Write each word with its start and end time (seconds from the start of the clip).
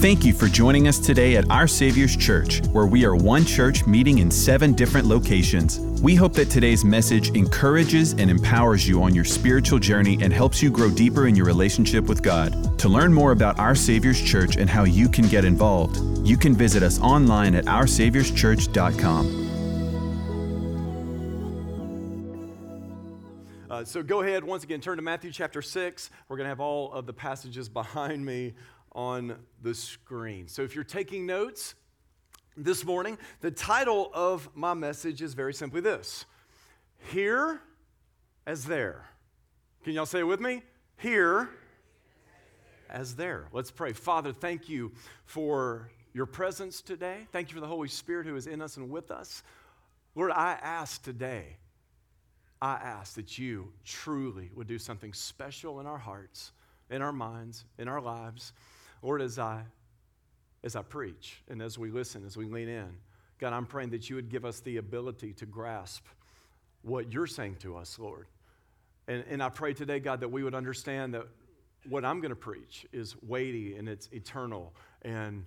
Thank 0.00 0.24
you 0.24 0.32
for 0.32 0.46
joining 0.46 0.86
us 0.86 1.00
today 1.00 1.34
at 1.34 1.50
Our 1.50 1.66
Savior's 1.66 2.16
Church, 2.16 2.64
where 2.68 2.86
we 2.86 3.04
are 3.04 3.16
one 3.16 3.44
church 3.44 3.84
meeting 3.84 4.18
in 4.18 4.30
seven 4.30 4.72
different 4.72 5.08
locations. 5.08 5.80
We 6.00 6.14
hope 6.14 6.34
that 6.34 6.50
today's 6.50 6.84
message 6.84 7.30
encourages 7.30 8.12
and 8.12 8.30
empowers 8.30 8.86
you 8.86 9.02
on 9.02 9.12
your 9.12 9.24
spiritual 9.24 9.80
journey 9.80 10.16
and 10.22 10.32
helps 10.32 10.62
you 10.62 10.70
grow 10.70 10.88
deeper 10.88 11.26
in 11.26 11.34
your 11.34 11.46
relationship 11.46 12.04
with 12.04 12.22
God. 12.22 12.78
To 12.78 12.88
learn 12.88 13.12
more 13.12 13.32
about 13.32 13.58
Our 13.58 13.74
Savior's 13.74 14.22
Church 14.22 14.56
and 14.56 14.70
how 14.70 14.84
you 14.84 15.08
can 15.08 15.26
get 15.26 15.44
involved, 15.44 15.98
you 16.24 16.36
can 16.36 16.54
visit 16.54 16.84
us 16.84 17.00
online 17.00 17.56
at 17.56 17.64
OurSaviour'sChurch.com. 17.64 19.46
Uh, 23.68 23.84
so 23.84 24.02
go 24.02 24.22
ahead, 24.22 24.44
once 24.44 24.62
again, 24.62 24.80
turn 24.80 24.96
to 24.96 25.02
Matthew 25.02 25.32
chapter 25.32 25.60
6. 25.60 26.10
We're 26.28 26.36
going 26.36 26.46
to 26.46 26.50
have 26.50 26.60
all 26.60 26.92
of 26.92 27.06
the 27.06 27.12
passages 27.12 27.68
behind 27.68 28.24
me 28.24 28.54
on 28.98 29.36
the 29.62 29.72
screen. 29.72 30.48
So 30.48 30.62
if 30.62 30.74
you're 30.74 30.82
taking 30.82 31.24
notes 31.24 31.76
this 32.56 32.84
morning, 32.84 33.16
the 33.40 33.52
title 33.52 34.10
of 34.12 34.48
my 34.56 34.74
message 34.74 35.22
is 35.22 35.34
very 35.34 35.54
simply 35.54 35.80
this 35.80 36.24
Here 37.12 37.60
as 38.44 38.64
there. 38.64 39.06
Can 39.84 39.92
y'all 39.92 40.04
say 40.04 40.18
it 40.18 40.26
with 40.26 40.40
me? 40.40 40.64
Here 40.96 41.48
as 42.90 43.14
there. 43.14 43.46
Let's 43.52 43.70
pray. 43.70 43.92
Father, 43.92 44.32
thank 44.32 44.68
you 44.68 44.90
for 45.26 45.92
your 46.12 46.26
presence 46.26 46.82
today. 46.82 47.28
Thank 47.30 47.50
you 47.50 47.54
for 47.54 47.60
the 47.60 47.68
Holy 47.68 47.86
Spirit 47.86 48.26
who 48.26 48.34
is 48.34 48.48
in 48.48 48.60
us 48.60 48.78
and 48.78 48.90
with 48.90 49.12
us. 49.12 49.44
Lord, 50.16 50.32
I 50.32 50.58
ask 50.60 51.00
today, 51.04 51.58
I 52.60 52.72
ask 52.72 53.14
that 53.14 53.38
you 53.38 53.72
truly 53.84 54.50
would 54.56 54.66
do 54.66 54.80
something 54.80 55.12
special 55.12 55.78
in 55.78 55.86
our 55.86 55.98
hearts, 55.98 56.50
in 56.90 57.00
our 57.00 57.12
minds, 57.12 57.64
in 57.78 57.86
our 57.86 58.00
lives. 58.00 58.52
Lord, 59.02 59.22
as 59.22 59.38
I 59.38 59.62
as 60.64 60.74
I 60.74 60.82
preach 60.82 61.42
and 61.48 61.62
as 61.62 61.78
we 61.78 61.90
listen, 61.90 62.26
as 62.26 62.36
we 62.36 62.44
lean 62.46 62.68
in, 62.68 62.90
God, 63.38 63.52
I'm 63.52 63.66
praying 63.66 63.90
that 63.90 64.10
you 64.10 64.16
would 64.16 64.28
give 64.28 64.44
us 64.44 64.60
the 64.60 64.78
ability 64.78 65.32
to 65.34 65.46
grasp 65.46 66.04
what 66.82 67.12
you're 67.12 67.28
saying 67.28 67.56
to 67.60 67.76
us, 67.76 67.98
Lord. 67.98 68.26
And, 69.06 69.24
and 69.30 69.42
I 69.42 69.48
pray 69.48 69.72
today, 69.72 70.00
God, 70.00 70.20
that 70.20 70.28
we 70.28 70.42
would 70.42 70.54
understand 70.54 71.14
that 71.14 71.26
what 71.88 72.04
I'm 72.04 72.20
going 72.20 72.30
to 72.30 72.36
preach 72.36 72.86
is 72.92 73.14
weighty 73.22 73.76
and 73.76 73.88
it's 73.88 74.08
eternal 74.12 74.74
and 75.02 75.44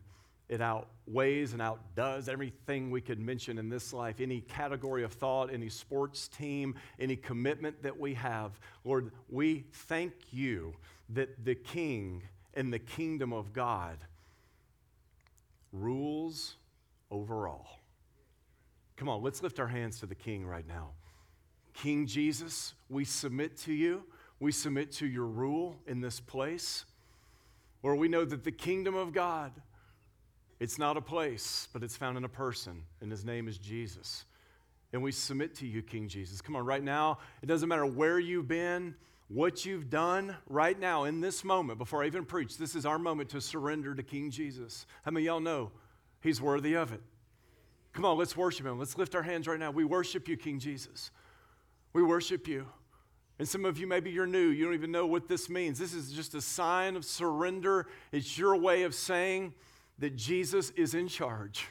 it 0.47 0.62
outweighs 0.62 1.53
and 1.53 1.62
outdoes 1.62 2.28
everything 2.28 2.92
we 2.92 3.00
could 3.00 3.20
mention 3.20 3.58
in 3.58 3.70
this 3.70 3.94
life, 3.94 4.20
any 4.20 4.42
category 4.42 5.03
of 5.03 5.14
thought, 5.14 5.52
any 5.52 5.70
sports 5.70 6.28
team, 6.28 6.75
any 7.00 7.16
commitment 7.16 7.81
that 7.84 7.97
we 7.97 8.14
have. 8.16 8.59
Lord, 8.84 9.12
we 9.30 9.66
thank 9.72 10.14
you 10.31 10.73
that 11.09 11.45
the 11.45 11.56
King 11.56 12.23
and 12.53 12.73
the 12.73 12.80
kingdom 12.80 13.33
of 13.33 13.53
God 13.53 13.97
rules 15.71 16.55
over 17.09 17.47
all. 17.47 17.80
Come 18.97 19.09
on, 19.09 19.23
let's 19.23 19.41
lift 19.41 19.59
our 19.59 19.67
hands 19.67 19.99
to 20.02 20.05
the 20.05 20.16
King 20.16 20.45
right 20.45 20.67
now. 20.67 20.91
King 21.73 22.05
Jesus, 22.05 22.73
we 22.89 23.05
submit 23.05 23.57
to 23.59 23.73
you. 23.73 24.03
We 24.39 24.52
submit 24.52 24.91
to 24.94 25.07
your 25.07 25.25
rule 25.25 25.77
in 25.88 26.02
this 26.02 26.19
place. 26.19 26.85
Where 27.81 27.95
we 27.95 28.07
know 28.07 28.25
that 28.25 28.44
the 28.44 28.52
kingdom 28.52 28.95
of 28.95 29.13
God, 29.13 29.52
it's 30.59 30.77
not 30.77 30.97
a 30.97 31.02
place, 31.02 31.67
but 31.73 31.81
it's 31.81 31.97
found 31.97 32.17
in 32.17 32.23
a 32.25 32.29
person, 32.29 32.83
and 33.02 33.09
his 33.09 33.25
name 33.25 33.47
is 33.47 33.57
Jesus. 33.57 34.25
And 34.94 35.02
we 35.02 35.11
submit 35.11 35.55
to 35.55 35.67
you, 35.67 35.81
King 35.81 36.07
Jesus. 36.07 36.41
Come 36.41 36.55
on, 36.55 36.66
right 36.66 36.83
now, 36.83 37.17
it 37.41 37.47
doesn't 37.47 37.69
matter 37.69 37.85
where 37.85 38.19
you've 38.19 38.47
been, 38.47 38.94
what 39.34 39.66
you've 39.66 39.90
done 39.90 40.36
right 40.48 40.78
now 40.78 41.06
in 41.06 41.22
this 41.22 41.44
moment, 41.44 41.80
before 41.80 42.04
I 42.04 42.08
even 42.08 42.26
preach, 42.26 42.58
this 42.58 42.76
is 42.76 42.86
our 42.86 43.00
moment 43.00 43.30
to 43.30 43.40
surrender 43.40 43.96
to 43.96 44.04
King 44.04 44.30
Jesus. 44.30 44.86
How 45.04 45.12
many 45.12 45.26
y'all 45.26 45.40
know 45.40 45.72
he's 46.20 46.42
worthy 46.42 46.74
of 46.74 46.92
it? 46.92 47.02
Come 47.94 48.04
on, 48.04 48.18
let's 48.18 48.36
worship 48.36 48.66
him. 48.66 48.78
Let's 48.78 48.98
lift 48.98 49.16
our 49.16 49.24
hands 49.24 49.48
right 49.48 49.59
now. 49.59 49.72
We 49.72 49.86
worship 49.86 50.28
you, 50.28 50.36
King 50.36 50.59
Jesus. 50.59 51.12
We 51.94 52.03
worship 52.03 52.47
you. 52.47 52.68
And 53.40 53.47
some 53.47 53.64
of 53.66 53.80
you, 53.80 53.88
maybe 53.88 54.12
you're 54.12 54.28
new, 54.28 54.50
you 54.50 54.66
don't 54.66 54.74
even 54.74 54.91
know 54.91 55.08
what 55.08 55.28
this 55.28 55.50
means. 55.50 55.80
This 55.80 55.94
is 55.94 56.12
just 56.12 56.36
a 56.36 56.41
sign 56.41 56.96
of 56.96 57.06
surrender. 57.06 57.88
It's 58.12 58.38
your 58.38 58.58
way 58.58 58.84
of 58.84 58.94
saying 58.94 59.53
that 60.00 60.16
Jesus 60.16 60.72
is 60.72 60.94
in 60.94 61.08
charge. 61.08 61.68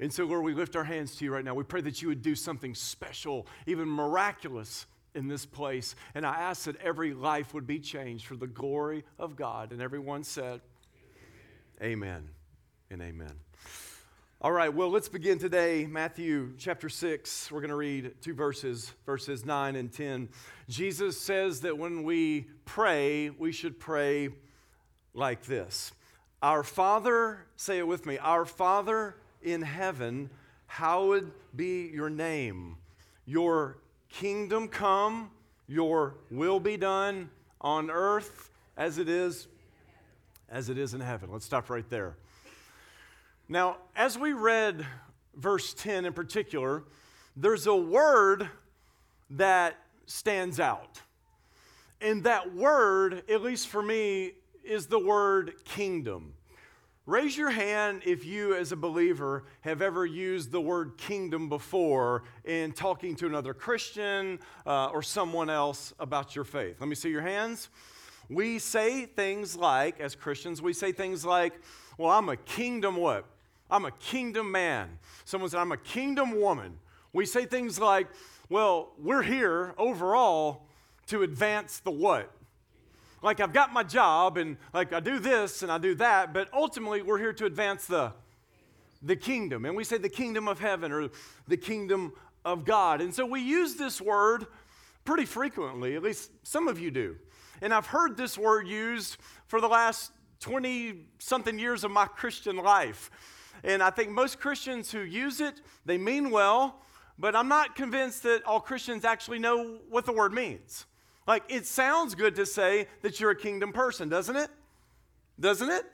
And 0.00 0.12
so, 0.12 0.24
Lord, 0.24 0.42
we 0.42 0.52
lift 0.52 0.74
our 0.74 0.84
hands 0.84 1.14
to 1.16 1.24
you 1.24 1.32
right 1.32 1.44
now. 1.44 1.54
We 1.54 1.62
pray 1.62 1.80
that 1.82 2.02
you 2.02 2.08
would 2.08 2.22
do 2.22 2.34
something 2.34 2.74
special, 2.74 3.46
even 3.66 3.88
miraculous 3.88 4.86
in 5.14 5.28
this 5.28 5.46
place. 5.46 5.94
And 6.14 6.26
I 6.26 6.34
ask 6.34 6.64
that 6.64 6.80
every 6.80 7.14
life 7.14 7.54
would 7.54 7.66
be 7.66 7.78
changed 7.78 8.26
for 8.26 8.36
the 8.36 8.46
glory 8.46 9.04
of 9.18 9.36
God. 9.36 9.72
And 9.72 9.80
everyone 9.80 10.24
said, 10.24 10.60
Amen, 11.80 11.92
amen 11.92 12.28
and 12.90 13.02
amen. 13.02 13.32
All 14.44 14.50
right, 14.50 14.74
well, 14.74 14.90
let's 14.90 15.08
begin 15.08 15.38
today. 15.38 15.86
Matthew 15.86 16.54
chapter 16.58 16.88
6. 16.88 17.52
We're 17.52 17.60
going 17.60 17.70
to 17.70 17.76
read 17.76 18.14
two 18.20 18.34
verses, 18.34 18.92
verses 19.06 19.46
9 19.46 19.76
and 19.76 19.92
10. 19.92 20.30
Jesus 20.68 21.16
says 21.16 21.60
that 21.60 21.78
when 21.78 22.02
we 22.02 22.46
pray, 22.64 23.30
we 23.30 23.52
should 23.52 23.78
pray 23.78 24.30
like 25.14 25.44
this 25.44 25.92
Our 26.42 26.64
Father, 26.64 27.46
say 27.56 27.78
it 27.78 27.86
with 27.86 28.04
me, 28.04 28.18
Our 28.18 28.44
Father 28.44 29.14
in 29.42 29.62
heaven, 29.62 30.28
hallowed 30.66 31.30
be 31.54 31.88
your 31.94 32.10
name. 32.10 32.78
Your 33.24 33.78
kingdom 34.12 34.68
come, 34.68 35.30
your 35.66 36.14
will 36.30 36.60
be 36.60 36.76
done 36.76 37.30
on 37.60 37.90
earth 37.90 38.50
as 38.76 38.98
it 38.98 39.08
is 39.08 39.48
as 40.48 40.68
it 40.68 40.76
is 40.76 40.92
in 40.92 41.00
heaven. 41.00 41.30
Let's 41.32 41.46
stop 41.46 41.70
right 41.70 41.88
there. 41.88 42.14
Now, 43.48 43.78
as 43.96 44.18
we 44.18 44.34
read 44.34 44.86
verse 45.34 45.72
10 45.72 46.04
in 46.04 46.12
particular, 46.12 46.84
there's 47.34 47.66
a 47.66 47.74
word 47.74 48.50
that 49.30 49.78
stands 50.04 50.60
out. 50.60 51.00
And 52.02 52.24
that 52.24 52.54
word, 52.54 53.22
at 53.30 53.42
least 53.42 53.68
for 53.68 53.82
me, 53.82 54.32
is 54.62 54.88
the 54.88 54.98
word 54.98 55.54
kingdom. 55.64 56.34
Raise 57.04 57.36
your 57.36 57.50
hand 57.50 58.02
if 58.06 58.24
you, 58.24 58.54
as 58.54 58.70
a 58.70 58.76
believer, 58.76 59.42
have 59.62 59.82
ever 59.82 60.06
used 60.06 60.52
the 60.52 60.60
word 60.60 60.96
kingdom 60.96 61.48
before 61.48 62.22
in 62.44 62.70
talking 62.70 63.16
to 63.16 63.26
another 63.26 63.52
Christian 63.52 64.38
uh, 64.64 64.86
or 64.86 65.02
someone 65.02 65.50
else 65.50 65.92
about 65.98 66.36
your 66.36 66.44
faith. 66.44 66.76
Let 66.78 66.88
me 66.88 66.94
see 66.94 67.10
your 67.10 67.22
hands. 67.22 67.70
We 68.28 68.60
say 68.60 69.06
things 69.06 69.56
like, 69.56 69.98
as 69.98 70.14
Christians, 70.14 70.62
we 70.62 70.72
say 70.72 70.92
things 70.92 71.24
like, 71.24 71.54
well, 71.98 72.12
I'm 72.12 72.28
a 72.28 72.36
kingdom 72.36 72.94
what? 72.94 73.24
I'm 73.68 73.84
a 73.84 73.90
kingdom 73.90 74.52
man. 74.52 75.00
Someone 75.24 75.50
said, 75.50 75.58
I'm 75.58 75.72
a 75.72 75.78
kingdom 75.78 76.40
woman. 76.40 76.78
We 77.12 77.26
say 77.26 77.46
things 77.46 77.80
like, 77.80 78.06
well, 78.48 78.92
we're 78.96 79.22
here 79.22 79.74
overall 79.76 80.66
to 81.08 81.24
advance 81.24 81.80
the 81.80 81.90
what? 81.90 82.32
Like 83.22 83.40
I've 83.40 83.52
got 83.52 83.72
my 83.72 83.82
job 83.82 84.36
and 84.36 84.56
like 84.74 84.92
I 84.92 85.00
do 85.00 85.18
this 85.18 85.62
and 85.62 85.70
I 85.70 85.78
do 85.78 85.94
that, 85.96 86.34
but 86.34 86.48
ultimately 86.52 87.02
we're 87.02 87.18
here 87.18 87.32
to 87.32 87.46
advance 87.46 87.86
the 87.86 88.12
the 89.02 89.16
kingdom. 89.16 89.64
And 89.64 89.76
we 89.76 89.84
say 89.84 89.98
the 89.98 90.08
kingdom 90.08 90.48
of 90.48 90.58
heaven 90.58 90.92
or 90.92 91.10
the 91.48 91.56
kingdom 91.56 92.12
of 92.44 92.64
God. 92.64 93.00
And 93.00 93.14
so 93.14 93.26
we 93.26 93.40
use 93.40 93.74
this 93.74 94.00
word 94.00 94.46
pretty 95.04 95.24
frequently, 95.24 95.96
at 95.96 96.02
least 96.02 96.30
some 96.42 96.68
of 96.68 96.78
you 96.78 96.90
do. 96.90 97.16
And 97.60 97.72
I've 97.74 97.86
heard 97.86 98.16
this 98.16 98.38
word 98.38 98.66
used 98.66 99.16
for 99.46 99.60
the 99.60 99.68
last 99.68 100.12
20 100.40 101.06
something 101.18 101.58
years 101.58 101.84
of 101.84 101.90
my 101.90 102.06
Christian 102.06 102.56
life. 102.56 103.10
And 103.64 103.82
I 103.82 103.90
think 103.90 104.10
most 104.10 104.40
Christians 104.40 104.90
who 104.90 105.00
use 105.00 105.40
it, 105.40 105.60
they 105.84 105.98
mean 105.98 106.30
well, 106.30 106.80
but 107.18 107.36
I'm 107.36 107.48
not 107.48 107.76
convinced 107.76 108.24
that 108.24 108.42
all 108.44 108.60
Christians 108.60 109.04
actually 109.04 109.38
know 109.38 109.78
what 109.88 110.04
the 110.04 110.12
word 110.12 110.32
means. 110.32 110.86
Like, 111.26 111.44
it 111.48 111.66
sounds 111.66 112.14
good 112.14 112.34
to 112.36 112.46
say 112.46 112.88
that 113.02 113.20
you're 113.20 113.30
a 113.30 113.36
kingdom 113.36 113.72
person, 113.72 114.08
doesn't 114.08 114.36
it? 114.36 114.50
Doesn't 115.38 115.70
it? 115.70 115.84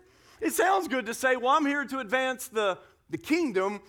It 0.41 0.53
sounds 0.53 0.89
good 0.89 1.07
to 1.07 1.15
say, 1.15 1.36
well, 1.36 1.51
I'm 1.51 1.66
here 1.66 1.84
to 1.84 1.98
advance 1.98 2.48
the, 2.48 2.78
the 3.10 3.19
kingdom, 3.19 3.80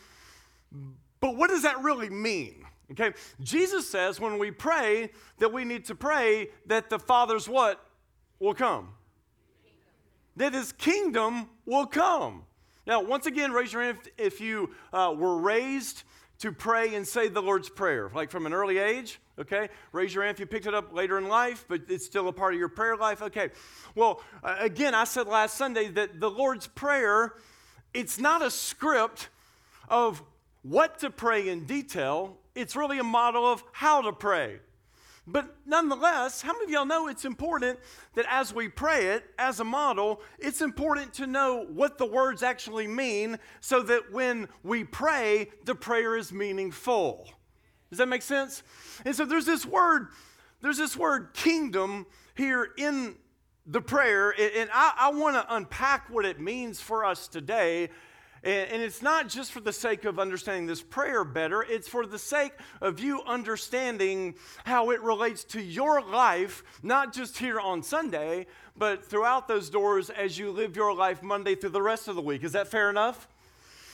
but 1.19 1.35
what 1.35 1.49
does 1.49 1.63
that 1.63 1.81
really 1.81 2.09
mean? 2.09 2.65
Okay, 2.91 3.13
Jesus 3.41 3.87
says 3.89 4.19
when 4.19 4.39
we 4.39 4.49
pray 4.49 5.11
that 5.37 5.53
we 5.53 5.63
need 5.63 5.85
to 5.85 5.95
pray 5.95 6.49
that 6.65 6.89
the 6.89 6.97
Father's 6.97 7.47
what 7.47 7.79
will 8.39 8.55
come? 8.55 8.89
That 10.37 10.53
his 10.53 10.71
kingdom 10.71 11.49
will 11.65 11.85
come. 11.85 12.43
Now, 12.87 13.03
once 13.03 13.27
again, 13.27 13.51
raise 13.51 13.71
your 13.71 13.83
hand 13.83 13.99
if, 14.17 14.33
if 14.33 14.41
you 14.41 14.71
uh, 14.91 15.13
were 15.15 15.37
raised 15.37 16.03
to 16.39 16.51
pray 16.51 16.95
and 16.95 17.07
say 17.07 17.27
the 17.27 17.41
Lord's 17.41 17.69
Prayer, 17.69 18.09
like 18.13 18.31
from 18.31 18.45
an 18.45 18.53
early 18.53 18.77
age, 18.77 19.19
okay? 19.37 19.69
Raise 19.91 20.13
your 20.13 20.23
hand 20.23 20.35
if 20.35 20.39
you 20.39 20.45
picked 20.45 20.67
it 20.67 20.73
up 20.73 20.93
later 20.93 21.17
in 21.17 21.27
life, 21.27 21.65
but 21.67 21.81
it's 21.89 22.05
still 22.05 22.27
a 22.29 22.33
part 22.33 22.53
of 22.53 22.59
your 22.59 22.69
prayer 22.69 22.95
life, 22.95 23.21
okay? 23.21 23.49
Well, 23.93 24.21
again, 24.43 24.95
I 24.95 25.03
said 25.03 25.27
last 25.27 25.55
Sunday 25.55 25.89
that 25.89 26.19
the 26.19 26.29
Lord's 26.29 26.67
Prayer, 26.67 27.33
it's 27.93 28.19
not 28.19 28.41
a 28.41 28.49
script 28.49 29.29
of 29.89 30.23
what 30.61 30.99
to 30.99 31.09
pray 31.09 31.49
in 31.49 31.65
detail, 31.65 32.37
it's 32.55 32.75
really 32.75 32.99
a 32.99 33.03
model 33.03 33.45
of 33.45 33.63
how 33.73 34.01
to 34.01 34.13
pray. 34.13 34.59
But 35.31 35.55
nonetheless, 35.65 36.41
how 36.41 36.53
many 36.53 36.65
of 36.65 36.69
y'all 36.71 36.85
know 36.85 37.07
it's 37.07 37.25
important 37.25 37.79
that 38.15 38.25
as 38.29 38.53
we 38.53 38.67
pray 38.67 39.07
it 39.07 39.25
as 39.37 39.59
a 39.59 39.63
model, 39.63 40.21
it's 40.39 40.61
important 40.61 41.13
to 41.15 41.27
know 41.27 41.67
what 41.71 41.97
the 41.97 42.05
words 42.05 42.41
actually 42.41 42.87
mean 42.87 43.37
so 43.61 43.81
that 43.83 44.11
when 44.11 44.47
we 44.63 44.83
pray, 44.83 45.49
the 45.65 45.75
prayer 45.75 46.17
is 46.17 46.31
meaningful. 46.31 47.29
Does 47.89 47.99
that 47.99 48.07
make 48.07 48.23
sense? 48.23 48.63
And 49.05 49.15
so 49.15 49.25
there's 49.25 49.45
this 49.45 49.65
word, 49.65 50.07
there's 50.61 50.77
this 50.77 50.97
word 50.97 51.33
kingdom 51.33 52.07
here 52.35 52.69
in 52.77 53.15
the 53.67 53.81
prayer, 53.81 54.31
and 54.31 54.69
I, 54.73 54.93
I 54.97 55.11
want 55.11 55.35
to 55.35 55.55
unpack 55.55 56.09
what 56.09 56.25
it 56.25 56.39
means 56.39 56.81
for 56.81 57.05
us 57.05 57.27
today 57.27 57.89
and, 58.43 58.81
it's 58.81 59.01
not 59.01 59.27
just 59.27 59.51
for 59.51 59.59
the 59.59 59.73
sake 59.73 60.05
of 60.05 60.19
understanding 60.19 60.65
this 60.65 60.81
prayer 60.81 61.23
better, 61.23 61.61
it's 61.61 61.87
for 61.87 62.05
the 62.05 62.19
sake 62.19 62.53
of 62.81 62.99
you 62.99 63.21
understanding 63.25 64.35
how 64.63 64.91
it 64.91 65.01
relates 65.01 65.43
to 65.45 65.61
your 65.61 66.01
life, 66.01 66.63
not 66.81 67.13
just 67.13 67.37
here 67.37 67.59
on 67.59 67.83
Sunday, 67.83 68.47
but 68.77 69.05
throughout 69.05 69.47
those 69.47 69.69
doors 69.69 70.09
as 70.09 70.37
you 70.37 70.51
live 70.51 70.75
your 70.75 70.95
life 70.95 71.21
Monday 71.21 71.55
through 71.55 71.71
the 71.71 71.81
rest 71.81 72.07
of 72.07 72.15
the 72.15 72.21
week. 72.21 72.43
Is 72.43 72.53
that 72.53 72.69
fair 72.69 72.89
enough? 72.89 73.27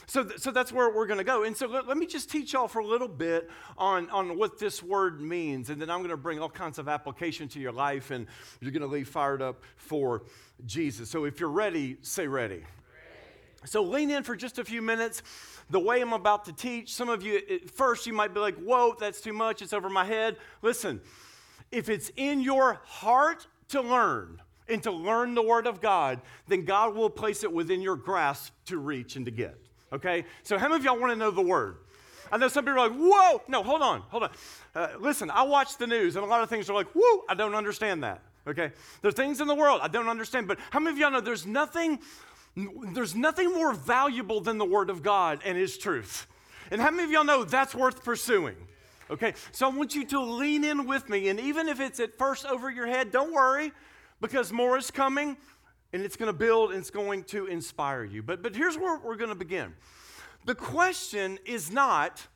So, 0.07 0.24
th- 0.24 0.39
so 0.39 0.51
that's 0.51 0.71
where 0.71 0.94
we're 0.94 1.07
going 1.07 1.18
to 1.18 1.24
go. 1.24 1.44
And 1.44 1.57
so 1.57 1.68
let, 1.68 1.88
let, 1.88 1.98
me 1.98 2.06
just 2.06 2.30
teach 2.30 2.53
y'all 2.53 2.68
for 2.68 2.80
a 2.80 2.86
little 2.86 3.07
bit 3.07 3.50
on, 3.77 4.09
on 4.12 4.38
what 4.38 4.59
this 4.59 4.83
word 4.83 5.19
means. 5.19 5.69
And 5.69 5.81
then 5.81 5.89
I'm 5.89 6.00
going 6.00 6.12
to 6.12 6.18
bring 6.18 6.39
all 6.39 6.50
kinds 6.50 6.77
of 6.77 6.88
application 6.88 7.48
to 7.50 7.59
your 7.59 7.71
life, 7.71 8.12
and 8.12 8.27
you're 8.62 8.71
going 8.71 8.81
to 8.81 8.88
leave 8.88 9.07
fired 9.07 9.41
up 9.41 9.63
for 9.77 10.24
Jesus. 10.65 11.09
So 11.09 11.25
if 11.25 11.39
you're 11.39 11.50
ready, 11.50 11.98
say 12.01 12.27
ready. 12.27 12.63
So 13.65 13.83
lean 13.83 14.12
in 14.12 14.23
for 14.23 14.35
just 14.35 14.59
a 14.59 14.63
few 14.63 14.81
minutes. 14.81 15.23
The 15.69 15.79
way 15.79 16.01
I'm 16.01 16.13
about 16.13 16.45
to 16.45 16.53
teach, 16.53 16.94
some 16.94 17.09
of 17.09 17.23
you 17.23 17.41
at 17.50 17.69
first 17.69 18.06
you 18.06 18.13
might 18.13 18.33
be 18.33 18.39
like, 18.39 18.56
whoa, 18.56 18.95
that's 19.00 19.21
too 19.21 19.33
much, 19.33 19.62
it's 19.62 19.73
over 19.73 19.89
my 19.89 20.06
head. 20.06 20.38
Listen, 20.62 21.01
if 21.71 21.89
it's 21.89 22.12
in 22.15 22.41
your 22.41 22.79
heart 22.85 23.47
to 23.69 23.81
learn 23.81 24.41
and 24.67 24.81
to 24.83 24.91
learn 24.91 25.35
the 25.35 25.41
Word 25.41 25.67
of 25.67 25.81
God, 25.81 26.21
then 26.47 26.65
God 26.65 26.95
will 26.95 27.09
place 27.09 27.44
it 27.44 27.51
within 27.51 27.81
your 27.81 27.95
grasp 27.95 28.53
to 28.65 28.77
reach 28.77 29.15
and 29.15 29.25
to 29.25 29.31
get. 29.31 29.57
Okay? 29.91 30.25
So, 30.44 30.57
how 30.57 30.67
many 30.67 30.79
of 30.79 30.85
y'all 30.85 31.00
want 31.00 31.12
to 31.12 31.15
know 31.15 31.31
the 31.31 31.41
Word? 31.41 31.77
I 32.31 32.38
know 32.38 32.47
some 32.47 32.65
people 32.65 32.79
are 32.79 32.89
like, 32.89 32.97
whoa, 32.97 33.41
no, 33.47 33.63
hold 33.63 33.81
on, 33.81 34.01
hold 34.01 34.23
on. 34.23 34.31
Uh, 34.73 34.88
listen, 35.00 35.29
I 35.29 35.44
watch 35.44 35.77
the 35.77 35.88
news, 35.88 36.15
and 36.15 36.25
a 36.25 36.27
lot 36.27 36.41
of 36.41 36.50
things 36.50 36.69
are 36.69 36.73
like, 36.73 36.88
whoa, 36.94 37.23
I 37.29 37.35
don't 37.35 37.56
understand 37.56 38.03
that. 38.03 38.21
Okay? 38.47 38.71
There 39.01 39.09
are 39.09 39.13
things 39.13 39.41
in 39.41 39.47
the 39.47 39.56
world 39.56 39.79
I 39.83 39.88
don't 39.88 40.09
understand, 40.09 40.47
but 40.47 40.59
how 40.69 40.79
many 40.79 40.95
of 40.95 41.00
y'all 41.00 41.12
know 41.12 41.21
there's 41.21 41.45
nothing 41.45 42.00
there's 42.55 43.15
nothing 43.15 43.53
more 43.53 43.73
valuable 43.73 44.41
than 44.41 44.57
the 44.57 44.65
Word 44.65 44.89
of 44.89 45.03
God 45.03 45.41
and 45.43 45.57
His 45.57 45.77
truth. 45.77 46.27
And 46.71 46.81
how 46.81 46.89
many 46.91 47.03
of 47.03 47.11
y'all 47.11 47.23
know 47.23 47.43
that's 47.43 47.75
worth 47.75 48.03
pursuing? 48.03 48.55
Okay, 49.11 49.33
so 49.51 49.67
I 49.67 49.69
want 49.69 49.93
you 49.93 50.05
to 50.05 50.19
lean 50.19 50.63
in 50.63 50.87
with 50.87 51.09
me, 51.09 51.29
and 51.29 51.39
even 51.39 51.67
if 51.67 51.79
it's 51.79 51.99
at 51.99 52.17
first 52.17 52.45
over 52.45 52.71
your 52.71 52.87
head, 52.87 53.11
don't 53.11 53.31
worry, 53.31 53.71
because 54.19 54.51
more 54.51 54.77
is 54.77 54.89
coming, 54.89 55.37
and 55.93 56.03
it's 56.03 56.15
going 56.17 56.27
to 56.27 56.37
build 56.37 56.71
and 56.71 56.79
it's 56.79 56.89
going 56.89 57.23
to 57.23 57.45
inspire 57.45 58.03
you. 58.03 58.23
But, 58.23 58.41
but 58.41 58.55
here's 58.55 58.77
where 58.77 58.99
we're 58.99 59.15
going 59.15 59.29
to 59.29 59.35
begin. 59.35 59.73
The 60.45 60.55
question 60.55 61.39
is 61.45 61.71
not, 61.71 62.27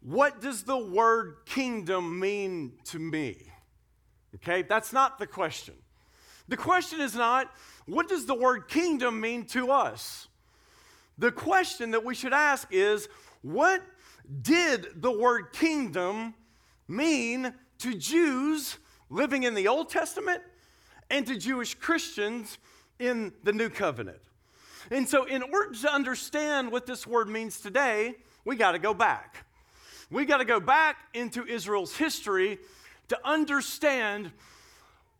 what 0.00 0.40
does 0.40 0.64
the 0.64 0.76
word 0.76 1.36
kingdom 1.46 2.18
mean 2.18 2.72
to 2.86 2.98
me? 2.98 3.50
Okay, 4.36 4.62
that's 4.62 4.92
not 4.92 5.18
the 5.18 5.26
question. 5.26 5.74
The 6.48 6.56
question 6.56 7.00
is 7.00 7.14
not, 7.14 7.50
what 7.86 8.08
does 8.08 8.26
the 8.26 8.34
word 8.34 8.68
kingdom 8.68 9.20
mean 9.20 9.44
to 9.46 9.70
us? 9.70 10.28
The 11.18 11.32
question 11.32 11.92
that 11.92 12.04
we 12.04 12.14
should 12.14 12.32
ask 12.32 12.68
is 12.70 13.08
what 13.42 13.82
did 14.42 14.88
the 14.96 15.10
word 15.10 15.52
kingdom 15.52 16.34
mean 16.88 17.52
to 17.78 17.94
Jews 17.94 18.78
living 19.08 19.44
in 19.44 19.54
the 19.54 19.68
Old 19.68 19.88
Testament 19.88 20.42
and 21.10 21.26
to 21.26 21.36
Jewish 21.36 21.74
Christians 21.74 22.58
in 22.98 23.32
the 23.42 23.52
New 23.52 23.68
Covenant? 23.68 24.20
And 24.90 25.08
so, 25.08 25.24
in 25.24 25.42
order 25.42 25.74
to 25.82 25.92
understand 25.92 26.70
what 26.70 26.86
this 26.86 27.06
word 27.06 27.28
means 27.28 27.60
today, 27.60 28.14
we 28.44 28.54
got 28.54 28.72
to 28.72 28.78
go 28.78 28.94
back. 28.94 29.44
We 30.10 30.24
got 30.24 30.38
to 30.38 30.44
go 30.44 30.60
back 30.60 30.96
into 31.12 31.44
Israel's 31.44 31.96
history 31.96 32.58
to 33.08 33.18
understand 33.24 34.30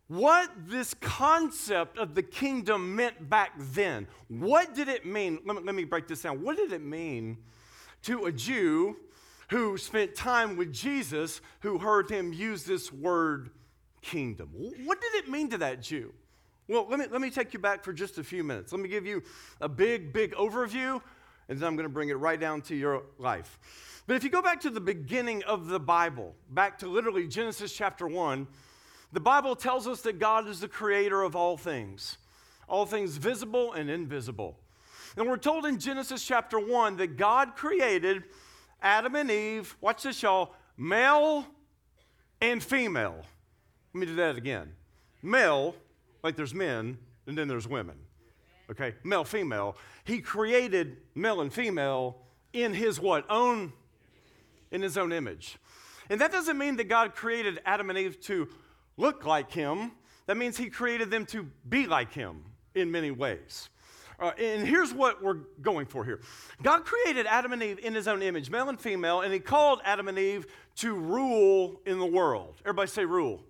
what 0.08 0.50
this 0.56 0.94
concept 0.94 1.98
of 1.98 2.14
the 2.14 2.22
kingdom 2.22 2.94
meant 2.94 3.28
back 3.28 3.52
then. 3.58 4.06
What 4.28 4.74
did 4.74 4.88
it 4.88 5.04
mean? 5.04 5.40
Let 5.44 5.56
me, 5.56 5.62
let 5.64 5.74
me 5.74 5.84
break 5.84 6.06
this 6.06 6.22
down. 6.22 6.42
What 6.42 6.56
did 6.56 6.72
it 6.72 6.82
mean 6.82 7.38
to 8.02 8.26
a 8.26 8.32
Jew 8.32 8.96
who 9.50 9.76
spent 9.78 10.14
time 10.14 10.56
with 10.56 10.72
Jesus 10.72 11.40
who 11.60 11.78
heard 11.78 12.10
him 12.10 12.32
use 12.32 12.64
this 12.64 12.92
word 12.92 13.50
kingdom? 14.00 14.50
What 14.52 15.00
did 15.00 15.14
it 15.14 15.28
mean 15.28 15.50
to 15.50 15.58
that 15.58 15.82
Jew? 15.82 16.12
Well, 16.68 16.86
let 16.88 16.98
me, 16.98 17.06
let 17.10 17.20
me 17.20 17.30
take 17.30 17.52
you 17.52 17.60
back 17.60 17.84
for 17.84 17.92
just 17.92 18.18
a 18.18 18.24
few 18.24 18.42
minutes. 18.42 18.72
Let 18.72 18.80
me 18.80 18.88
give 18.88 19.06
you 19.06 19.22
a 19.60 19.68
big, 19.68 20.12
big 20.12 20.34
overview, 20.34 21.00
and 21.48 21.58
then 21.58 21.66
I'm 21.66 21.76
going 21.76 21.88
to 21.88 21.92
bring 21.92 22.08
it 22.08 22.14
right 22.18 22.38
down 22.38 22.60
to 22.62 22.74
your 22.74 23.02
life. 23.18 23.58
But 24.06 24.16
if 24.16 24.24
you 24.24 24.30
go 24.30 24.42
back 24.42 24.60
to 24.62 24.70
the 24.70 24.80
beginning 24.80 25.42
of 25.44 25.66
the 25.66 25.80
Bible, 25.80 26.34
back 26.50 26.78
to 26.78 26.88
literally 26.88 27.26
Genesis 27.28 27.72
chapter 27.72 28.06
1, 28.06 28.46
the 29.12 29.20
Bible 29.20 29.56
tells 29.56 29.86
us 29.86 30.02
that 30.02 30.18
God 30.18 30.48
is 30.48 30.60
the 30.60 30.68
creator 30.68 31.22
of 31.22 31.36
all 31.36 31.56
things, 31.56 32.18
all 32.68 32.86
things 32.86 33.16
visible 33.16 33.72
and 33.72 33.88
invisible. 33.88 34.58
And 35.16 35.28
we're 35.28 35.38
told 35.38 35.64
in 35.64 35.78
Genesis 35.78 36.24
chapter 36.24 36.58
1 36.58 36.98
that 36.98 37.16
God 37.16 37.56
created 37.56 38.24
Adam 38.82 39.14
and 39.14 39.30
Eve, 39.30 39.76
watch 39.80 40.02
this, 40.02 40.22
y'all, 40.22 40.54
male 40.76 41.46
and 42.40 42.62
female. 42.62 43.24
Let 43.94 44.00
me 44.00 44.06
do 44.06 44.16
that 44.16 44.36
again. 44.36 44.72
Male, 45.22 45.74
like 46.22 46.36
there's 46.36 46.54
men, 46.54 46.98
and 47.26 47.36
then 47.36 47.48
there's 47.48 47.66
women. 47.66 47.96
Okay, 48.70 48.94
male, 49.04 49.24
female. 49.24 49.76
He 50.04 50.20
created 50.20 50.98
male 51.14 51.40
and 51.40 51.52
female 51.52 52.18
in 52.52 52.74
his 52.74 53.00
what? 53.00 53.24
Own, 53.30 53.72
in 54.70 54.82
his 54.82 54.98
own 54.98 55.12
image. 55.12 55.56
And 56.10 56.20
that 56.20 56.32
doesn't 56.32 56.58
mean 56.58 56.76
that 56.76 56.88
God 56.88 57.14
created 57.14 57.60
Adam 57.64 57.90
and 57.90 57.98
Eve 57.98 58.20
to 58.22 58.48
look 58.96 59.25
like 59.25 59.52
him, 59.52 59.93
that 60.26 60.37
means 60.37 60.56
he 60.56 60.70
created 60.70 61.10
them 61.10 61.26
to 61.26 61.48
be 61.69 61.87
like 61.87 62.12
him 62.12 62.44
in 62.75 62.90
many 62.90 63.10
ways. 63.10 63.69
Uh, 64.19 64.31
and 64.38 64.66
here's 64.66 64.94
what 64.94 65.22
we're 65.22 65.40
going 65.60 65.84
for 65.87 66.04
here 66.04 66.20
God 66.62 66.84
created 66.84 67.26
Adam 67.26 67.52
and 67.52 67.62
Eve 67.62 67.78
in 67.81 67.94
his 67.94 68.08
own 68.08 68.22
image, 68.22 68.50
male 68.50 68.69
and 68.69 68.81
female, 68.81 69.20
and 69.20 69.32
he 69.32 69.38
called 69.38 69.81
Adam 69.84 70.08
and 70.08 70.19
Eve 70.19 70.46
to 70.76 70.94
rule 70.94 71.81
in 71.84 71.98
the 71.98 72.06
world. 72.06 72.54
Everybody 72.62 72.88
say 72.88 73.04
rule. 73.04 73.43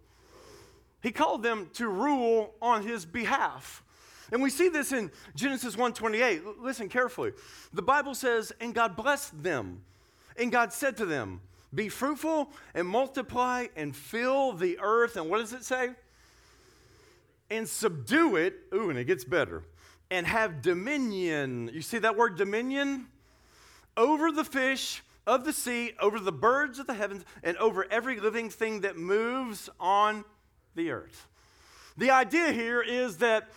He 1.03 1.13
called 1.13 1.43
them 1.43 1.71
to 1.75 1.89
rule 1.89 2.55
on 2.61 2.83
his 2.83 3.07
behalf. 3.07 3.85
And 4.33 4.43
we 4.43 4.51
see 4.51 4.69
this 4.69 4.91
in 4.91 5.13
Genesis 5.37 5.77
1:28. 5.77 6.59
Listen 6.59 6.89
carefully. 6.89 7.33
The 7.73 7.83
Bible 7.83 8.15
says, 8.15 8.53
"And 8.61 8.75
God 8.75 8.97
blessed 8.97 9.41
them, 9.41 9.85
and 10.37 10.51
God 10.51 10.73
said 10.73 10.97
to 10.97 11.07
them, 11.07 11.43
be 11.77 11.89
fruitful 11.89 12.51
and 12.75 12.89
multiply 12.89 13.67
and 13.77 13.95
fill 13.95 14.53
the 14.53 14.79
earth. 14.81 15.17
And 15.17 15.31
what 15.31 15.39
does 15.39 15.53
it 15.53 15.63
say? 15.63 15.91
And 17.51 17.69
subdue 17.69 18.37
it. 18.37 18.55
Ooh, 18.75 18.91
and 18.91 18.99
it 18.99 19.05
gets 19.05 19.25
better. 19.25 19.63
And 20.11 20.27
have 20.27 20.63
dominion. 20.63 21.71
You 21.73 21.83
see 21.83 21.99
that 21.99 22.17
word 22.17 22.37
dominion? 22.37 23.07
Over 23.97 24.33
the 24.33 24.45
fish 24.45 25.03
of 25.27 25.45
the 25.45 25.53
sea, 25.53 25.93
over 26.01 26.19
the 26.19 26.33
birds 26.33 26.79
of 26.79 26.87
the 26.87 26.95
heavens, 26.95 27.25
and 27.43 27.57
over 27.59 27.87
every 27.91 28.21
living 28.21 28.49
thing 28.49 28.81
that 28.83 28.97
moves 28.97 29.69
on 29.79 30.25
the 30.75 30.91
earth. 30.91 31.27
The 31.97 32.11
idea 32.11 32.53
here 32.53 32.81
is 32.81 33.19
that 33.19 33.49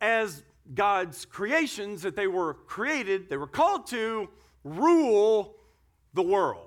as 0.00 0.42
God's 0.74 1.24
creations, 1.24 2.02
that 2.02 2.16
they 2.16 2.26
were 2.26 2.54
created, 2.54 3.28
they 3.28 3.36
were 3.36 3.46
called 3.46 3.86
to 3.88 4.28
rule 4.64 5.56
the 6.14 6.22
world. 6.22 6.65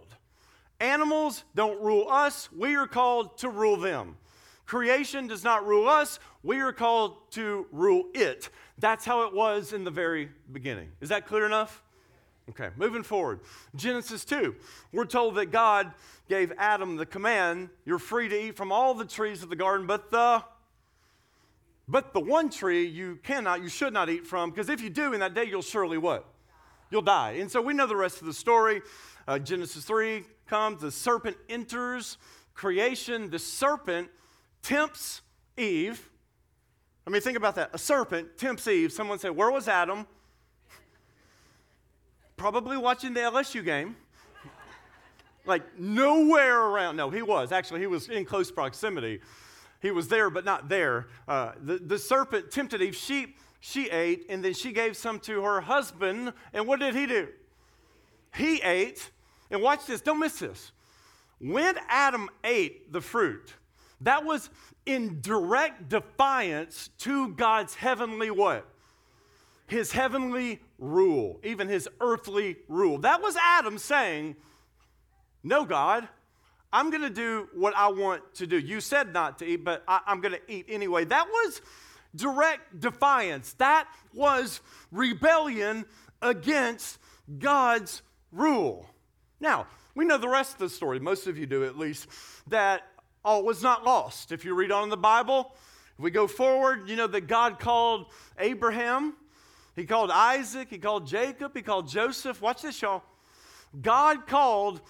Animals 0.79 1.43
don't 1.55 1.81
rule 1.81 2.07
us, 2.09 2.49
we 2.55 2.75
are 2.75 2.87
called 2.87 3.37
to 3.39 3.49
rule 3.49 3.77
them. 3.77 4.17
Creation 4.65 5.27
does 5.27 5.43
not 5.43 5.65
rule 5.65 5.89
us, 5.89 6.19
we 6.43 6.59
are 6.59 6.71
called 6.71 7.31
to 7.31 7.67
rule 7.71 8.05
it. 8.13 8.49
That's 8.77 9.03
how 9.03 9.23
it 9.23 9.33
was 9.33 9.73
in 9.73 9.83
the 9.83 9.91
very 9.91 10.29
beginning. 10.51 10.89
Is 11.01 11.09
that 11.09 11.25
clear 11.25 11.45
enough? 11.45 11.83
Okay, 12.49 12.69
moving 12.77 13.03
forward. 13.03 13.41
Genesis 13.75 14.25
2, 14.25 14.55
we're 14.91 15.05
told 15.05 15.35
that 15.35 15.47
God 15.47 15.91
gave 16.29 16.51
Adam 16.57 16.95
the 16.95 17.05
command, 17.05 17.69
you're 17.85 17.99
free 17.99 18.29
to 18.29 18.35
eat 18.47 18.55
from 18.55 18.71
all 18.71 18.93
the 18.93 19.05
trees 19.05 19.43
of 19.43 19.49
the 19.49 19.55
garden, 19.55 19.85
but 19.85 20.09
the 20.11 20.43
but 21.89 22.13
the 22.13 22.19
one 22.19 22.51
tree 22.51 22.85
you 22.85 23.17
cannot, 23.23 23.63
you 23.63 23.67
should 23.67 23.93
not 23.93 24.09
eat 24.09 24.27
from, 24.27 24.51
because 24.51 24.69
if 24.69 24.79
you 24.79 24.91
do 24.91 25.13
in 25.13 25.21
that 25.21 25.33
day, 25.33 25.45
you'll 25.45 25.63
surely 25.63 25.97
what? 25.97 26.23
You'll 26.91 27.01
die. 27.01 27.37
And 27.39 27.49
so 27.49 27.61
we 27.61 27.73
know 27.73 27.87
the 27.87 27.95
rest 27.95 28.21
of 28.21 28.27
the 28.27 28.33
story. 28.33 28.83
Uh, 29.27 29.39
Genesis 29.39 29.85
3, 29.85 30.23
comes, 30.49 30.81
the 30.81 30.91
serpent 30.91 31.37
enters 31.47 32.17
creation. 32.53 33.29
The 33.29 33.39
serpent 33.39 34.09
tempts 34.61 35.21
Eve. 35.57 36.09
I 37.07 37.09
mean, 37.09 37.21
think 37.21 37.37
about 37.37 37.55
that. 37.55 37.69
A 37.73 37.77
serpent 37.77 38.37
tempts 38.37 38.67
Eve. 38.67 38.91
Someone 38.91 39.19
said, 39.19 39.31
Where 39.31 39.51
was 39.51 39.67
Adam? 39.67 40.05
Probably 42.35 42.77
watching 42.77 43.13
the 43.13 43.21
LSU 43.21 43.63
game. 43.63 43.95
like 45.45 45.77
nowhere 45.77 46.59
around. 46.59 46.95
No, 46.95 47.09
he 47.09 47.21
was. 47.21 47.51
Actually, 47.51 47.81
he 47.81 47.87
was 47.87 48.09
in 48.09 48.25
close 48.25 48.51
proximity. 48.51 49.21
He 49.81 49.91
was 49.91 50.07
there, 50.09 50.29
but 50.29 50.45
not 50.45 50.67
there. 50.67 51.07
Uh, 51.27 51.53
the, 51.61 51.77
the 51.77 51.97
serpent 51.97 52.51
tempted 52.51 52.81
Eve. 52.81 52.95
She, 52.95 53.35
she 53.59 53.89
ate, 53.89 54.25
and 54.29 54.43
then 54.43 54.53
she 54.53 54.71
gave 54.71 54.97
some 54.97 55.19
to 55.21 55.41
her 55.43 55.61
husband. 55.61 56.33
And 56.53 56.67
what 56.67 56.79
did 56.79 56.95
he 56.95 57.05
do? 57.05 57.29
He 58.35 58.61
ate. 58.61 59.09
And 59.51 59.61
watch 59.61 59.85
this, 59.85 60.01
don't 60.01 60.19
miss 60.19 60.39
this. 60.39 60.71
When 61.39 61.75
Adam 61.87 62.29
ate 62.43 62.91
the 62.91 63.01
fruit, 63.01 63.53
that 64.01 64.23
was 64.25 64.49
in 64.85 65.19
direct 65.21 65.89
defiance 65.89 66.89
to 66.99 67.29
God's 67.29 67.75
heavenly 67.75 68.31
what? 68.31 68.67
His 69.67 69.91
heavenly 69.91 70.61
rule, 70.77 71.39
even 71.43 71.67
his 71.67 71.87
earthly 72.01 72.57
rule. 72.67 72.97
That 72.99 73.21
was 73.21 73.35
Adam 73.35 73.77
saying, 73.77 74.35
No, 75.43 75.63
God, 75.63 76.07
I'm 76.71 76.89
going 76.89 77.03
to 77.03 77.09
do 77.09 77.49
what 77.53 77.75
I 77.75 77.87
want 77.87 78.35
to 78.35 78.47
do. 78.47 78.57
You 78.57 78.81
said 78.81 79.13
not 79.13 79.39
to 79.39 79.45
eat, 79.45 79.63
but 79.63 79.83
I, 79.87 80.01
am 80.07 80.21
going 80.21 80.33
to 80.33 80.51
eat 80.51 80.65
anyway. 80.69 81.05
That 81.05 81.27
was 81.27 81.61
direct 82.15 82.79
defiance. 82.79 83.53
That 83.53 83.87
was 84.13 84.61
rebellion 84.91 85.85
against 86.21 86.99
God's 87.37 88.01
rule. 88.31 88.87
Now, 89.39 89.67
we 89.95 90.05
know 90.05 90.17
the 90.17 90.29
rest 90.29 90.53
of 90.53 90.59
the 90.59 90.69
story, 90.69 90.99
most 90.99 91.27
of 91.27 91.37
you 91.37 91.45
do 91.45 91.63
at 91.65 91.77
least, 91.77 92.07
that 92.47 92.83
all 93.23 93.43
was 93.43 93.61
not 93.61 93.83
lost. 93.83 94.31
If 94.31 94.45
you 94.45 94.53
read 94.53 94.71
on 94.71 94.83
in 94.83 94.89
the 94.89 94.97
Bible, 94.97 95.53
if 95.97 96.03
we 96.03 96.11
go 96.11 96.27
forward, 96.27 96.87
you 96.87 96.95
know 96.95 97.07
that 97.07 97.27
God 97.27 97.59
called 97.59 98.07
Abraham, 98.37 99.15
He 99.75 99.85
called 99.85 100.11
Isaac, 100.11 100.69
He 100.69 100.77
called 100.77 101.07
Jacob, 101.07 101.51
He 101.55 101.61
called 101.61 101.87
Joseph. 101.87 102.41
Watch 102.41 102.61
this, 102.61 102.81
y'all. 102.81 103.03
God 103.81 104.27
called 104.27 104.81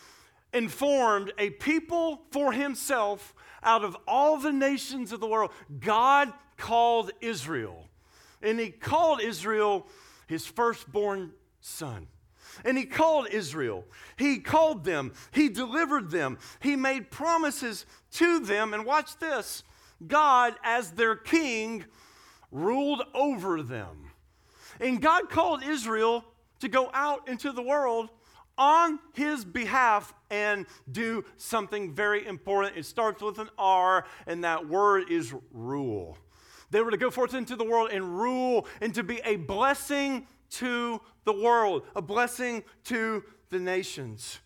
and 0.53 0.71
formed 0.71 1.33
a 1.37 1.49
people 1.51 2.21
for 2.31 2.51
Himself 2.51 3.33
out 3.63 3.83
of 3.83 3.97
all 4.07 4.37
the 4.37 4.51
nations 4.51 5.11
of 5.11 5.19
the 5.19 5.27
world. 5.27 5.51
God 5.79 6.31
called 6.57 7.11
Israel, 7.21 7.87
and 8.41 8.59
He 8.59 8.69
called 8.69 9.21
Israel 9.21 9.87
His 10.27 10.45
firstborn 10.45 11.31
son. 11.61 12.07
And 12.65 12.77
he 12.77 12.85
called 12.85 13.27
Israel. 13.31 13.85
He 14.17 14.39
called 14.39 14.83
them. 14.83 15.13
He 15.31 15.49
delivered 15.49 16.11
them. 16.11 16.37
He 16.59 16.75
made 16.75 17.11
promises 17.11 17.85
to 18.13 18.39
them. 18.39 18.73
And 18.73 18.85
watch 18.85 19.17
this 19.19 19.63
God, 20.05 20.55
as 20.63 20.91
their 20.91 21.15
king, 21.15 21.85
ruled 22.51 23.03
over 23.13 23.61
them. 23.61 24.11
And 24.79 25.01
God 25.01 25.29
called 25.29 25.63
Israel 25.63 26.23
to 26.59 26.69
go 26.69 26.89
out 26.93 27.27
into 27.27 27.51
the 27.51 27.61
world 27.61 28.09
on 28.57 28.99
his 29.13 29.45
behalf 29.45 30.13
and 30.29 30.65
do 30.91 31.23
something 31.37 31.93
very 31.93 32.27
important. 32.27 32.77
It 32.77 32.85
starts 32.85 33.21
with 33.21 33.39
an 33.39 33.49
R, 33.57 34.05
and 34.27 34.43
that 34.43 34.67
word 34.67 35.09
is 35.09 35.33
rule. 35.51 36.17
They 36.69 36.81
were 36.81 36.91
to 36.91 36.97
go 36.97 37.09
forth 37.09 37.33
into 37.33 37.55
the 37.55 37.63
world 37.63 37.89
and 37.91 38.19
rule 38.19 38.67
and 38.81 38.93
to 38.95 39.03
be 39.03 39.21
a 39.23 39.37
blessing 39.37 40.27
to 40.51 41.01
the 41.29 41.43
world, 41.43 41.83
a 41.95 42.01
blessing 42.01 42.63
to 42.85 43.23
the 43.51 43.59
nations. 43.59 44.39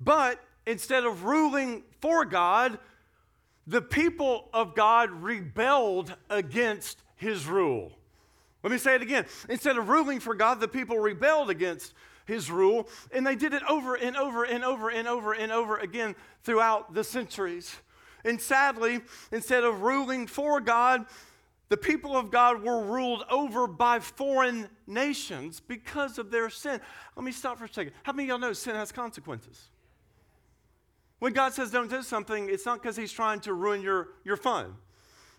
But 0.00 0.40
instead 0.64 1.04
of 1.04 1.24
ruling 1.24 1.82
for 2.00 2.24
God, 2.24 2.78
the 3.66 3.82
people 3.82 4.48
of 4.52 4.76
God 4.76 5.10
rebelled 5.10 6.14
against 6.30 6.98
his 7.16 7.46
rule. 7.46 7.90
Let 8.62 8.70
me 8.70 8.78
say 8.78 8.94
it 8.94 9.02
again. 9.02 9.26
Instead 9.48 9.76
of 9.76 9.88
ruling 9.88 10.20
for 10.20 10.36
God, 10.36 10.60
the 10.60 10.68
people 10.68 11.00
rebelled 11.00 11.50
against 11.50 11.94
his 12.26 12.48
rule, 12.48 12.88
and 13.10 13.26
they 13.26 13.34
did 13.34 13.52
it 13.52 13.62
over 13.68 13.96
and 13.96 14.16
over 14.16 14.44
and 14.44 14.64
over 14.64 14.90
and 14.90 15.08
over 15.08 15.32
and 15.32 15.50
over 15.50 15.78
again 15.78 16.14
throughout 16.44 16.94
the 16.94 17.02
centuries. 17.02 17.74
And 18.24 18.40
sadly, 18.40 19.00
instead 19.32 19.64
of 19.64 19.82
ruling 19.82 20.28
for 20.28 20.60
God, 20.60 21.06
the 21.68 21.76
people 21.76 22.16
of 22.16 22.30
God 22.30 22.62
were 22.62 22.84
ruled 22.84 23.24
over 23.30 23.66
by 23.66 23.98
foreign 23.98 24.68
nations 24.86 25.60
because 25.60 26.18
of 26.18 26.30
their 26.30 26.50
sin. 26.50 26.80
Let 27.16 27.24
me 27.24 27.32
stop 27.32 27.58
for 27.58 27.64
a 27.64 27.72
second. 27.72 27.94
How 28.02 28.12
many 28.12 28.24
of 28.24 28.28
y'all 28.28 28.38
know 28.38 28.52
sin 28.52 28.74
has 28.74 28.92
consequences? 28.92 29.70
When 31.20 31.32
God 31.32 31.54
says 31.54 31.70
don't 31.70 31.88
do 31.88 32.02
something, 32.02 32.50
it's 32.50 32.66
not 32.66 32.82
because 32.82 32.96
He's 32.96 33.12
trying 33.12 33.40
to 33.40 33.54
ruin 33.54 33.80
your, 33.80 34.08
your 34.24 34.36
fun. 34.36 34.74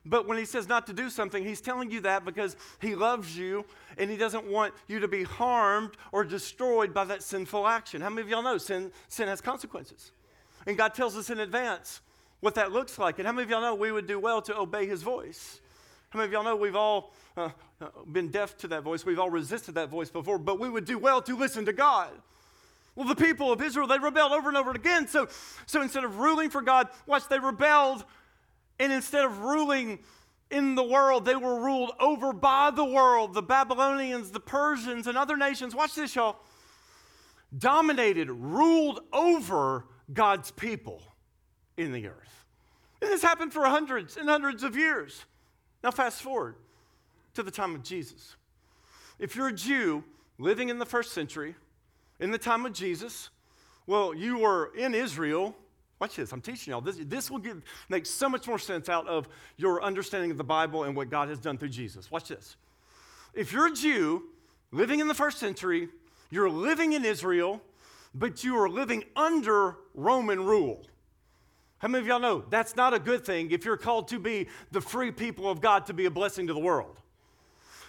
But 0.03 0.27
when 0.27 0.37
He 0.39 0.45
says 0.45 0.67
not 0.67 0.87
to 0.87 0.93
do 0.93 1.11
something, 1.11 1.43
He's 1.43 1.61
telling 1.61 1.91
you 1.91 2.01
that 2.01 2.25
because 2.25 2.55
He 2.81 2.95
loves 2.95 3.37
you 3.37 3.65
and 3.97 4.09
He 4.09 4.17
doesn't 4.17 4.45
want 4.45 4.73
you 4.87 4.99
to 4.99 5.07
be 5.07 5.23
harmed 5.23 5.91
or 6.11 6.23
destroyed 6.23 6.91
by 6.91 7.05
that 7.05 7.21
sinful 7.21 7.67
action. 7.67 8.01
How 8.01 8.09
many 8.09 8.21
of 8.21 8.29
y'all 8.29 8.43
know 8.43 8.57
sin, 8.57 8.91
sin 9.09 9.27
has 9.27 9.41
consequences? 9.41 10.11
And 10.65 10.75
God 10.75 10.95
tells 10.95 11.15
us 11.15 11.29
in 11.29 11.39
advance 11.39 12.01
what 12.39 12.55
that 12.55 12.71
looks 12.71 12.97
like. 12.97 13.19
And 13.19 13.27
how 13.27 13.31
many 13.33 13.43
of 13.43 13.49
y'all 13.51 13.61
know 13.61 13.75
we 13.75 13.91
would 13.91 14.07
do 14.07 14.19
well 14.19 14.41
to 14.43 14.57
obey 14.57 14.87
His 14.87 15.03
voice? 15.03 15.61
How 16.15 16.19
many 16.19 16.27
of 16.27 16.31
y'all 16.31 16.43
know 16.45 16.55
we've 16.55 16.77
all 16.77 17.11
uh, 17.35 17.49
uh, 17.81 17.87
been 18.09 18.29
deaf 18.29 18.55
to 18.59 18.69
that 18.69 18.83
voice? 18.83 19.05
We've 19.05 19.19
all 19.19 19.29
resisted 19.29 19.75
that 19.75 19.89
voice 19.89 20.09
before, 20.09 20.37
but 20.37 20.61
we 20.61 20.69
would 20.69 20.85
do 20.85 20.97
well 20.97 21.21
to 21.23 21.35
listen 21.35 21.65
to 21.65 21.73
God. 21.73 22.09
Well, 22.95 23.05
the 23.05 23.17
people 23.17 23.51
of 23.51 23.61
Israel, 23.61 23.85
they 23.85 23.99
rebelled 23.99 24.31
over 24.31 24.47
and 24.47 24.57
over 24.57 24.71
again. 24.71 25.09
So, 25.09 25.27
so 25.65 25.81
instead 25.81 26.05
of 26.05 26.17
ruling 26.17 26.51
for 26.51 26.61
God, 26.61 26.87
watch, 27.05 27.27
they 27.27 27.37
rebelled. 27.37 28.05
And 28.79 28.93
instead 28.93 29.25
of 29.25 29.39
ruling 29.39 29.99
in 30.49 30.75
the 30.75 30.85
world, 30.85 31.25
they 31.25 31.35
were 31.35 31.59
ruled 31.59 31.91
over 31.99 32.31
by 32.31 32.71
the 32.71 32.85
world. 32.85 33.33
The 33.33 33.43
Babylonians, 33.43 34.31
the 34.31 34.39
Persians, 34.39 35.07
and 35.07 35.17
other 35.17 35.35
nations, 35.35 35.75
watch 35.75 35.95
this, 35.95 36.15
y'all, 36.15 36.37
dominated, 37.57 38.31
ruled 38.31 39.01
over 39.11 39.83
God's 40.13 40.51
people 40.51 41.01
in 41.75 41.91
the 41.91 42.07
earth. 42.07 42.45
And 43.01 43.11
this 43.11 43.21
happened 43.21 43.51
for 43.51 43.65
hundreds 43.65 44.15
and 44.15 44.29
hundreds 44.29 44.63
of 44.63 44.77
years. 44.77 45.25
Now, 45.85 45.91
fast 45.91 46.23
forward 46.23 46.55
to 47.35 47.43
the 47.43 47.51
time 47.51 47.75
of 47.75 47.83
Jesus. 47.83 48.37
If 49.19 49.35
you're 49.35 49.49
a 49.49 49.53
Jew 49.53 50.03
living 50.39 50.69
in 50.69 50.79
the 50.79 50.85
first 50.85 51.11
century, 51.11 51.53
in 52.19 52.31
the 52.31 52.39
time 52.39 52.65
of 52.65 52.73
Jesus, 52.73 53.29
well, 53.85 54.11
you 54.11 54.39
were 54.39 54.71
in 54.75 54.95
Israel. 54.95 55.55
Watch 55.99 56.15
this, 56.15 56.31
I'm 56.31 56.41
teaching 56.41 56.71
y'all. 56.71 56.81
This, 56.81 56.97
this 57.01 57.29
will 57.29 57.37
give, 57.37 57.61
make 57.87 58.07
so 58.07 58.27
much 58.27 58.47
more 58.47 58.57
sense 58.57 58.89
out 58.89 59.07
of 59.07 59.27
your 59.57 59.83
understanding 59.83 60.31
of 60.31 60.37
the 60.37 60.43
Bible 60.43 60.85
and 60.85 60.95
what 60.95 61.11
God 61.11 61.29
has 61.29 61.37
done 61.37 61.55
through 61.55 61.69
Jesus. 61.69 62.09
Watch 62.09 62.29
this. 62.29 62.55
If 63.35 63.53
you're 63.53 63.67
a 63.67 63.71
Jew 63.71 64.23
living 64.71 65.01
in 65.01 65.07
the 65.07 65.13
first 65.13 65.37
century, 65.37 65.89
you're 66.31 66.49
living 66.49 66.93
in 66.93 67.05
Israel, 67.05 67.61
but 68.15 68.43
you 68.43 68.57
are 68.57 68.67
living 68.67 69.03
under 69.15 69.77
Roman 69.93 70.43
rule. 70.43 70.81
How 71.79 71.87
many 71.87 72.01
of 72.01 72.07
y'all 72.07 72.19
know 72.19 72.45
that's 72.49 72.75
not 72.75 72.93
a 72.93 72.99
good 72.99 73.25
thing 73.25 73.51
if 73.51 73.65
you're 73.65 73.77
called 73.77 74.07
to 74.09 74.19
be 74.19 74.47
the 74.71 74.81
free 74.81 75.11
people 75.11 75.49
of 75.49 75.61
God 75.61 75.85
to 75.87 75.93
be 75.93 76.05
a 76.05 76.11
blessing 76.11 76.47
to 76.47 76.53
the 76.53 76.59
world? 76.59 76.99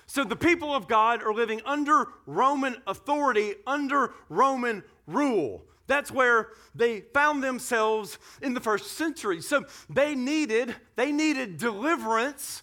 So 0.06 0.22
the 0.22 0.36
people 0.36 0.74
of 0.74 0.86
God 0.86 1.22
are 1.22 1.34
living 1.34 1.60
under 1.64 2.06
Roman 2.26 2.76
authority, 2.86 3.54
under 3.66 4.12
Roman 4.28 4.84
rule. 5.06 5.64
That's 5.88 6.10
where 6.10 6.50
they 6.74 7.00
found 7.00 7.42
themselves 7.42 8.18
in 8.42 8.54
the 8.54 8.60
first 8.60 8.92
century. 8.92 9.40
So 9.40 9.64
they 9.88 10.14
needed 10.14 10.74
they 10.96 11.12
needed 11.12 11.58
deliverance 11.58 12.62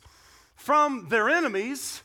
from 0.56 1.08
their 1.10 1.30
enemies, 1.30 2.04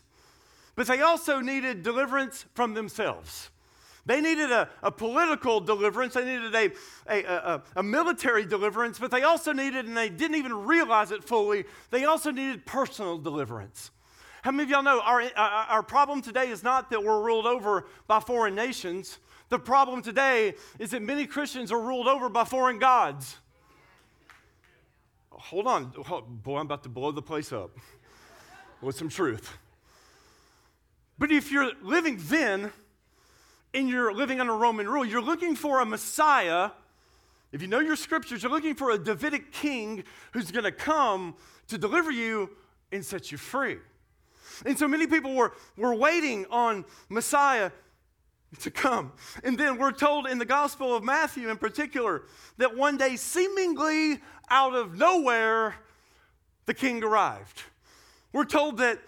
but 0.75 0.87
they 0.87 1.01
also 1.01 1.41
needed 1.41 1.83
deliverance 1.83 2.45
from 2.55 2.75
themselves. 2.75 3.51
They 4.09 4.23
needed 4.23 4.51
a, 4.51 4.71
a 4.83 4.91
political 4.91 5.61
deliverance, 5.61 6.15
they 6.15 6.25
needed 6.25 6.55
a, 6.55 6.73
a, 7.07 7.25
a, 7.27 7.63
a 7.77 7.83
military 7.83 8.47
deliverance, 8.47 8.99
but 8.99 9.11
they 9.11 9.23
also 9.23 9.53
needed, 9.53 9.85
and 9.85 9.95
they 9.95 10.09
didn't 10.09 10.39
even 10.39 10.65
realize 10.65 11.11
it 11.11 11.23
fully, 11.23 11.67
they 11.91 12.07
also 12.07 12.31
needed 12.31 12.65
personal 12.65 13.19
deliverance. 13.19 13.91
How 14.41 14.51
many 14.51 14.63
of 14.63 14.71
y'all 14.71 14.83
know 14.83 15.03
our, 15.03 15.31
our 15.37 15.83
problem 15.83 16.23
today 16.23 16.49
is 16.49 16.63
not 16.63 16.89
that 16.89 17.05
we're 17.05 17.21
ruled 17.21 17.45
over 17.45 17.85
by 18.07 18.19
foreign 18.21 18.55
nations? 18.55 19.19
The 19.51 19.59
problem 19.59 20.01
today 20.01 20.55
is 20.79 20.93
that 20.93 21.03
many 21.03 21.27
Christians 21.27 21.71
are 21.71 21.81
ruled 21.81 22.09
over 22.09 22.31
by 22.31 22.45
foreign 22.45 22.79
gods. 22.79 23.37
Hold 25.31 25.67
on. 25.67 25.93
Boy, 26.43 26.57
I'm 26.57 26.65
about 26.65 26.83
to 26.85 26.89
blow 26.89 27.13
the 27.13 27.21
place 27.21 27.53
up 27.53 27.77
with 28.81 28.97
some 28.97 29.11
truth. 29.11 29.59
But 31.19 31.31
if 31.31 31.53
you're 31.53 31.73
living 31.83 32.17
then, 32.23 32.73
and 33.75 33.89
you're 33.89 34.13
living 34.13 34.41
under 34.41 34.57
Roman 34.57 34.89
rule, 34.89 35.05
you're 35.05 35.23
looking 35.23 35.55
for 35.55 35.81
a 35.81 35.87
Messiah. 35.87 36.71
If 37.53 37.63
you 37.63 37.69
know 37.69 37.81
your 37.81 37.97
scriptures, 37.97 38.43
you're 38.43 38.53
looking 38.53 38.75
for 38.75 38.91
a 38.91 38.99
Davidic 38.99 39.53
king 39.53 40.05
who's 40.33 40.51
going 40.51 40.65
to 40.65 40.73
come 40.73 41.35
to 41.69 41.79
deliver 41.79 42.11
you 42.11 42.51
and 42.93 43.05
set 43.05 43.31
you 43.31 43.39
free. 43.39 43.79
And 44.67 44.79
so 44.79 44.89
many 44.89 45.07
people 45.07 45.35
were, 45.35 45.53
were 45.77 45.95
waiting 45.95 46.47
on 46.51 46.85
Messiah 47.09 47.71
to 48.61 48.71
come. 48.71 49.13
And 49.45 49.59
then 49.59 49.79
we're 49.79 49.93
told 49.93 50.27
in 50.27 50.39
the 50.39 50.45
Gospel 50.45 50.97
of 50.97 51.05
Matthew 51.05 51.51
in 51.51 51.59
particular 51.59 52.23
that 52.57 52.77
one 52.77 52.97
day, 52.97 53.17
seemingly 53.17 54.21
out 54.51 54.75
of 54.75 54.97
nowhere, 54.97 55.75
the 56.67 56.75
king 56.75 57.03
arrived. 57.03 57.63
We're 58.33 58.45
told 58.45 58.79
that 58.79 59.01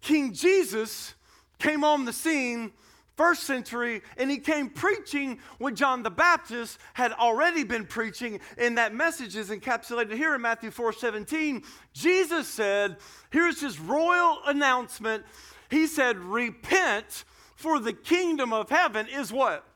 King 0.00 0.32
Jesus 0.32 1.14
came 1.58 1.84
on 1.84 2.04
the 2.04 2.12
scene 2.12 2.72
first 3.18 3.42
century, 3.42 4.00
and 4.16 4.30
he 4.30 4.38
came 4.38 4.70
preaching 4.70 5.40
what 5.58 5.74
John 5.74 6.04
the 6.04 6.10
Baptist 6.10 6.78
had 6.94 7.12
already 7.12 7.64
been 7.64 7.84
preaching, 7.84 8.38
and 8.56 8.78
that 8.78 8.94
message 8.94 9.34
is 9.36 9.50
encapsulated 9.50 10.14
here 10.14 10.36
in 10.36 10.40
Matthew 10.40 10.70
4 10.70 10.92
17. 10.92 11.62
Jesus 11.92 12.48
said, 12.48 12.96
Here's 13.30 13.60
his 13.60 13.78
royal 13.80 14.38
announcement. 14.46 15.24
He 15.68 15.88
said, 15.88 16.16
Repent, 16.16 17.24
for 17.56 17.80
the 17.80 17.92
kingdom 17.92 18.52
of 18.52 18.70
heaven 18.70 19.08
is 19.12 19.32
what? 19.32 19.66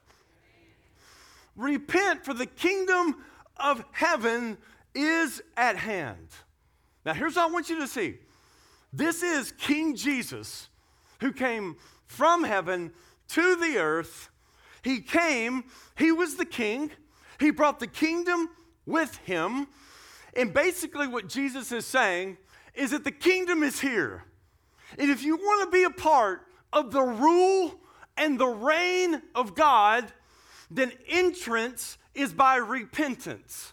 Repent, 1.57 2.25
for 2.25 2.33
the 2.33 2.47
kingdom 2.47 3.17
of 3.57 3.85
heaven 3.91 4.57
is 4.95 5.43
at 5.57 5.77
hand. 5.77 6.29
Now, 7.05 7.13
here's 7.13 7.35
what 7.35 7.51
I 7.51 7.53
want 7.53 7.69
you 7.69 7.81
to 7.81 7.89
see 7.89 8.19
this 8.93 9.25
is 9.25 9.51
King 9.53 9.97
Jesus 9.97 10.69
who 11.21 11.33
came 11.33 11.77
from 12.07 12.45
heaven 12.45 12.93
to 13.33 13.57
the 13.57 13.79
earth. 13.79 14.31
He 14.83 15.01
came, 15.01 15.65
he 15.97 16.13
was 16.13 16.37
the 16.37 16.45
king, 16.45 16.91
he 17.39 17.51
brought 17.51 17.81
the 17.81 17.87
kingdom 17.87 18.51
with 18.87 19.17
him. 19.19 19.69
And 20.35 20.53
basically, 20.53 21.07
what 21.07 21.29
Jesus 21.29 21.73
is 21.73 21.87
saying 21.87 22.39
is 22.75 22.91
that 22.91 23.05
the 23.05 23.13
kingdom 23.13 23.63
is 23.63 23.81
here. 23.81 24.25
And 24.99 25.11
if 25.11 25.23
you 25.23 25.37
want 25.37 25.71
to 25.71 25.77
be 25.77 25.85
a 25.85 25.91
part 25.91 26.43
of 26.73 26.91
the 26.91 27.03
rule 27.03 27.75
and 28.17 28.39
the 28.39 28.47
reign 28.47 29.23
of 29.35 29.55
God, 29.55 30.13
then 30.71 30.93
entrance 31.09 31.99
is 32.15 32.33
by 32.33 32.57
repentance. 32.57 33.73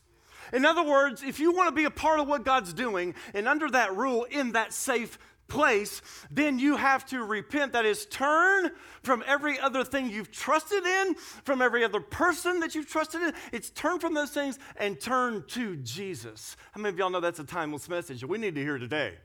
In 0.51 0.65
other 0.65 0.83
words, 0.83 1.21
if 1.23 1.39
you 1.39 1.51
want 1.51 1.69
to 1.69 1.75
be 1.75 1.85
a 1.85 1.91
part 1.91 2.19
of 2.19 2.27
what 2.27 2.43
God's 2.43 2.73
doing 2.73 3.13
and 3.33 3.47
under 3.47 3.69
that 3.69 3.95
rule 3.95 4.25
in 4.25 4.53
that 4.53 4.73
safe 4.73 5.19
place, 5.49 6.01
then 6.31 6.59
you 6.59 6.77
have 6.77 7.05
to 7.07 7.23
repent. 7.23 7.73
That 7.73 7.85
is, 7.85 8.05
turn 8.05 8.71
from 9.03 9.23
every 9.27 9.59
other 9.59 9.83
thing 9.83 10.09
you've 10.09 10.31
trusted 10.31 10.85
in, 10.85 11.15
from 11.43 11.61
every 11.61 11.83
other 11.83 11.99
person 11.99 12.59
that 12.61 12.75
you've 12.75 12.89
trusted 12.89 13.21
in. 13.21 13.33
It's 13.51 13.69
turn 13.69 13.99
from 13.99 14.13
those 14.13 14.31
things 14.31 14.59
and 14.77 14.99
turn 14.99 15.43
to 15.49 15.75
Jesus. 15.77 16.55
How 16.71 16.81
many 16.81 16.93
of 16.93 16.99
y'all 16.99 17.09
know 17.09 17.19
that's 17.19 17.39
a 17.39 17.43
timeless 17.43 17.89
message 17.89 18.21
that 18.21 18.27
we 18.27 18.37
need 18.37 18.55
to 18.55 18.61
hear 18.61 18.77
today? 18.77 19.15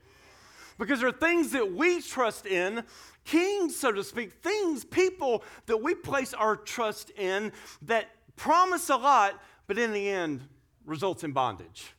Because 0.77 0.99
there 0.99 1.09
are 1.09 1.13
things 1.13 1.51
that 1.51 1.71
we 1.71 2.01
trust 2.01 2.45
in, 2.45 2.83
kings, 3.23 3.75
so 3.77 3.91
to 3.91 4.03
speak, 4.03 4.33
things, 4.41 4.83
people 4.83 5.43
that 5.67 5.77
we 5.77 5.95
place 5.95 6.33
our 6.33 6.57
trust 6.57 7.11
in 7.11 7.53
that 7.83 8.09
promise 8.35 8.89
a 8.89 8.97
lot, 8.97 9.41
but 9.67 9.77
in 9.77 9.93
the 9.93 10.09
end 10.09 10.41
results 10.85 11.23
in 11.23 11.31
bondage. 11.31 11.93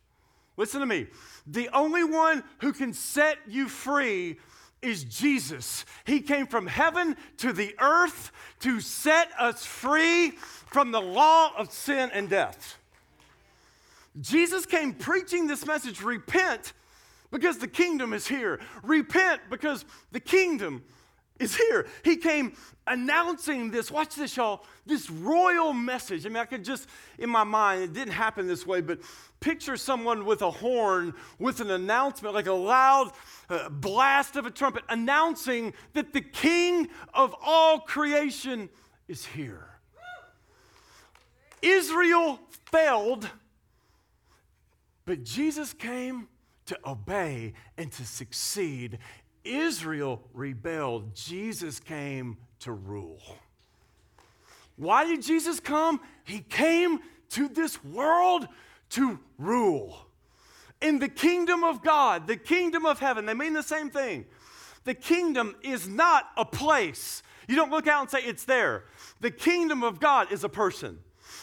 Listen 0.57 0.81
to 0.81 0.87
me. 0.87 1.07
The 1.47 1.69
only 1.73 2.05
one 2.05 2.43
who 2.61 2.73
can 2.73 2.93
set 2.93 3.39
you 3.47 3.69
free 3.69 4.39
is 4.83 5.05
Jesus. 5.05 5.85
He 6.05 6.21
came 6.21 6.47
from 6.47 6.67
heaven 6.67 7.17
to 7.39 7.53
the 7.53 7.75
earth 7.81 8.33
to 8.61 8.81
set 8.81 9.29
us 9.39 9.65
free 9.65 10.31
from 10.31 10.93
the 10.93 11.01
law 11.01 11.53
of 11.57 11.73
sin 11.73 12.11
and 12.13 12.29
death. 12.29 12.79
Jesus 14.21 14.65
came 14.65 14.95
preaching 14.95 15.47
this 15.47 15.67
message 15.67 16.03
repent 16.03 16.73
because 17.31 17.59
the 17.59 17.69
kingdom 17.69 18.13
is 18.13 18.27
here. 18.27 18.61
Repent 18.83 19.43
because 19.51 19.85
the 20.13 20.21
kingdom 20.21 20.83
is 21.39 21.57
here. 21.57 21.87
He 22.03 22.17
came 22.17 22.53
announcing 22.87 23.71
this. 23.71 23.91
Watch 23.91 24.15
this, 24.15 24.37
y'all. 24.37 24.65
This 24.87 25.11
royal 25.11 25.73
message. 25.73 26.25
I 26.25 26.29
mean, 26.29 26.39
I 26.39 26.45
could 26.45 26.65
just, 26.65 26.89
in 27.19 27.29
my 27.29 27.45
mind, 27.45 27.83
it 27.83 27.93
didn't 27.93 28.15
happen 28.15 28.47
this 28.47 28.67
way, 28.67 28.81
but 28.81 29.01
picture 29.41 29.77
someone 29.77 30.25
with 30.25 30.43
a 30.43 30.51
horn 30.51 31.15
with 31.39 31.61
an 31.61 31.71
announcement, 31.71 32.35
like 32.35 32.47
a 32.47 32.53
loud 32.53 33.13
uh, 33.51 33.69
blast 33.69 34.37
of 34.37 34.47
a 34.47 34.51
trumpet, 34.51 34.85
announcing 34.89 35.75
that 35.93 36.13
the 36.13 36.21
king 36.21 36.89
of 37.13 37.35
all 37.45 37.81
creation 37.81 38.69
is 39.09 39.25
here. 39.25 39.69
Israel 41.63 42.39
failed, 42.71 43.29
but 45.05 45.25
Jesus 45.25 45.73
came 45.73 46.29
to 46.67 46.79
obey 46.85 47.55
and 47.77 47.91
to 47.93 48.05
succeed 48.05 48.99
Israel 49.47 50.23
rebelled, 50.35 51.15
Jesus 51.15 51.81
came 51.81 52.37
to 52.61 52.73
rule. 52.73 53.23
Why 54.77 55.07
did 55.07 55.23
Jesus 55.23 55.61
come? 55.61 56.01
He 56.25 56.41
came 56.41 57.01
to 57.31 57.49
this 57.49 57.83
world 57.85 58.47
to 58.91 59.19
rule. 59.39 60.07
In 60.81 60.99
the 60.99 61.09
kingdom 61.09 61.65
of 61.65 61.83
God, 61.83 62.27
the 62.27 62.37
kingdom 62.37 62.85
of 62.85 62.99
heaven, 62.99 63.25
they 63.25 63.35
mean 63.35 63.55
the 63.55 63.63
same 63.63 63.91
thing. 63.91 64.27
The 64.85 64.95
kingdom 64.95 65.57
is 65.63 65.89
not 65.89 66.29
a 66.37 66.45
place. 66.45 67.23
You 67.49 67.57
don't 67.57 67.71
look 67.71 67.87
out 67.87 68.03
and 68.03 68.11
say 68.11 68.23
it's 68.23 68.45
there. 68.45 68.85
The 69.21 69.31
kingdom 69.31 69.83
of 69.83 70.01
God 70.01 70.31
is 70.31 70.45
a 70.45 70.49
person. 70.49 70.99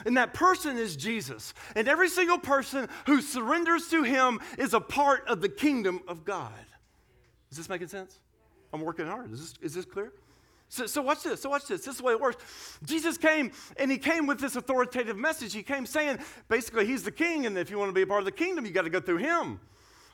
And 0.05 0.17
that 0.17 0.33
person 0.33 0.77
is 0.77 0.95
Jesus. 0.95 1.53
And 1.75 1.87
every 1.87 2.09
single 2.09 2.37
person 2.37 2.87
who 3.05 3.21
surrenders 3.21 3.89
to 3.89 4.03
him 4.03 4.39
is 4.57 4.73
a 4.73 4.79
part 4.79 5.27
of 5.27 5.41
the 5.41 5.49
kingdom 5.49 6.01
of 6.07 6.25
God. 6.25 6.51
Is 7.53 7.57
this 7.57 7.69
making 7.69 7.87
sense? 7.87 8.17
I'm 8.73 8.81
working 8.81 9.05
hard. 9.05 9.31
Is 9.31 9.39
this, 9.39 9.53
is 9.61 9.73
this 9.75 9.85
clear? 9.85 10.11
So, 10.69 10.87
so 10.87 11.03
watch 11.03 11.21
this. 11.21 11.39
So 11.39 11.51
watch 11.51 11.67
this. 11.67 11.81
This 11.81 11.93
is 11.93 11.97
the 11.97 12.03
way 12.03 12.13
it 12.13 12.19
works. 12.19 12.43
Jesus 12.83 13.15
came 13.15 13.51
and 13.77 13.91
he 13.91 13.99
came 13.99 14.25
with 14.25 14.39
this 14.39 14.55
authoritative 14.55 15.17
message. 15.17 15.53
He 15.53 15.61
came 15.61 15.85
saying, 15.85 16.17
basically, 16.49 16.87
he's 16.87 17.03
the 17.03 17.11
king, 17.11 17.45
and 17.45 17.55
if 17.55 17.69
you 17.69 17.77
want 17.77 17.89
to 17.89 17.93
be 17.93 18.01
a 18.01 18.07
part 18.07 18.21
of 18.21 18.25
the 18.25 18.31
kingdom, 18.31 18.65
you 18.65 18.71
got 18.71 18.85
to 18.85 18.89
go 18.89 18.99
through 18.99 19.17
him. 19.17 19.59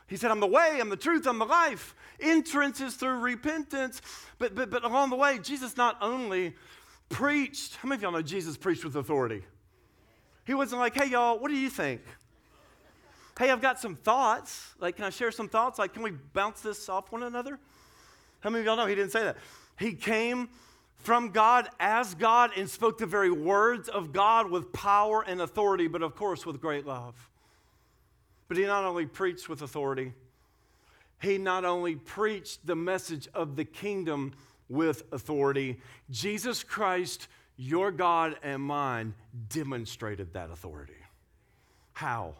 He 0.06 0.18
said, 0.18 0.30
I'm 0.30 0.40
the 0.40 0.46
way, 0.46 0.76
I'm 0.78 0.90
the 0.90 0.98
truth, 0.98 1.26
I'm 1.26 1.38
the 1.38 1.46
life. 1.46 1.94
Entrance 2.20 2.82
is 2.82 2.96
through 2.96 3.20
repentance. 3.20 4.02
But, 4.36 4.54
but, 4.54 4.68
but 4.68 4.84
along 4.84 5.08
the 5.08 5.16
way, 5.16 5.38
Jesus 5.38 5.78
not 5.78 5.96
only 6.02 6.54
preached, 7.08 7.76
how 7.76 7.88
many 7.88 7.96
of 7.96 8.02
y'all 8.02 8.12
know 8.12 8.20
Jesus 8.20 8.58
preached 8.58 8.84
with 8.84 8.96
authority? 8.96 9.44
He 10.46 10.52
wasn't 10.52 10.80
like, 10.80 10.94
hey, 10.94 11.08
y'all, 11.08 11.38
what 11.38 11.50
do 11.50 11.56
you 11.56 11.70
think? 11.70 12.02
Hey, 13.40 13.50
I've 13.50 13.62
got 13.62 13.80
some 13.80 13.96
thoughts. 13.96 14.74
Like, 14.78 14.96
can 14.96 15.06
I 15.06 15.10
share 15.10 15.32
some 15.32 15.48
thoughts? 15.48 15.78
Like, 15.78 15.94
can 15.94 16.02
we 16.02 16.10
bounce 16.10 16.60
this 16.60 16.90
off 16.90 17.10
one 17.10 17.22
another? 17.22 17.58
How 18.40 18.50
many 18.50 18.60
of 18.60 18.66
y'all 18.66 18.76
know 18.76 18.84
he 18.84 18.94
didn't 18.94 19.12
say 19.12 19.22
that? 19.22 19.38
He 19.78 19.94
came 19.94 20.50
from 20.98 21.30
God 21.30 21.70
as 21.80 22.14
God 22.14 22.50
and 22.54 22.68
spoke 22.68 22.98
the 22.98 23.06
very 23.06 23.30
words 23.30 23.88
of 23.88 24.12
God 24.12 24.50
with 24.50 24.70
power 24.74 25.24
and 25.26 25.40
authority, 25.40 25.88
but 25.88 26.02
of 26.02 26.14
course 26.14 26.44
with 26.44 26.60
great 26.60 26.86
love. 26.86 27.30
But 28.46 28.58
he 28.58 28.64
not 28.64 28.84
only 28.84 29.06
preached 29.06 29.48
with 29.48 29.62
authority, 29.62 30.12
he 31.22 31.38
not 31.38 31.64
only 31.64 31.96
preached 31.96 32.66
the 32.66 32.76
message 32.76 33.26
of 33.32 33.56
the 33.56 33.64
kingdom 33.64 34.34
with 34.68 35.04
authority, 35.12 35.80
Jesus 36.10 36.62
Christ, 36.62 37.28
your 37.56 37.90
God 37.90 38.36
and 38.42 38.60
mine, 38.60 39.14
demonstrated 39.48 40.34
that 40.34 40.50
authority. 40.50 40.92
How? 41.94 42.34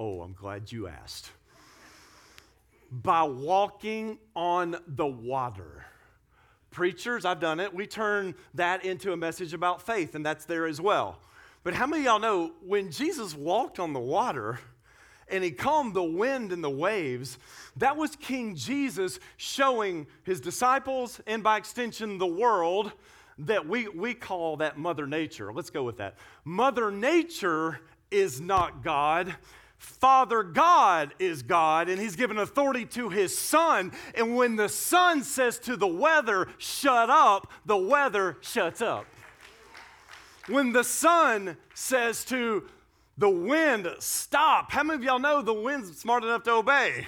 Oh, 0.00 0.20
I'm 0.20 0.32
glad 0.32 0.70
you 0.70 0.86
asked. 0.86 1.32
By 2.92 3.24
walking 3.24 4.18
on 4.36 4.76
the 4.86 5.06
water. 5.06 5.84
Preachers, 6.70 7.24
I've 7.24 7.40
done 7.40 7.58
it. 7.58 7.74
We 7.74 7.88
turn 7.88 8.36
that 8.54 8.84
into 8.84 9.12
a 9.12 9.16
message 9.16 9.54
about 9.54 9.82
faith, 9.82 10.14
and 10.14 10.24
that's 10.24 10.44
there 10.44 10.66
as 10.66 10.80
well. 10.80 11.18
But 11.64 11.74
how 11.74 11.88
many 11.88 12.02
of 12.02 12.06
y'all 12.06 12.20
know 12.20 12.52
when 12.64 12.92
Jesus 12.92 13.34
walked 13.34 13.80
on 13.80 13.92
the 13.92 13.98
water 13.98 14.60
and 15.26 15.42
he 15.42 15.50
calmed 15.50 15.94
the 15.94 16.04
wind 16.04 16.52
and 16.52 16.62
the 16.62 16.70
waves, 16.70 17.36
that 17.76 17.96
was 17.96 18.14
King 18.14 18.54
Jesus 18.54 19.18
showing 19.36 20.06
his 20.22 20.40
disciples 20.40 21.20
and 21.26 21.42
by 21.42 21.56
extension 21.56 22.18
the 22.18 22.26
world 22.26 22.92
that 23.38 23.66
we, 23.66 23.88
we 23.88 24.14
call 24.14 24.58
that 24.58 24.78
Mother 24.78 25.08
Nature. 25.08 25.52
Let's 25.52 25.70
go 25.70 25.82
with 25.82 25.96
that. 25.96 26.14
Mother 26.44 26.92
Nature 26.92 27.80
is 28.12 28.40
not 28.40 28.84
God. 28.84 29.34
Father 29.78 30.42
God 30.42 31.14
is 31.18 31.42
God, 31.42 31.88
and 31.88 32.00
He's 32.00 32.16
given 32.16 32.38
authority 32.38 32.84
to 32.86 33.08
His 33.08 33.36
Son. 33.36 33.92
And 34.14 34.36
when 34.36 34.56
the 34.56 34.68
Son 34.68 35.22
says 35.22 35.58
to 35.60 35.76
the 35.76 35.86
weather, 35.86 36.48
shut 36.58 37.08
up, 37.08 37.50
the 37.64 37.76
weather 37.76 38.36
shuts 38.40 38.82
up. 38.82 39.06
When 40.48 40.72
the 40.72 40.84
Son 40.84 41.56
says 41.74 42.24
to 42.26 42.64
the 43.16 43.30
wind, 43.30 43.88
stop, 43.98 44.72
how 44.72 44.82
many 44.82 44.98
of 44.98 45.04
y'all 45.04 45.18
know 45.18 45.42
the 45.42 45.54
wind's 45.54 45.96
smart 45.98 46.24
enough 46.24 46.42
to 46.44 46.52
obey? 46.52 47.06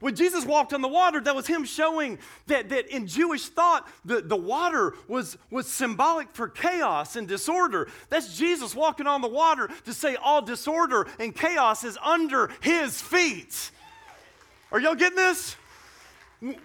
When 0.00 0.16
Jesus 0.16 0.46
walked 0.46 0.72
on 0.72 0.80
the 0.80 0.88
water, 0.88 1.20
that 1.20 1.36
was 1.36 1.46
him 1.46 1.64
showing 1.64 2.18
that, 2.46 2.70
that 2.70 2.88
in 2.88 3.06
Jewish 3.06 3.48
thought, 3.48 3.86
the, 4.04 4.22
the 4.22 4.36
water 4.36 4.94
was, 5.08 5.36
was 5.50 5.66
symbolic 5.66 6.30
for 6.32 6.48
chaos 6.48 7.16
and 7.16 7.28
disorder. 7.28 7.88
That's 8.08 8.36
Jesus 8.36 8.74
walking 8.74 9.06
on 9.06 9.20
the 9.20 9.28
water 9.28 9.68
to 9.84 9.92
say 9.92 10.16
all 10.16 10.40
disorder 10.40 11.06
and 11.18 11.34
chaos 11.34 11.84
is 11.84 11.98
under 12.02 12.50
his 12.62 13.00
feet. 13.00 13.70
Are 14.72 14.80
y'all 14.80 14.94
getting 14.94 15.16
this? 15.16 15.56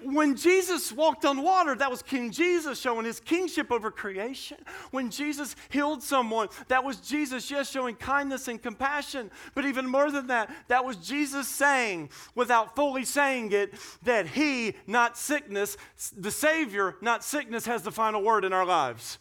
When 0.04 0.38
Jesus 0.38 0.94
walked 0.94 1.26
on 1.26 1.42
water, 1.42 1.76
that 1.76 1.92
was 1.92 2.02
King 2.02 2.32
Jesus 2.32 2.80
showing 2.80 3.06
his 3.06 3.20
kingship 3.20 3.74
over 3.74 3.92
creation. 3.92 4.58
When 4.92 5.10
Jesus 5.10 5.54
healed 5.70 6.02
someone, 6.02 6.48
that 6.70 6.86
was 6.86 6.98
Jesus, 6.98 7.52
yes, 7.52 7.70
showing 7.70 7.96
kindness 7.96 8.48
and 8.48 8.62
compassion. 8.62 9.30
But 9.54 9.66
even 9.66 9.86
more 9.86 10.10
than 10.12 10.28
that, 10.28 10.50
that 10.70 10.86
was 10.86 10.96
Jesus 10.96 11.50
saying, 11.50 12.10
without 12.36 12.74
fully 12.74 13.04
saying 13.04 13.52
it, 13.52 13.74
that 14.04 14.28
he, 14.28 14.76
not 14.88 15.18
sickness, 15.18 15.76
the 16.16 16.32
Savior, 16.32 16.96
not 17.02 17.22
sickness, 17.22 17.66
has 17.66 17.82
the 17.82 17.92
final 17.92 18.24
word 18.24 18.46
in 18.46 18.54
our 18.54 18.66
lives. 18.66 19.18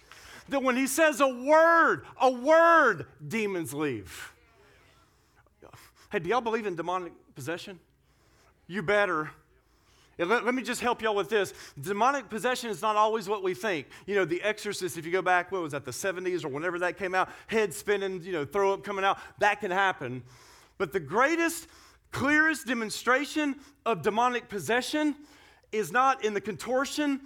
That 0.51 0.63
when 0.63 0.77
he 0.77 0.87
says 0.87 1.21
a 1.21 1.27
word, 1.27 2.05
a 2.21 2.31
word, 2.31 3.07
demons 3.27 3.75
leave. 3.75 4.33
Hey, 6.13 6.21
do 6.21 6.29
y'all 6.31 6.41
believe 6.41 6.67
in 6.67 6.77
demonic 6.77 7.13
possession? 7.35 7.81
You 8.69 8.83
better. 8.83 9.31
Let, 10.19 10.45
let, 10.45 10.55
me 10.55 10.63
just 10.63 10.81
help 10.81 11.03
y'all 11.03 11.15
with 11.15 11.29
this. 11.29 11.53
Demonic 11.81 12.29
possession 12.29 12.71
is 12.71 12.81
not 12.81 12.97
always 12.97 13.29
what 13.29 13.43
we 13.43 13.55
think. 13.55 13.89
You 14.07 14.15
know, 14.15 14.25
The 14.25 14.41
Exorcist, 14.43 14.97
if 14.97 15.05
you 15.05 15.13
go 15.13 15.23
back, 15.23 15.51
what 15.51 15.63
was 15.63 15.73
that, 15.73 15.85
the 15.85 15.91
70s 15.91 16.45
or 16.45 16.49
whenever 16.49 16.79
that 16.81 16.97
came 16.97 17.15
out, 17.15 17.29
head 17.49 17.75
spinning, 17.75 18.23
you 18.23 18.33
know, 18.33 18.45
throw 18.45 18.73
up 18.73 18.85
coming 18.85 19.05
out, 19.05 19.19
that 19.39 19.61
can 19.61 19.71
happen. 19.71 20.23
But 20.79 20.93
the 20.93 21.01
greatest, 21.01 21.67
clearest 22.13 22.67
demonstration 22.67 23.57
of 23.85 24.03
demonic 24.03 24.49
possession 24.49 25.17
is 25.73 25.91
not 25.91 26.25
in 26.25 26.35
the 26.35 26.41
contortion 26.41 27.21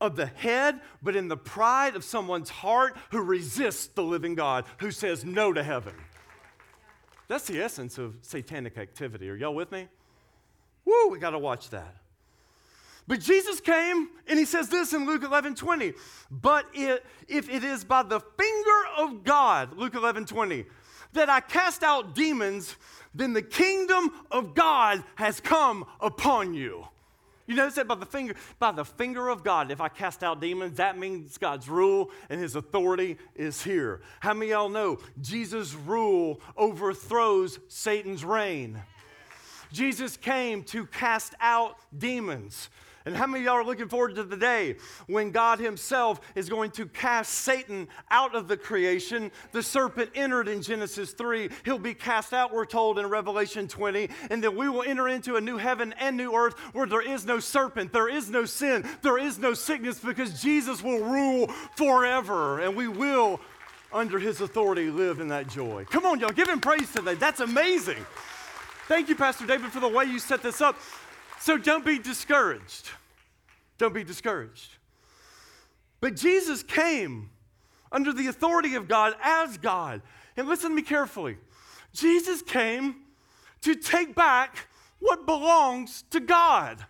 of 0.00 0.16
the 0.16 0.26
head, 0.26 0.80
but 1.02 1.16
in 1.16 1.28
the 1.28 1.36
pride 1.36 1.96
of 1.96 2.04
someone's 2.04 2.50
heart 2.50 2.96
who 3.10 3.22
resists 3.22 3.86
the 3.86 4.02
living 4.02 4.34
God, 4.34 4.66
who 4.78 4.90
says 4.90 5.24
no 5.24 5.52
to 5.52 5.62
heaven. 5.62 5.94
That's 7.28 7.46
the 7.46 7.62
essence 7.62 7.96
of 7.96 8.16
satanic 8.20 8.76
activity. 8.76 9.30
Are 9.30 9.36
y'all 9.36 9.54
with 9.54 9.72
me? 9.72 9.88
Woo, 10.84 11.08
we 11.08 11.18
got 11.18 11.30
to 11.30 11.38
watch 11.38 11.70
that. 11.70 11.96
But 13.06 13.20
Jesus 13.20 13.60
came 13.60 14.08
and 14.26 14.38
he 14.38 14.44
says 14.44 14.68
this 14.68 14.92
in 14.92 15.06
Luke 15.06 15.22
11 15.22 15.54
20. 15.54 15.92
But 16.30 16.66
it, 16.72 17.04
if 17.28 17.50
it 17.50 17.62
is 17.62 17.84
by 17.84 18.02
the 18.02 18.20
finger 18.20 18.80
of 18.98 19.24
God, 19.24 19.76
Luke 19.76 19.94
11 19.94 20.24
20, 20.26 20.64
that 21.12 21.28
I 21.28 21.40
cast 21.40 21.82
out 21.82 22.14
demons, 22.14 22.76
then 23.14 23.32
the 23.32 23.42
kingdom 23.42 24.10
of 24.30 24.54
God 24.54 25.04
has 25.16 25.40
come 25.40 25.84
upon 26.00 26.54
you. 26.54 26.86
You 27.46 27.56
notice 27.56 27.74
that 27.74 27.86
by 27.86 27.96
the 27.96 28.06
finger, 28.06 28.34
by 28.58 28.72
the 28.72 28.86
finger 28.86 29.28
of 29.28 29.44
God, 29.44 29.70
if 29.70 29.80
I 29.80 29.88
cast 29.88 30.24
out 30.24 30.40
demons, 30.40 30.78
that 30.78 30.98
means 30.98 31.36
God's 31.36 31.68
rule 31.68 32.10
and 32.30 32.40
his 32.40 32.56
authority 32.56 33.18
is 33.34 33.62
here. 33.62 34.00
How 34.20 34.32
many 34.32 34.52
y'all 34.52 34.70
know 34.70 34.98
Jesus' 35.20 35.74
rule 35.74 36.40
overthrows 36.56 37.58
Satan's 37.68 38.24
reign? 38.24 38.80
Jesus 39.72 40.16
came 40.16 40.62
to 40.64 40.86
cast 40.86 41.34
out 41.40 41.76
demons. 41.96 42.70
And 43.06 43.14
how 43.14 43.26
many 43.26 43.40
of 43.40 43.44
y'all 43.44 43.54
are 43.56 43.64
looking 43.64 43.88
forward 43.88 44.14
to 44.14 44.22
the 44.22 44.36
day 44.36 44.76
when 45.08 45.30
God 45.30 45.58
Himself 45.58 46.22
is 46.34 46.48
going 46.48 46.70
to 46.70 46.86
cast 46.86 47.34
Satan 47.34 47.86
out 48.10 48.34
of 48.34 48.48
the 48.48 48.56
creation? 48.56 49.30
The 49.52 49.62
serpent 49.62 50.10
entered 50.14 50.48
in 50.48 50.62
Genesis 50.62 51.12
3. 51.12 51.50
He'll 51.66 51.78
be 51.78 51.92
cast 51.92 52.32
out, 52.32 52.54
we're 52.54 52.64
told 52.64 52.98
in 52.98 53.06
Revelation 53.06 53.68
20. 53.68 54.08
And 54.30 54.42
then 54.42 54.56
we 54.56 54.70
will 54.70 54.84
enter 54.84 55.06
into 55.08 55.36
a 55.36 55.40
new 55.40 55.58
heaven 55.58 55.94
and 55.98 56.16
new 56.16 56.34
earth 56.34 56.58
where 56.72 56.86
there 56.86 57.02
is 57.02 57.26
no 57.26 57.40
serpent, 57.40 57.92
there 57.92 58.08
is 58.08 58.30
no 58.30 58.46
sin, 58.46 58.88
there 59.02 59.18
is 59.18 59.38
no 59.38 59.52
sickness 59.52 59.98
because 59.98 60.40
Jesus 60.40 60.82
will 60.82 61.00
rule 61.00 61.48
forever. 61.76 62.60
And 62.60 62.74
we 62.74 62.88
will, 62.88 63.38
under 63.92 64.18
His 64.18 64.40
authority, 64.40 64.88
live 64.88 65.20
in 65.20 65.28
that 65.28 65.46
joy. 65.46 65.84
Come 65.90 66.06
on, 66.06 66.20
y'all, 66.20 66.30
give 66.30 66.48
Him 66.48 66.60
praise 66.60 66.90
today. 66.90 67.16
That's 67.16 67.40
amazing. 67.40 68.06
Thank 68.88 69.10
you, 69.10 69.14
Pastor 69.14 69.46
David, 69.46 69.72
for 69.72 69.80
the 69.80 69.88
way 69.88 70.04
you 70.04 70.18
set 70.18 70.42
this 70.42 70.62
up. 70.62 70.78
So 71.44 71.58
don't 71.58 71.84
be 71.84 71.98
discouraged. 71.98 72.88
Don't 73.76 73.92
be 73.92 74.02
discouraged. 74.02 74.78
But 76.00 76.16
Jesus 76.16 76.62
came 76.62 77.28
under 77.92 78.14
the 78.14 78.28
authority 78.28 78.76
of 78.76 78.88
God 78.88 79.14
as 79.22 79.58
God. 79.58 80.00
And 80.38 80.48
listen 80.48 80.70
to 80.70 80.74
me 80.74 80.80
carefully. 80.80 81.36
Jesus 81.92 82.40
came 82.40 82.96
to 83.60 83.74
take 83.74 84.14
back 84.14 84.56
what 85.00 85.26
belongs 85.26 86.04
to 86.12 86.20
God. 86.20 86.82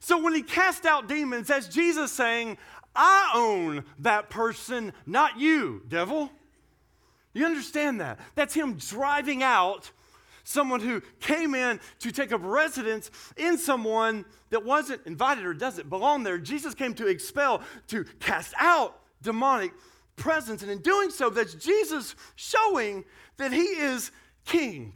So 0.00 0.20
when 0.20 0.34
he 0.34 0.42
cast 0.42 0.84
out 0.84 1.06
demons, 1.06 1.46
that's 1.46 1.68
Jesus 1.68 2.10
saying, 2.10 2.58
I 2.96 3.30
own 3.36 3.84
that 4.00 4.30
person, 4.30 4.92
not 5.06 5.38
you, 5.38 5.82
devil. 5.86 6.28
You 7.34 7.46
understand 7.46 8.00
that? 8.00 8.18
That's 8.34 8.54
him 8.54 8.74
driving 8.74 9.44
out 9.44 9.92
someone 10.48 10.80
who 10.80 11.02
came 11.20 11.54
in 11.54 11.78
to 11.98 12.10
take 12.10 12.32
up 12.32 12.40
residence 12.42 13.10
in 13.36 13.58
someone 13.58 14.24
that 14.48 14.64
wasn't 14.64 15.06
invited 15.06 15.44
or 15.44 15.52
doesn't 15.52 15.90
belong 15.90 16.22
there. 16.22 16.38
Jesus 16.38 16.74
came 16.74 16.94
to 16.94 17.06
expel, 17.06 17.62
to 17.88 18.04
cast 18.18 18.54
out 18.58 18.98
demonic 19.20 19.72
presence. 20.16 20.62
And 20.62 20.70
in 20.70 20.78
doing 20.78 21.10
so, 21.10 21.28
that's 21.28 21.52
Jesus 21.52 22.14
showing 22.34 23.04
that 23.36 23.52
he 23.52 23.60
is 23.60 24.10
king. 24.46 24.94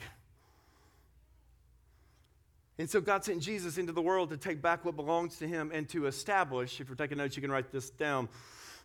And 2.79 2.89
so 2.89 3.03
God 3.03 3.23
sent 3.23 3.43
Jesus 3.43 3.77
into 3.77 3.93
the 3.93 4.01
world 4.01 4.31
to 4.31 4.39
take 4.39 4.63
back 4.63 4.87
what 4.87 4.97
belongs 4.97 5.37
to 5.37 5.47
him 5.47 5.71
and 5.73 5.87
to 5.91 6.07
establish, 6.07 6.81
if 6.81 6.89
you're 6.89 6.97
taking 6.97 7.19
notes, 7.19 7.37
you 7.37 7.43
can 7.43 7.53
write 7.53 7.71
this 7.71 7.91
down, 7.91 8.31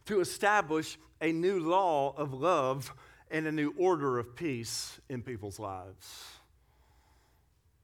to 0.06 0.20
establish 0.20 1.00
a 1.22 1.32
new 1.32 1.62
law 1.62 2.14
of 2.18 2.34
love 2.34 2.94
and 3.32 3.48
a 3.48 3.52
new 3.54 3.74
order 3.78 4.20
of 4.20 4.36
peace 4.36 5.00
in 5.10 5.22
people's 5.22 5.60
lives. 5.60 6.37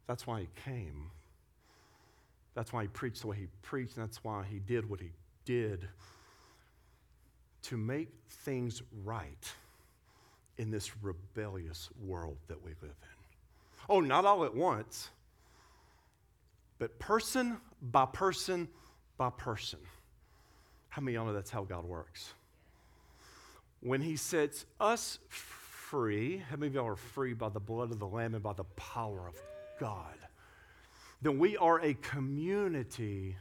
That's 0.08 0.28
why 0.28 0.42
he 0.42 0.48
came. 0.64 1.12
That's 2.56 2.72
why 2.72 2.84
he 2.84 2.88
preached 2.88 3.22
the 3.22 3.28
way 3.28 3.38
he 3.38 3.48
preached, 3.62 3.96
that's 3.96 4.24
why 4.24 4.44
he 4.50 4.60
did 4.60 4.90
what 4.90 5.00
he 5.00 5.12
did 5.46 5.88
to 7.64 7.78
make 7.78 8.10
things 8.30 8.82
right 9.04 9.54
in 10.58 10.70
this 10.70 10.92
rebellious 11.02 11.90
world 12.06 12.38
that 12.48 12.64
we 12.64 12.72
live 12.82 12.96
in. 13.02 13.14
Oh, 13.90 14.02
not 14.02 14.26
all 14.26 14.46
at 14.46 14.54
once, 14.54 15.10
but 16.78 17.00
person 17.00 17.58
by 17.82 18.06
person 18.06 18.68
by 19.18 19.30
person. 19.32 19.80
How 20.90 21.02
many 21.02 21.16
of 21.16 21.22
y'all 21.22 21.28
know 21.28 21.34
that's 21.34 21.50
how 21.50 21.64
God 21.64 21.86
works? 21.86 22.34
When 23.80 24.02
he 24.02 24.16
sets 24.16 24.66
us 24.80 25.20
free, 25.30 26.44
how 26.50 26.56
many 26.56 26.68
of 26.68 26.76
y'all 26.76 26.88
are 26.88 26.96
free 26.96 27.34
by 27.34 27.50
the 27.50 27.60
blood 27.60 27.92
of 27.92 28.00
the 28.00 28.08
Lamb 28.08 28.36
and 28.36 28.44
by 28.44 28.54
the 28.54 28.64
power 28.76 29.28
of 29.28 29.36
God, 29.84 30.16
then 31.22 31.38
we 31.40 31.58
are 31.58 31.82
a 31.82 31.94
community. 31.96 33.36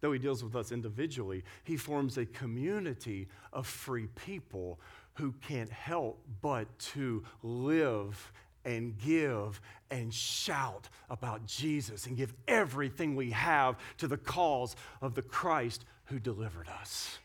Though 0.00 0.12
he 0.12 0.20
deals 0.20 0.44
with 0.44 0.54
us 0.54 0.70
individually, 0.70 1.42
he 1.64 1.76
forms 1.76 2.16
a 2.16 2.26
community 2.26 3.26
of 3.52 3.66
free 3.66 4.06
people 4.14 4.78
who 5.14 5.34
can't 5.48 5.68
help 5.68 6.22
but 6.40 6.78
to 6.78 7.24
live 7.42 8.32
and 8.64 8.96
give 8.98 9.60
and 9.90 10.14
shout 10.14 10.88
about 11.10 11.44
Jesus 11.44 12.06
and 12.06 12.16
give 12.16 12.34
everything 12.46 13.16
we 13.16 13.32
have 13.32 13.76
to 13.98 14.06
the 14.06 14.16
cause 14.16 14.76
of 15.02 15.16
the 15.16 15.22
Christ 15.22 15.84
who 16.04 16.20
delivered 16.20 16.68
us 16.68 17.18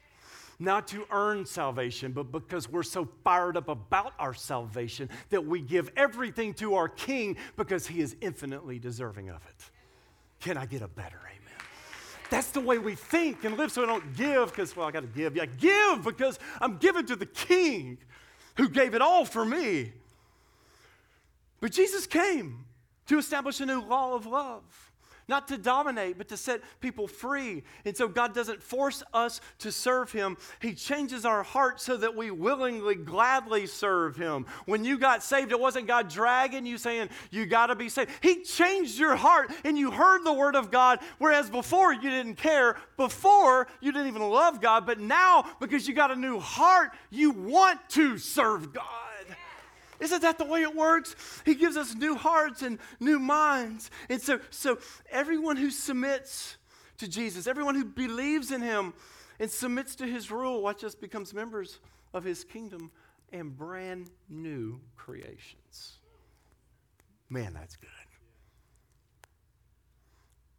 not 0.60 0.88
to 0.90 1.06
earn 1.12 1.46
salvation, 1.46 2.12
but 2.12 2.32
because 2.32 2.70
we're 2.70 2.84
so 2.84 3.08
fired 3.24 3.58
up 3.58 3.70
about 3.70 4.14
our 4.20 4.34
salvation 4.34 5.10
that 5.30 5.46
we 5.46 5.62
give 5.62 5.92
everything 5.96 6.54
to 6.56 6.76
our 6.76 6.88
King 6.88 7.38
because 7.58 7.88
he 7.88 8.02
is 8.02 8.16
infinitely 8.22 8.80
deserving 8.80 9.30
of 9.30 9.42
it. 9.48 9.70
Can 10.40 10.58
I 10.58 10.66
get 10.66 10.82
a 10.82 10.88
better 10.88 11.18
amen? 11.18 11.66
That's 12.30 12.52
the 12.52 12.62
way 12.62 12.78
we 12.78 12.96
think 12.96 13.44
and 13.44 13.58
live 13.58 13.72
so 13.72 13.84
I 13.84 13.86
don't 13.86 14.16
give 14.16 14.50
because, 14.50 14.76
well, 14.76 14.88
I 14.88 14.92
got 14.92 15.02
to 15.02 15.08
give. 15.08 15.36
Yeah, 15.36 15.46
give 15.46 16.04
because 16.04 16.40
I'm 16.60 16.78
given 16.78 17.06
to 17.08 17.16
the 17.16 17.26
King 17.26 17.98
who 18.58 18.70
gave 18.70 18.96
it 18.96 19.02
all 19.02 19.26
for 19.26 19.46
me. 19.46 19.94
But 21.60 21.72
Jesus 21.72 22.08
came 22.08 22.66
to 23.08 23.18
establish 23.18 23.60
a 23.60 23.66
new 23.66 23.82
law 23.82 24.16
of 24.16 24.26
love 24.26 24.92
not 25.28 25.48
to 25.48 25.58
dominate, 25.58 26.18
but 26.18 26.28
to 26.30 26.38
set 26.38 26.62
people 26.80 27.08
free. 27.08 27.64
And 27.84 27.96
so 27.96 28.08
God 28.08 28.34
doesn't 28.34 28.62
force 28.62 29.04
us 29.14 29.42
to 29.60 29.72
serve 29.72 30.12
Him. 30.12 30.38
He 30.62 30.74
changes 30.74 31.26
our 31.26 31.44
heart 31.44 31.82
so 31.82 31.98
that 31.98 32.16
we 32.16 32.32
willingly, 32.32 32.96
gladly 32.96 33.66
serve 33.68 34.16
Him. 34.16 34.46
When 34.66 34.84
you 34.84 34.98
got 34.98 35.24
saved, 35.24 35.52
it 35.52 35.60
wasn't 35.60 35.88
God 35.88 36.10
dragging 36.10 36.66
you 36.66 36.78
saying, 36.78 37.10
You 37.32 37.46
got 37.46 37.68
to 37.68 37.76
be 37.76 37.90
saved. 37.90 38.12
He 38.22 38.44
changed 38.44 39.00
your 39.00 39.16
heart 39.16 39.52
and 39.64 39.78
you 39.78 39.92
heard 39.92 40.24
the 40.24 40.34
Word 40.34 40.56
of 40.56 40.72
God, 40.72 41.00
whereas 41.18 41.50
before 41.50 41.94
you 41.94 42.10
didn't 42.10 42.36
care. 42.36 42.78
Before 42.98 43.68
you 43.82 43.92
didn't 43.92 44.08
even 44.08 44.22
love 44.22 44.62
God, 44.62 44.86
but 44.86 45.00
now 45.00 45.46
because 45.60 45.88
you 45.88 45.94
got 45.94 46.12
a 46.12 46.16
new 46.16 46.40
heart, 46.40 46.92
you 47.10 47.32
want 47.32 47.80
to 47.90 48.18
serve 48.18 48.74
God. 48.74 48.84
Isn't 50.00 50.22
that 50.22 50.38
the 50.38 50.46
way 50.46 50.62
it 50.62 50.76
works? 50.76 51.16
He 51.46 51.56
gives 51.56 51.78
us 51.78 51.96
new 51.96 52.16
hearts 52.16 52.62
and 52.62 52.80
new 53.00 53.20
minds. 53.20 53.90
And 54.10 54.22
so, 54.22 54.40
so 54.50 54.80
everyone 55.10 55.58
who 55.58 55.70
submits 55.70 56.58
to 56.98 57.08
Jesus, 57.08 57.48
everyone 57.48 57.76
who 57.76 57.86
believes 57.86 58.52
in 58.52 58.62
him 58.62 58.94
and 59.40 59.50
submits 59.50 59.96
to 59.98 60.06
his 60.06 60.32
rule, 60.32 60.62
watch 60.62 60.84
us 60.84 60.96
becomes 60.96 61.34
members 61.34 61.80
of 62.14 62.24
his 62.24 62.44
kingdom 62.44 62.92
and 63.32 63.56
brand 63.56 64.10
new 64.30 64.80
creations. 64.96 66.00
Man, 67.30 67.54
that's 67.54 67.76
good. 67.76 67.90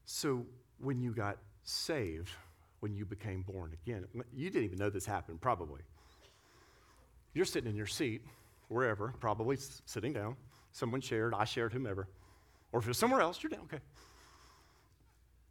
So 0.05 0.47
when 0.79 1.01
you 1.01 1.13
got 1.13 1.39
saved, 1.63 2.31
when 2.81 2.95
you 2.95 3.05
became 3.05 3.43
born 3.43 3.73
again. 3.85 4.07
You 4.35 4.51
didn't 4.51 4.65
even 4.65 4.79
know 4.79 4.91
this 4.91 5.07
happened, 5.07 5.41
probably. 5.41 5.81
You're 7.35 7.45
sitting 7.45 7.69
in 7.69 7.77
your 7.77 7.87
seat, 7.87 8.23
wherever, 8.69 9.15
probably 9.21 9.57
sitting 9.87 10.13
down. 10.13 10.37
Someone 10.73 11.01
shared, 11.01 11.35
I 11.35 11.45
shared, 11.45 11.73
whomever. 11.73 12.09
Or 12.73 12.81
if 12.81 12.87
you're 12.87 12.95
somewhere 12.95 13.21
else, 13.21 13.43
you're 13.43 13.51
down, 13.51 13.63
okay. 13.65 13.81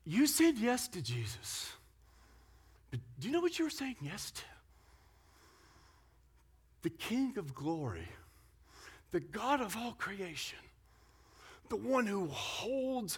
You 0.06 0.28
said 0.28 0.58
yes 0.58 0.88
to 0.90 1.02
Jesus. 1.02 1.72
But 2.92 3.00
do 3.20 3.28
you 3.28 3.34
know 3.34 3.42
what 3.42 3.58
you 3.58 3.66
were 3.66 3.72
saying 3.72 3.96
yes 4.02 4.32
to? 4.32 4.44
The 6.84 6.92
King 6.92 7.34
of 7.38 7.56
glory, 7.56 8.08
the 9.12 9.20
God 9.20 9.62
of 9.62 9.76
all 9.76 9.94
creation, 9.94 10.60
the 11.70 11.76
one 11.76 12.06
who 12.06 12.28
holds 12.28 13.18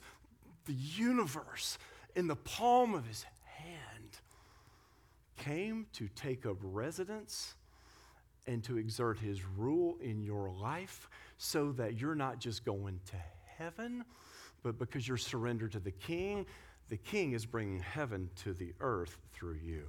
the 0.65 0.73
universe 0.73 1.77
in 2.15 2.27
the 2.27 2.37
palm 2.37 2.93
of 2.93 3.05
his 3.05 3.25
hand, 3.43 4.17
came 5.35 5.87
to 5.93 6.07
take 6.15 6.45
up 6.45 6.55
residence 6.61 7.55
and 8.47 8.63
to 8.63 8.77
exert 8.77 9.19
his 9.19 9.45
rule 9.45 9.97
in 10.01 10.23
your 10.23 10.49
life 10.49 11.09
so 11.37 11.71
that 11.73 11.99
you're 11.99 12.15
not 12.15 12.39
just 12.39 12.65
going 12.65 12.99
to 13.07 13.17
heaven, 13.57 14.03
but 14.63 14.79
because 14.79 15.07
you're 15.07 15.17
surrendered 15.17 15.73
to 15.73 15.79
the 15.79 15.91
king, 15.91 16.45
the 16.89 16.97
king 16.97 17.33
is 17.33 17.45
bringing 17.45 17.79
heaven 17.79 18.29
to 18.43 18.53
the 18.53 18.73
earth 18.79 19.17
through 19.33 19.57
you. 19.63 19.87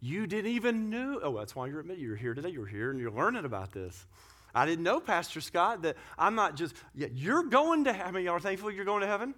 You 0.00 0.26
didn't 0.26 0.50
even 0.50 0.90
know. 0.90 1.20
Oh, 1.22 1.36
that's 1.38 1.56
why 1.56 1.68
you're 1.68 1.84
you're 1.92 2.16
here 2.16 2.34
today. 2.34 2.50
You're 2.50 2.66
here 2.66 2.90
and 2.90 3.00
you're 3.00 3.10
learning 3.10 3.44
about 3.44 3.72
this. 3.72 4.06
I 4.54 4.64
didn't 4.64 4.84
know, 4.84 5.00
Pastor 5.00 5.40
Scott, 5.40 5.82
that 5.82 5.96
I'm 6.18 6.34
not 6.34 6.56
just, 6.56 6.74
yeah, 6.94 7.08
you're 7.12 7.42
going 7.42 7.84
to 7.84 7.92
heaven. 7.92 8.24
Y'all 8.24 8.34
are 8.34 8.40
thankful 8.40 8.70
you're 8.70 8.84
going 8.84 9.02
to 9.02 9.06
heaven? 9.06 9.34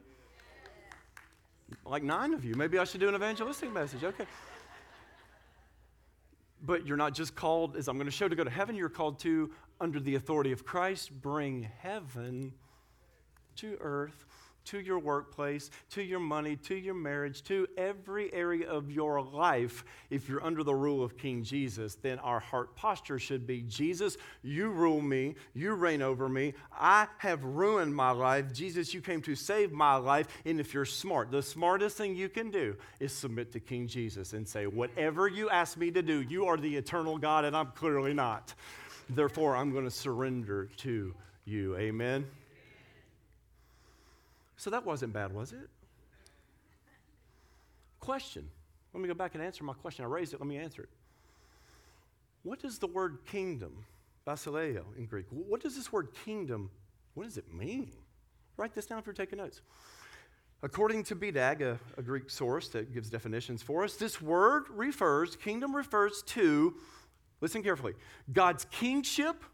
Like 1.85 2.03
nine 2.03 2.35
of 2.35 2.45
you. 2.45 2.55
Maybe 2.55 2.79
I 2.79 2.85
should 2.85 3.01
do 3.01 3.09
an 3.09 3.15
evangelistic 3.15 3.73
message. 3.73 4.05
Okay. 4.05 4.27
But 6.63 6.87
you're 6.87 6.97
not 6.97 7.15
just 7.15 7.35
called, 7.35 7.77
as 7.77 7.89
I'm 7.89 7.97
going 7.97 8.07
to 8.07 8.13
show, 8.13 8.29
to 8.29 8.37
go 8.37 8.45
to 8.45 8.51
heaven. 8.51 8.75
You're 8.75 8.89
called 8.89 9.19
to, 9.21 9.51
under 9.81 10.01
the 10.01 10.17
authority 10.17 10.53
of 10.53 10.65
Christ, 10.65 11.13
bring 11.21 11.69
heaven 11.81 12.53
to 13.57 13.77
earth 13.81 14.25
to 14.69 14.81
your 14.81 14.99
workplace, 14.99 15.71
to 15.91 16.03
your 16.03 16.21
money, 16.21 16.57
to 16.57 16.75
your 16.75 16.95
marriage, 16.95 17.43
to 17.45 17.67
every 17.77 18.33
area 18.35 18.69
of 18.69 18.91
your 18.91 19.23
life, 19.23 19.85
if 20.11 20.29
you're 20.29 20.45
under 20.45 20.63
the 20.63 20.75
rule 20.75 21.03
of 21.03 21.17
King 21.17 21.43
Jesus, 21.43 21.95
then 21.97 22.19
our 22.19 22.41
heart 22.41 22.75
posture 22.77 23.19
should 23.19 23.47
be 23.47 23.63
Jesus, 23.63 24.17
you 24.43 24.71
rule 24.71 25.01
me, 25.01 25.35
you 25.55 25.75
reign 25.75 26.03
over 26.03 26.29
me. 26.29 26.55
I 26.73 27.09
have 27.19 27.43
ruined 27.45 27.95
my 27.95 28.11
life. 28.11 28.53
Jesus, 28.53 28.93
you 28.93 29.01
came 29.01 29.23
to 29.23 29.35
save 29.35 29.73
my 29.73 29.97
life. 29.97 30.29
And 30.45 30.61
if 30.61 30.75
you're 30.75 30.85
smart, 30.85 31.31
the 31.31 31.43
smartest 31.43 31.97
thing 31.97 32.15
you 32.15 32.29
can 32.29 32.51
do 32.51 32.77
is 33.01 33.13
submit 33.13 33.53
to 33.53 33.61
King 33.61 33.87
Jesus 33.87 34.33
and 34.33 34.47
say, 34.47 34.67
Whatever 34.67 35.29
you 35.29 35.49
ask 35.51 35.77
me 35.77 35.91
to 35.91 36.03
do, 36.03 36.21
you 36.23 36.47
are 36.47 36.57
the 36.57 36.77
eternal 36.77 37.19
God, 37.19 37.45
and 37.45 37.57
I'm 37.57 37.73
clearly 37.73 38.15
not. 38.15 38.55
Therefore, 39.11 39.57
I'm 39.57 39.73
going 39.73 39.85
to 39.85 39.91
surrender 39.91 40.69
to 40.79 41.15
you. 41.47 41.77
Amen. 41.77 42.27
So 44.59 44.71
that 44.71 44.85
wasn't 44.85 45.13
bad, 45.13 45.33
was 45.33 45.53
it? 45.53 45.71
Question. 48.01 48.49
Let 48.93 49.01
me 49.01 49.09
go 49.09 49.15
back 49.15 49.35
and 49.35 49.43
answer 49.43 49.65
my 49.65 49.73
question. 49.73 50.05
I 50.05 50.09
raised 50.09 50.35
it. 50.35 50.41
Let 50.41 50.49
me 50.49 50.59
answer 50.59 50.83
it. 50.83 50.89
What 52.43 52.61
does 52.61 52.79
the 52.79 52.89
word 52.89 53.19
kingdom, 53.25 53.85
basileia 54.27 54.83
in 54.97 55.07
Greek, 55.07 55.27
what 55.31 55.61
does 55.61 55.77
this 55.77 55.93
word 55.93 56.09
kingdom, 56.25 56.71
what 57.15 57.25
does 57.25 57.37
it 57.37 57.53
mean? 57.53 57.93
Write 58.57 58.75
this 58.75 58.87
down 58.87 58.99
if 58.99 59.07
you're 59.07 59.13
taking 59.13 59.39
notes. 59.39 59.61
According 60.63 61.05
to 61.05 61.17
BDAG, 61.17 61.61
a, 61.61 61.79
a, 61.97 62.03
Greek 62.03 62.29
source 62.29 62.69
that 62.71 62.93
gives 62.93 63.11
definitions 63.11 63.63
for 63.63 63.85
us, 63.85 63.95
this 63.95 64.21
word 64.21 64.65
refers, 64.71 65.37
kingdom 65.37 65.75
refers 65.75 66.23
to, 66.23 66.75
listen 67.41 67.63
carefully, 67.63 67.95
God's 68.33 68.65
kingship, 68.65 69.45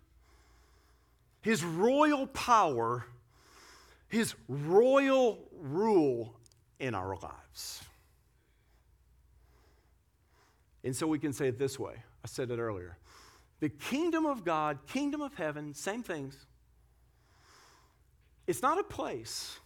his 1.42 1.62
royal 1.62 2.26
power, 2.28 3.04
his 4.14 4.36
royal 4.48 5.40
rule 5.60 6.36
in 6.78 6.94
our 6.94 7.16
lives. 7.16 7.82
And 10.84 10.94
so 10.94 11.08
we 11.08 11.18
can 11.18 11.32
say 11.32 11.48
it 11.48 11.58
this 11.58 11.78
way 11.80 11.94
I 12.22 12.28
said 12.28 12.50
it 12.52 12.58
earlier. 12.58 12.96
The 13.58 13.68
kingdom 13.68 14.24
of 14.24 14.44
God, 14.44 14.78
kingdom 14.86 15.20
of 15.20 15.34
heaven, 15.34 15.74
same 15.74 16.02
things. 16.04 16.46
It's 18.46 18.62
not 18.62 18.78
a 18.78 18.84
place, 18.84 19.58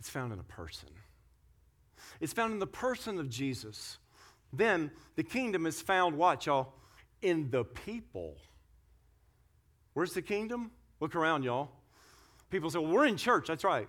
it's 0.00 0.08
found 0.08 0.32
in 0.32 0.38
a 0.38 0.44
person. 0.44 0.88
It's 2.20 2.32
found 2.32 2.52
in 2.52 2.60
the 2.60 2.66
person 2.66 3.18
of 3.18 3.28
Jesus. 3.28 3.98
Then 4.52 4.90
the 5.16 5.22
kingdom 5.22 5.66
is 5.66 5.82
found, 5.82 6.16
watch 6.16 6.46
y'all, 6.46 6.72
in 7.20 7.50
the 7.50 7.64
people. 7.64 8.36
Where's 9.92 10.14
the 10.14 10.22
kingdom? 10.22 10.70
Look 11.00 11.14
around, 11.14 11.42
y'all. 11.42 11.81
People 12.52 12.70
say, 12.70 12.78
well, 12.78 12.92
we're 12.92 13.06
in 13.06 13.16
church. 13.16 13.48
That's 13.48 13.64
right. 13.64 13.88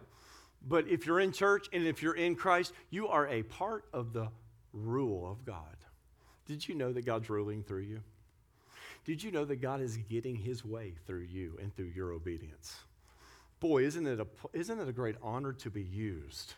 But 0.65 0.87
if 0.87 1.05
you're 1.05 1.19
in 1.19 1.33
church 1.33 1.67
and 1.73 1.85
if 1.85 2.01
you're 2.01 2.15
in 2.15 2.35
Christ, 2.35 2.71
you 2.89 3.09
are 3.09 3.27
a 3.27 3.43
part 3.43 3.83
of 3.91 4.13
the 4.13 4.29
rule 4.71 5.29
of 5.29 5.45
God. 5.45 5.75
Did 6.45 6.65
you 6.65 6.73
know 6.73 6.93
that 6.93 7.05
God's 7.05 7.29
ruling 7.29 7.63
through 7.63 7.81
you? 7.81 7.99
Did 9.03 9.21
you 9.21 9.31
know 9.31 9.43
that 9.43 9.57
God 9.57 9.81
is 9.81 9.97
getting 9.97 10.37
his 10.37 10.63
way 10.63 10.93
through 11.05 11.27
you 11.29 11.57
and 11.61 11.75
through 11.75 11.91
your 11.93 12.13
obedience? 12.13 12.73
Boy, 13.59 13.83
isn't 13.83 14.07
it 14.07 14.21
a, 14.21 14.27
isn't 14.53 14.79
it 14.79 14.87
a 14.87 14.93
great 14.93 15.17
honor 15.21 15.51
to 15.51 15.69
be 15.69 15.83
used 15.83 16.53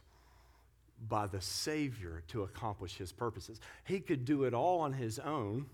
by 1.09 1.25
the 1.25 1.41
Savior 1.41 2.21
to 2.27 2.43
accomplish 2.43 2.97
his 2.97 3.11
purposes? 3.11 3.59
He 3.83 3.99
could 3.99 4.25
do 4.25 4.43
it 4.43 4.53
all 4.53 4.81
on 4.81 4.93
his 4.93 5.17
own 5.17 5.65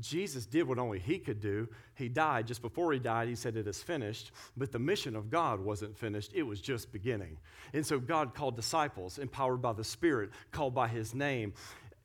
Jesus 0.00 0.46
did 0.46 0.66
what 0.66 0.78
only 0.78 0.98
he 0.98 1.18
could 1.18 1.40
do. 1.40 1.68
He 1.94 2.08
died. 2.08 2.46
Just 2.46 2.62
before 2.62 2.92
he 2.92 2.98
died, 2.98 3.28
he 3.28 3.34
said, 3.34 3.56
It 3.56 3.66
is 3.66 3.82
finished. 3.82 4.32
But 4.56 4.72
the 4.72 4.78
mission 4.78 5.14
of 5.14 5.30
God 5.30 5.60
wasn't 5.60 5.96
finished, 5.96 6.32
it 6.34 6.42
was 6.42 6.60
just 6.60 6.92
beginning. 6.92 7.38
And 7.72 7.86
so 7.86 7.98
God 7.98 8.34
called 8.34 8.56
disciples, 8.56 9.18
empowered 9.18 9.62
by 9.62 9.72
the 9.72 9.84
Spirit, 9.84 10.30
called 10.50 10.74
by 10.74 10.88
his 10.88 11.14
name, 11.14 11.52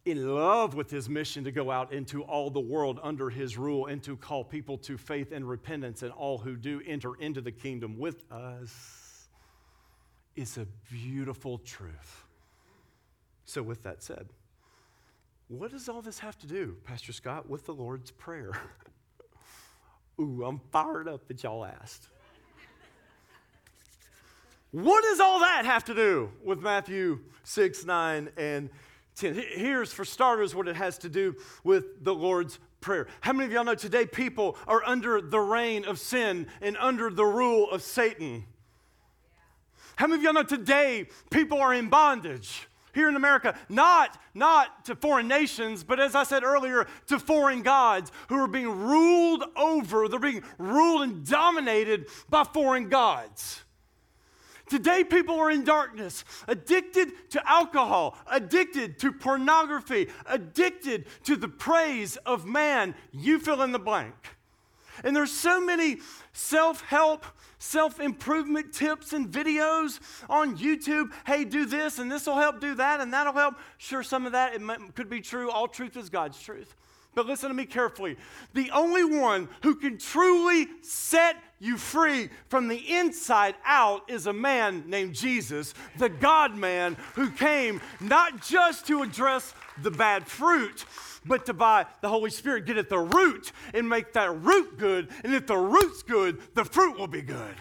in 0.06 0.34
love 0.36 0.76
with 0.76 0.90
his 0.90 1.10
mission 1.10 1.44
to 1.44 1.52
go 1.52 1.72
out 1.72 1.92
into 1.92 2.24
all 2.24 2.50
the 2.50 2.60
world 2.60 3.00
under 3.04 3.30
his 3.30 3.58
rule 3.58 3.88
and 3.88 4.02
to 4.04 4.16
call 4.16 4.44
people 4.44 4.78
to 4.78 4.98
faith 4.98 5.32
and 5.32 5.48
repentance, 5.48 6.04
and 6.04 6.12
all 6.12 6.38
who 6.38 6.56
do 6.56 6.82
enter 6.86 7.16
into 7.16 7.42
the 7.42 7.52
kingdom 7.52 7.98
with 7.98 8.24
us. 8.32 9.28
It's 10.36 10.58
a 10.58 10.68
beautiful 10.90 11.58
truth. 11.60 12.24
So, 13.46 13.64
with 13.64 13.84
that 13.84 14.04
said, 14.04 14.30
what 15.50 15.72
does 15.72 15.90
all 15.90 16.02
this 16.02 16.20
have 16.20 16.38
to 16.38 16.48
do, 16.48 16.78
Pastor 16.86 17.12
Scott, 17.12 17.50
with 17.50 17.66
the 17.66 17.74
Lord's 17.74 18.12
Prayer? 18.12 18.52
Ooh, 20.22 20.44
I'm 20.46 20.62
fired 20.72 21.08
up 21.08 21.28
that 21.28 21.42
y'all 21.42 21.66
asked. 21.66 22.08
what 24.72 25.04
does 25.04 25.20
all 25.20 25.40
that 25.40 25.66
have 25.66 25.84
to 25.86 25.96
do 25.96 26.30
with 26.44 26.60
Matthew 26.60 27.20
6, 27.44 27.84
9, 27.84 28.30
and 28.38 28.70
10? 29.16 29.44
Here's, 29.56 29.92
for 29.92 30.06
starters, 30.06 30.54
what 30.54 30.68
it 30.68 30.76
has 30.76 31.00
to 31.00 31.10
do 31.10 31.36
with 31.64 32.04
the 32.04 32.14
Lord's 32.14 32.60
Prayer. 32.80 33.08
How 33.22 33.34
many 33.34 33.48
of 33.48 33.52
y'all 33.52 33.64
know 33.64 33.76
today 33.76 34.06
people 34.06 34.56
are 34.68 34.84
under 34.86 35.20
the 35.20 35.40
reign 35.40 35.84
of 35.84 36.00
sin 36.00 36.46
and 36.62 36.78
under 36.78 37.10
the 37.10 37.26
rule 37.26 37.70
of 37.72 37.82
Satan? 37.82 38.46
How 39.96 40.06
many 40.06 40.20
of 40.20 40.24
y'all 40.24 40.34
know 40.34 40.44
today 40.44 41.08
people 41.32 41.60
are 41.60 41.74
in 41.74 41.90
bondage? 41.90 42.69
Here 42.94 43.10
in 43.10 43.16
America, 43.16 43.56
not, 43.68 44.20
not 44.34 44.86
to 44.86 44.96
foreign 44.96 45.28
nations, 45.28 45.84
but 45.84 46.00
as 46.00 46.16
I 46.16 46.24
said 46.24 46.44
earlier, 46.44 46.88
to 47.08 47.20
foreign 47.20 47.62
gods 47.62 48.12
who 48.28 48.36
are 48.36 48.48
being 48.48 48.70
ruled 48.70 49.44
over. 49.56 50.08
They're 50.08 50.20
being 50.20 50.44
ruled 50.58 51.02
and 51.04 51.26
dominated 51.26 52.08
by 52.30 52.44
foreign 52.44 52.90
gods. 52.90 53.64
Today, 54.70 55.04
people 55.04 55.40
are 55.40 55.50
in 55.50 55.64
darkness, 55.64 56.24
addicted 56.48 57.32
to 57.32 57.50
alcohol, 57.50 58.16
addicted 58.30 59.00
to 59.00 59.12
pornography, 59.12 60.10
addicted 60.28 61.06
to 61.24 61.36
the 61.36 61.48
praise 61.48 62.18
of 62.18 62.46
man. 62.46 62.94
You 63.12 63.40
fill 63.40 63.64
in 63.64 63.72
the 63.72 63.80
blank. 63.80 64.14
And 65.04 65.16
there's 65.16 65.32
so 65.32 65.60
many 65.60 65.98
self 66.40 66.82
help, 66.82 67.26
self 67.58 68.00
improvement 68.00 68.74
tips 68.74 69.14
and 69.14 69.30
videos 69.30 70.00
on 70.30 70.58
YouTube. 70.58 71.12
Hey, 71.26 71.44
do 71.44 71.66
this, 71.66 72.00
and 72.00 72.12
this 72.12 72.26
will 72.26 72.38
help 72.38 72.62
do 72.62 72.76
that, 72.76 73.02
and 73.02 73.14
that'll 73.14 73.34
help. 73.34 73.56
Sure, 73.78 74.02
some 74.02 74.26
of 74.26 74.32
that 74.32 74.54
it 74.56 74.62
could 74.96 75.10
be 75.10 75.22
true. 75.22 75.52
All 75.52 75.68
truth 75.68 75.98
is 75.98 76.10
God's 76.10 76.40
truth. 76.42 76.76
But 77.16 77.26
listen 77.26 77.50
to 77.50 77.56
me 77.56 77.66
carefully. 77.66 78.18
The 78.54 78.72
only 78.72 79.04
one 79.04 79.50
who 79.64 79.76
can 79.76 79.98
truly 79.98 80.68
set 80.82 81.36
you 81.60 81.76
free 81.76 82.30
from 82.48 82.68
the 82.68 82.78
inside 82.78 83.56
out 83.66 84.10
is 84.10 84.28
a 84.28 84.34
man 84.34 84.86
named 84.88 85.16
Jesus, 85.16 85.74
the 85.98 86.08
God 86.08 86.56
man 86.56 86.96
who 87.16 87.32
came 87.32 87.82
not 88.00 88.42
just 88.42 88.88
to 88.88 89.02
address 89.02 89.54
the 89.82 89.92
bad 89.92 90.28
fruit, 90.28 90.86
but 91.30 91.46
to 91.46 91.54
by 91.54 91.86
the 92.02 92.10
Holy 92.10 92.32
Spirit 92.32 92.66
get 92.66 92.76
at 92.76 92.90
the 92.90 93.00
root 93.00 93.54
and 93.74 93.88
make 93.88 94.12
that 94.14 94.42
root 94.42 94.78
good. 94.78 95.08
And 95.24 95.34
if 95.34 95.48
the 95.48 95.56
root's 95.56 96.04
good, 96.04 96.42
the 96.56 96.66
fruit 96.66 97.00
will 97.00 97.08
be 97.08 97.22
good. 97.22 97.56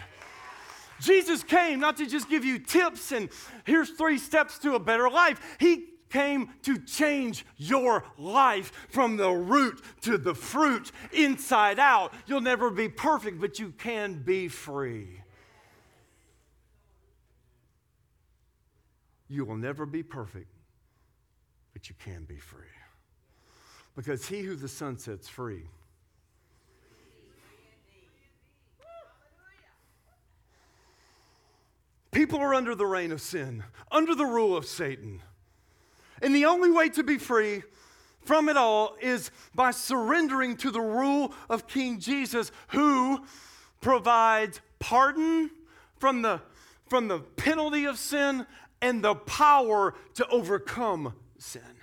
Jesus 0.99 1.43
came 1.43 1.79
not 1.79 1.95
to 1.97 2.05
just 2.05 2.29
give 2.29 2.43
you 2.43 2.59
tips 2.59 3.13
and 3.13 3.29
here's 3.63 3.91
three 3.91 4.17
steps 4.17 4.59
to 4.59 4.75
a 4.75 4.79
better 4.79 5.09
life. 5.09 5.39
He 5.59 5.85
came 6.09 6.49
to 6.63 6.77
change 6.79 7.45
your 7.55 8.03
life 8.17 8.71
from 8.89 9.15
the 9.15 9.29
root 9.29 9.81
to 10.01 10.17
the 10.17 10.33
fruit, 10.33 10.91
inside 11.13 11.79
out. 11.79 12.13
You'll 12.25 12.41
never 12.41 12.69
be 12.69 12.89
perfect, 12.89 13.39
but 13.39 13.59
you 13.59 13.71
can 13.77 14.23
be 14.23 14.47
free. 14.47 15.21
You 19.29 19.45
will 19.45 19.57
never 19.57 19.85
be 19.85 20.01
perfect, 20.01 20.51
but 21.73 21.87
you 21.87 21.95
can 22.03 22.23
be 22.23 22.37
free. 22.37 22.65
Because 23.99 24.25
he 24.29 24.39
who 24.39 24.55
the 24.55 24.69
Son 24.69 24.97
sets 24.97 25.27
free. 25.27 25.63
People 32.11 32.39
are 32.39 32.53
under 32.53 32.75
the 32.75 32.85
reign 32.85 33.11
of 33.11 33.19
sin, 33.19 33.61
under 33.91 34.15
the 34.15 34.23
rule 34.23 34.55
of 34.55 34.65
Satan. 34.65 35.21
And 36.21 36.33
the 36.33 36.45
only 36.45 36.71
way 36.71 36.87
to 36.87 37.03
be 37.03 37.17
free 37.17 37.63
from 38.21 38.47
it 38.47 38.55
all 38.55 38.95
is 39.01 39.31
by 39.53 39.71
surrendering 39.71 40.55
to 40.55 40.71
the 40.71 40.79
rule 40.79 41.33
of 41.49 41.67
King 41.67 41.99
Jesus, 41.99 42.53
who 42.69 43.25
provides 43.81 44.61
pardon 44.79 45.51
from 45.97 46.21
the, 46.21 46.39
from 46.87 47.09
the 47.09 47.19
penalty 47.19 47.83
of 47.83 47.97
sin 47.97 48.45
and 48.81 49.03
the 49.03 49.15
power 49.15 49.93
to 50.13 50.25
overcome 50.29 51.15
sin. 51.37 51.78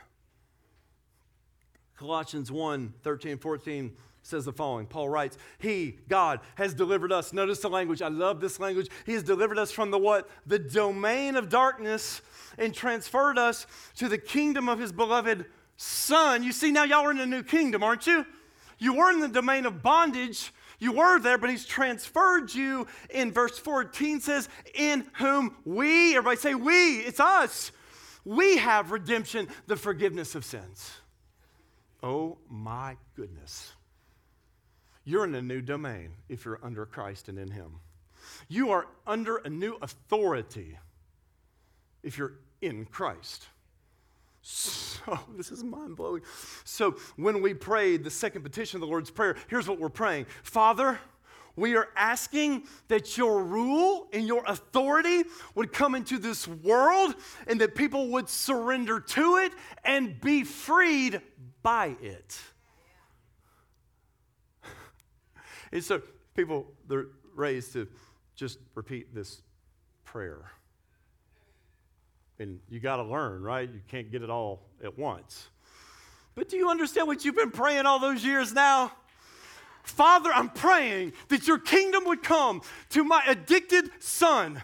Colossians 1.97 2.53
1 2.53 2.95
13, 3.03 3.39
14 3.39 3.97
says 4.23 4.45
the 4.45 4.53
following 4.53 4.87
Paul 4.87 5.09
writes, 5.09 5.39
He, 5.59 5.99
God, 6.09 6.41
has 6.57 6.75
delivered 6.75 7.13
us. 7.13 7.33
Notice 7.33 7.61
the 7.61 7.71
language. 7.71 8.03
I 8.03 8.09
love 8.09 8.41
this 8.41 8.59
language. 8.59 8.89
He 9.05 9.13
has 9.13 9.23
delivered 9.23 9.59
us 9.59 9.71
from 9.71 9.91
the 9.91 9.99
what? 9.99 10.29
The 10.47 10.59
domain 10.59 11.37
of 11.37 11.49
darkness 11.49 12.21
and 12.59 12.75
transferred 12.75 13.39
us 13.39 13.67
to 13.97 14.09
the 14.09 14.19
kingdom 14.19 14.69
of 14.69 14.79
His 14.79 14.93
beloved 14.93 15.47
Son. 15.77 16.43
You 16.43 16.53
see, 16.53 16.71
now 16.71 16.85
y'all 16.85 17.07
are 17.07 17.11
in 17.11 17.21
a 17.21 17.27
new 17.27 17.43
kingdom, 17.43 17.83
aren't 17.83 18.07
you? 18.07 18.27
You 18.79 18.95
were 18.95 19.11
in 19.11 19.21
the 19.21 19.29
domain 19.29 19.65
of 19.65 19.83
bondage. 19.83 20.53
You 20.79 20.93
were 20.93 21.19
there, 21.19 21.39
but 21.39 21.49
he's 21.49 21.65
transferred 21.65 22.55
you. 22.55 22.87
In 23.09 23.33
verse 23.33 23.59
14 23.59 24.21
says, 24.21 24.49
In 24.75 25.07
whom 25.15 25.57
we, 25.65 26.11
everybody 26.17 26.37
say 26.37 26.55
we, 26.55 26.99
it's 26.99 27.21
us. 27.21 27.73
We 28.25 28.59
have 28.59 28.91
redemption, 28.91 29.49
the 29.67 29.77
forgiveness 29.77 30.35
of 30.35 30.45
sins. 30.45 30.93
Oh 32.07 32.39
my 32.49 32.97
goodness. 33.17 33.73
You're 35.05 35.25
in 35.25 35.35
a 35.35 35.43
new 35.43 35.61
domain 35.61 36.13
if 36.29 36.45
you're 36.45 36.61
under 36.63 36.87
Christ 36.87 37.29
and 37.29 37.37
in 37.37 37.51
Him. 37.51 37.81
You 38.49 38.71
are 38.71 38.87
under 39.09 39.39
a 39.39 39.51
new 39.51 39.77
authority 39.83 40.79
if 42.05 42.17
you're 42.17 42.35
in 42.63 42.85
Christ. 42.85 43.47
So, 44.41 45.19
this 45.37 45.51
is 45.51 45.65
mind 45.65 45.97
blowing. 45.97 46.23
So, 46.63 46.93
when 47.17 47.43
we 47.43 47.55
prayed 47.55 48.05
the 48.05 48.11
second 48.11 48.43
petition 48.43 48.77
of 48.77 48.83
the 48.83 48.87
Lord's 48.87 49.11
Prayer, 49.11 49.35
here's 49.49 49.69
what 49.69 49.81
we're 49.81 49.89
praying 49.89 50.27
Father, 50.45 51.01
we 51.57 51.75
are 51.75 51.89
asking 51.97 52.65
that 52.89 53.17
your 53.17 53.43
rule 53.43 54.09
and 54.13 54.27
your 54.27 54.45
authority 54.47 55.25
would 55.55 55.73
come 55.73 55.95
into 55.95 56.19
this 56.19 56.47
world 56.47 57.15
and 57.47 57.61
that 57.63 57.75
people 57.75 58.09
would 58.09 58.29
surrender 58.29 59.01
to 59.01 59.39
it 59.39 59.53
and 59.83 60.21
be 60.21 60.45
freed 60.45 61.21
by 61.67 61.97
it. 62.01 62.39
And 65.73 65.83
so 65.83 66.01
people, 66.37 66.69
they're 66.87 67.07
raised 67.35 67.73
to 67.73 67.89
just 68.37 68.59
repeat 68.77 69.13
this 69.13 69.43
prayer. 70.05 70.53
And 72.39 72.61
you 72.69 72.79
got 72.79 72.99
to 72.99 73.03
learn, 73.03 73.43
right? 73.43 73.69
You 73.69 73.81
can't 73.89 74.13
get 74.13 74.23
it 74.23 74.31
all 74.31 74.63
at 74.85 74.97
once. 74.97 75.49
But 76.37 76.49
do 76.49 76.57
you 76.57 76.71
understand 76.71 77.09
what 77.09 77.25
you've 77.25 77.35
been 77.35 77.51
praying 77.51 77.85
all 77.85 77.99
those 77.99 78.25
years 78.25 78.53
now? 78.53 78.93
Father, 79.83 80.31
I'm 80.33 80.51
praying 80.51 81.15
that 81.31 81.49
your 81.49 81.59
kingdom 81.59 82.05
would 82.05 82.23
come 82.23 82.63
to 82.91 83.03
my 83.03 83.25
addicted 83.27 83.91
son 83.99 84.63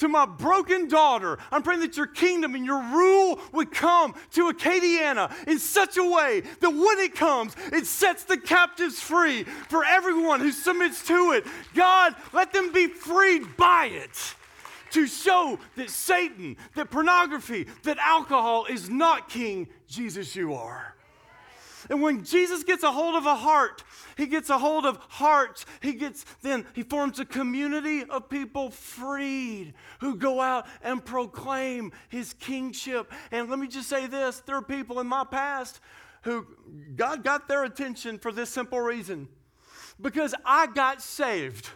to 0.00 0.08
my 0.08 0.26
broken 0.26 0.88
daughter. 0.88 1.38
I'm 1.52 1.62
praying 1.62 1.80
that 1.80 1.96
your 1.96 2.06
kingdom 2.06 2.54
and 2.54 2.64
your 2.64 2.82
rule 2.82 3.38
would 3.52 3.70
come 3.70 4.14
to 4.32 4.50
Acadiana 4.50 5.30
in 5.46 5.58
such 5.58 5.96
a 5.96 6.04
way 6.04 6.42
that 6.60 6.70
when 6.70 6.98
it 6.98 7.14
comes, 7.14 7.54
it 7.72 7.86
sets 7.86 8.24
the 8.24 8.38
captives 8.38 8.98
free 9.00 9.44
for 9.44 9.84
everyone 9.84 10.40
who 10.40 10.52
submits 10.52 11.06
to 11.06 11.32
it. 11.32 11.46
God, 11.74 12.16
let 12.32 12.52
them 12.52 12.72
be 12.72 12.86
freed 12.86 13.56
by 13.56 13.86
it 13.86 14.34
to 14.92 15.06
show 15.06 15.58
that 15.76 15.90
Satan, 15.90 16.56
that 16.74 16.90
pornography, 16.90 17.66
that 17.84 17.98
alcohol 17.98 18.66
is 18.66 18.88
not 18.90 19.28
King 19.28 19.68
Jesus, 19.86 20.34
you 20.34 20.54
are. 20.54 20.94
And 21.90 22.00
when 22.00 22.24
Jesus 22.24 22.62
gets 22.62 22.84
a 22.84 22.92
hold 22.92 23.16
of 23.16 23.26
a 23.26 23.34
heart, 23.34 23.82
he 24.16 24.26
gets 24.26 24.48
a 24.48 24.58
hold 24.58 24.86
of 24.86 24.96
hearts. 25.08 25.66
He 25.82 25.92
gets 25.92 26.24
then 26.40 26.64
he 26.72 26.84
forms 26.84 27.18
a 27.18 27.24
community 27.24 28.04
of 28.04 28.28
people 28.28 28.70
freed 28.70 29.74
who 29.98 30.14
go 30.14 30.40
out 30.40 30.66
and 30.82 31.04
proclaim 31.04 31.92
his 32.08 32.32
kingship. 32.34 33.12
And 33.32 33.50
let 33.50 33.58
me 33.58 33.66
just 33.66 33.88
say 33.88 34.06
this, 34.06 34.38
there 34.46 34.54
are 34.54 34.62
people 34.62 35.00
in 35.00 35.08
my 35.08 35.24
past 35.24 35.80
who 36.22 36.46
God 36.94 37.24
got 37.24 37.48
their 37.48 37.64
attention 37.64 38.18
for 38.18 38.30
this 38.30 38.50
simple 38.50 38.80
reason. 38.80 39.28
Because 40.00 40.32
I 40.44 40.68
got 40.68 41.02
saved. 41.02 41.70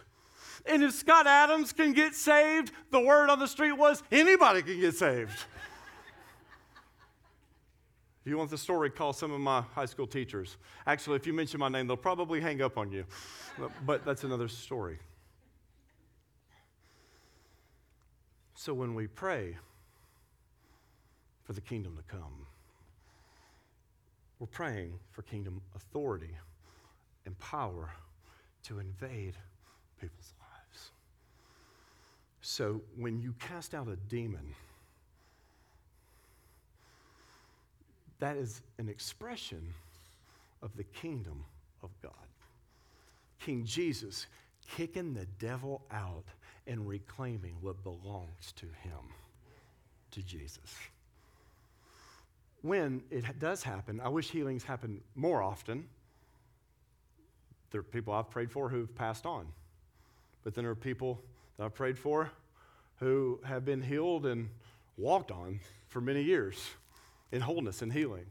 And 0.65 0.81
if 0.81 0.93
Scott 0.93 1.27
Adams 1.27 1.73
can 1.73 1.91
get 1.91 2.15
saved, 2.15 2.71
the 2.89 2.99
word 2.99 3.29
on 3.29 3.37
the 3.37 3.47
street 3.47 3.73
was 3.73 4.01
anybody 4.11 4.61
can 4.61 4.79
get 4.79 4.95
saved. 4.95 5.45
If 8.25 8.31
you 8.31 8.39
want 8.39 8.49
the 8.49 8.57
story, 8.57 8.89
call 8.89 9.13
some 9.13 9.31
of 9.31 9.39
my 9.39 9.61
high 9.75 9.85
school 9.85 10.07
teachers. 10.07 10.57
Actually, 10.87 11.17
if 11.17 11.27
you 11.27 11.33
mention 11.33 11.59
my 11.59 11.69
name, 11.69 11.85
they'll 11.85 11.95
probably 11.95 12.41
hang 12.41 12.59
up 12.59 12.75
on 12.75 12.91
you. 12.91 13.05
But, 13.85 14.03
that's 14.03 14.23
another 14.23 14.47
story. 14.47 14.97
So 18.55 18.73
when 18.73 18.95
we 18.95 19.05
pray 19.05 19.55
for 21.43 21.53
the 21.53 21.61
kingdom 21.61 21.97
to 21.97 22.03
come, 22.11 22.47
we're 24.39 24.47
praying 24.47 24.97
for 25.11 25.21
kingdom 25.21 25.61
authority 25.75 26.35
and 27.27 27.37
power 27.37 27.91
to 28.63 28.79
invade 28.79 29.35
people's 30.01 30.33
lives. 30.39 30.89
So 32.41 32.81
when 32.97 33.19
you 33.19 33.35
cast 33.39 33.75
out 33.75 33.87
a 33.87 33.97
demon, 34.09 34.55
That 38.25 38.37
is 38.37 38.63
an 38.79 38.89
expression 38.89 39.71
of 40.63 40.75
the 40.75 40.83
kingdom 40.83 41.45
of 41.83 41.91
God. 42.01 42.11
King 43.39 43.65
Jesus 43.65 44.25
kicking 44.75 45.13
the 45.13 45.27
devil 45.37 45.83
out 45.91 46.25
and 46.65 46.87
reclaiming 46.87 47.53
what 47.61 47.83
belongs 47.83 48.51
to 48.55 48.65
him, 48.65 49.13
to 50.09 50.23
Jesus. 50.23 50.75
When 52.63 53.03
it 53.11 53.37
does 53.37 53.61
happen, 53.61 54.01
I 54.03 54.09
wish 54.09 54.31
healings 54.31 54.63
happen 54.63 55.01
more 55.13 55.43
often. 55.43 55.85
There 57.69 57.81
are 57.81 57.83
people 57.83 58.11
I've 58.11 58.31
prayed 58.31 58.51
for 58.51 58.69
who've 58.69 58.95
passed 58.95 59.27
on. 59.27 59.45
But 60.43 60.55
then 60.55 60.63
there 60.63 60.71
are 60.71 60.75
people 60.75 61.21
that 61.57 61.65
I've 61.65 61.75
prayed 61.75 61.99
for 61.99 62.31
who 62.99 63.39
have 63.43 63.65
been 63.65 63.83
healed 63.83 64.25
and 64.25 64.49
walked 64.97 65.29
on 65.29 65.59
for 65.89 66.01
many 66.01 66.23
years 66.23 66.71
in 67.31 67.41
wholeness 67.41 67.81
and 67.81 67.91
healing. 67.91 68.25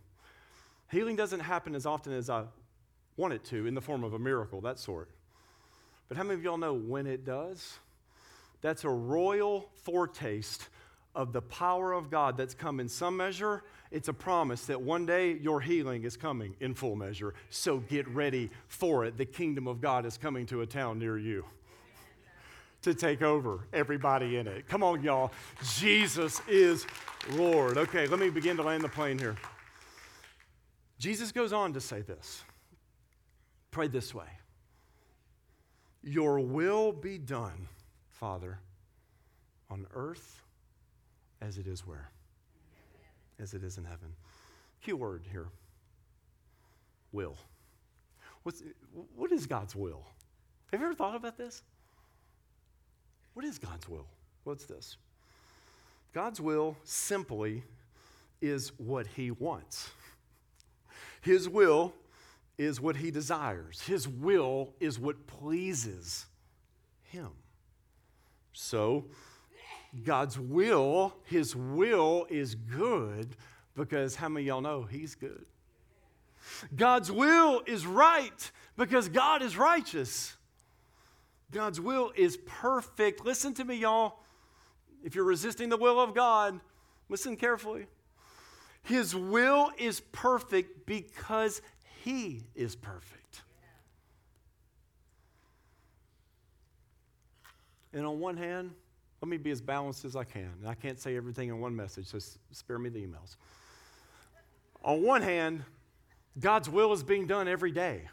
Healing 0.90 1.16
doesn't 1.16 1.40
happen 1.40 1.74
as 1.74 1.86
often 1.86 2.12
as 2.12 2.30
I 2.30 2.44
want 3.16 3.32
it 3.32 3.44
to 3.44 3.66
in 3.66 3.74
the 3.74 3.80
form 3.80 4.04
of 4.04 4.14
a 4.14 4.18
miracle, 4.18 4.60
that 4.62 4.78
sort. 4.78 5.10
But 6.08 6.16
how 6.16 6.22
many 6.22 6.34
of 6.34 6.44
y'all 6.44 6.58
know 6.58 6.74
when 6.74 7.06
it 7.06 7.24
does? 7.24 7.78
That's 8.60 8.84
a 8.84 8.90
royal 8.90 9.70
foretaste 9.82 10.68
of 11.14 11.32
the 11.32 11.42
power 11.42 11.92
of 11.92 12.10
God 12.10 12.36
that's 12.36 12.54
come 12.54 12.80
in 12.80 12.88
some 12.88 13.16
measure. 13.16 13.62
It's 13.90 14.08
a 14.08 14.12
promise 14.12 14.66
that 14.66 14.80
one 14.80 15.06
day 15.06 15.34
your 15.34 15.60
healing 15.60 16.04
is 16.04 16.16
coming 16.16 16.56
in 16.60 16.74
full 16.74 16.96
measure. 16.96 17.34
So 17.50 17.78
get 17.78 18.08
ready 18.08 18.50
for 18.66 19.04
it. 19.04 19.16
The 19.16 19.24
kingdom 19.24 19.68
of 19.68 19.80
God 19.80 20.06
is 20.06 20.18
coming 20.18 20.46
to 20.46 20.62
a 20.62 20.66
town 20.66 20.98
near 20.98 21.16
you 21.16 21.44
to 22.82 22.94
take 22.94 23.22
over 23.22 23.60
everybody 23.72 24.36
in 24.36 24.46
it. 24.46 24.68
Come 24.68 24.82
on, 24.82 25.02
y'all. 25.02 25.32
Jesus 25.76 26.42
is 26.48 26.86
Lord. 27.32 27.78
Okay, 27.78 28.06
let 28.06 28.18
me 28.18 28.30
begin 28.30 28.56
to 28.56 28.62
land 28.62 28.82
the 28.82 28.88
plane 28.88 29.18
here. 29.18 29.36
Jesus 30.98 31.32
goes 31.32 31.52
on 31.52 31.72
to 31.72 31.80
say 31.80 32.02
this 32.02 32.42
Pray 33.70 33.88
this 33.88 34.14
way 34.14 34.28
Your 36.02 36.40
will 36.40 36.92
be 36.92 37.18
done, 37.18 37.68
Father, 38.10 38.58
on 39.70 39.86
earth 39.94 40.42
as 41.40 41.58
it 41.58 41.66
is 41.66 41.86
where? 41.86 42.10
As 43.40 43.54
it 43.54 43.62
is 43.62 43.78
in 43.78 43.84
heaven. 43.84 44.12
Key 44.82 44.92
word 44.92 45.24
here 45.30 45.48
will. 47.12 47.36
What's, 48.42 48.62
what 49.16 49.32
is 49.32 49.46
God's 49.46 49.74
will? 49.74 50.04
Have 50.70 50.80
you 50.80 50.86
ever 50.86 50.94
thought 50.94 51.16
about 51.16 51.38
this? 51.38 51.62
What 53.32 53.44
is 53.44 53.58
God's 53.58 53.88
will? 53.88 54.06
What's 54.44 54.66
this? 54.66 54.96
God's 56.14 56.40
will 56.40 56.76
simply 56.84 57.64
is 58.40 58.72
what 58.78 59.08
He 59.08 59.32
wants. 59.32 59.90
His 61.20 61.48
will 61.48 61.92
is 62.56 62.80
what 62.80 62.96
He 62.96 63.10
desires, 63.10 63.82
His 63.82 64.06
will 64.08 64.72
is 64.78 64.98
what 64.98 65.26
pleases 65.26 66.26
Him. 67.10 67.30
So, 68.52 69.06
God's 70.04 70.38
will, 70.38 71.14
His 71.24 71.56
will 71.56 72.26
is 72.30 72.54
good 72.54 73.34
because 73.74 74.14
how 74.14 74.28
many 74.28 74.46
y'all 74.46 74.60
know 74.60 74.84
He's 74.84 75.16
good? 75.16 75.44
God's 76.76 77.10
will 77.10 77.62
is 77.66 77.86
right 77.86 78.52
because 78.76 79.08
God 79.08 79.42
is 79.42 79.56
righteous. 79.56 80.36
God's 81.50 81.80
will 81.80 82.12
is 82.14 82.36
perfect. 82.46 83.24
Listen 83.24 83.54
to 83.54 83.64
me, 83.64 83.76
y'all. 83.76 84.23
If 85.04 85.14
you're 85.14 85.24
resisting 85.24 85.68
the 85.68 85.76
will 85.76 86.00
of 86.00 86.14
God, 86.14 86.58
listen 87.08 87.36
carefully. 87.36 87.86
His 88.82 89.14
will 89.14 89.70
is 89.78 90.00
perfect 90.00 90.86
because 90.86 91.62
He 92.02 92.42
is 92.54 92.74
perfect. 92.74 93.42
And 97.92 98.04
on 98.04 98.18
one 98.18 98.36
hand, 98.36 98.72
let 99.20 99.28
me 99.28 99.36
be 99.36 99.50
as 99.50 99.60
balanced 99.60 100.04
as 100.04 100.16
I 100.16 100.24
can. 100.24 100.50
And 100.60 100.68
I 100.68 100.74
can't 100.74 100.98
say 100.98 101.16
everything 101.16 101.48
in 101.48 101.60
one 101.60 101.76
message, 101.76 102.06
so 102.06 102.18
spare 102.50 102.78
me 102.78 102.88
the 102.88 102.98
emails. 102.98 103.36
On 104.82 105.02
one 105.02 105.22
hand, 105.22 105.64
God's 106.38 106.68
will 106.68 106.92
is 106.92 107.02
being 107.02 107.26
done 107.26 107.46
every 107.46 107.70
day. 107.70 108.08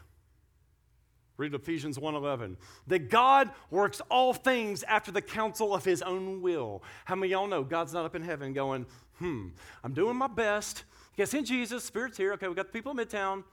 Read 1.36 1.54
Ephesians 1.54 1.98
1:11. 1.98 2.56
That 2.86 3.10
God 3.10 3.50
works 3.70 4.00
all 4.10 4.34
things 4.34 4.82
after 4.84 5.10
the 5.10 5.22
counsel 5.22 5.74
of 5.74 5.84
his 5.84 6.02
own 6.02 6.42
will. 6.42 6.82
How 7.04 7.14
many 7.14 7.32
y'all 7.32 7.46
know 7.46 7.64
God's 7.64 7.94
not 7.94 8.04
up 8.04 8.14
in 8.14 8.22
heaven 8.22 8.52
going, 8.52 8.86
hmm, 9.18 9.48
I'm 9.82 9.94
doing 9.94 10.16
my 10.16 10.26
best. 10.26 10.84
Yes, 11.16 11.34
in 11.34 11.44
Jesus, 11.44 11.84
Spirit's 11.84 12.16
here. 12.16 12.32
Okay, 12.34 12.48
we 12.48 12.54
got 12.54 12.66
the 12.66 12.72
people 12.72 12.92
in 12.92 12.98
Midtown. 12.98 13.44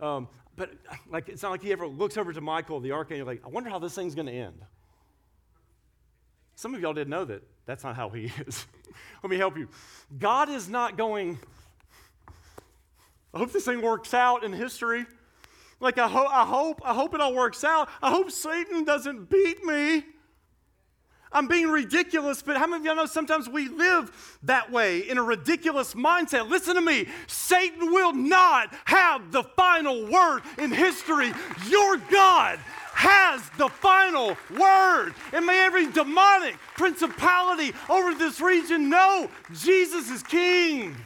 Um, 0.00 0.28
but 0.56 0.72
like 1.08 1.28
it's 1.28 1.42
not 1.42 1.50
like 1.50 1.62
he 1.62 1.72
ever 1.72 1.86
looks 1.86 2.16
over 2.16 2.32
to 2.32 2.40
Michael, 2.40 2.80
the 2.80 2.92
archangel, 2.92 3.26
like, 3.26 3.42
I 3.44 3.48
wonder 3.48 3.70
how 3.70 3.78
this 3.78 3.94
thing's 3.94 4.14
gonna 4.14 4.30
end. 4.30 4.62
Some 6.54 6.74
of 6.74 6.80
y'all 6.80 6.92
didn't 6.92 7.10
know 7.10 7.24
that. 7.24 7.42
That's 7.66 7.84
not 7.84 7.96
how 7.96 8.10
he 8.10 8.24
is. 8.46 8.66
Let 9.22 9.30
me 9.30 9.36
help 9.36 9.56
you. 9.56 9.68
God 10.18 10.48
is 10.48 10.68
not 10.68 10.96
going, 10.96 11.38
I 13.32 13.38
hope 13.38 13.52
this 13.52 13.64
thing 13.64 13.80
works 13.80 14.12
out 14.12 14.44
in 14.44 14.52
history. 14.52 15.06
Like, 15.80 15.98
I, 15.98 16.08
ho- 16.08 16.26
I 16.26 16.44
hope, 16.44 16.80
I 16.84 16.94
hope 16.94 17.14
it 17.14 17.20
all 17.20 17.34
works 17.34 17.64
out. 17.64 17.88
I 18.02 18.10
hope 18.10 18.30
Satan 18.30 18.84
doesn't 18.84 19.30
beat 19.30 19.64
me. 19.64 20.04
I'm 21.32 21.46
being 21.46 21.68
ridiculous, 21.68 22.42
but 22.42 22.56
how 22.56 22.66
many 22.66 22.80
of 22.80 22.86
y'all 22.86 22.96
know 22.96 23.06
sometimes 23.06 23.48
we 23.48 23.68
live 23.68 24.38
that 24.42 24.72
way 24.72 25.08
in 25.08 25.16
a 25.16 25.22
ridiculous 25.22 25.94
mindset? 25.94 26.50
Listen 26.50 26.74
to 26.74 26.80
me. 26.80 27.06
Satan 27.28 27.92
will 27.92 28.12
not 28.12 28.74
have 28.84 29.30
the 29.30 29.44
final 29.44 30.06
word 30.06 30.42
in 30.58 30.72
history. 30.72 31.32
Your 31.68 31.98
God 32.10 32.58
has 32.94 33.48
the 33.58 33.68
final 33.68 34.36
word. 34.58 35.14
And 35.32 35.46
may 35.46 35.64
every 35.64 35.90
demonic 35.92 36.56
principality 36.76 37.72
over 37.88 38.12
this 38.14 38.40
region 38.40 38.90
know 38.90 39.30
Jesus 39.54 40.10
is 40.10 40.24
king. 40.24 40.96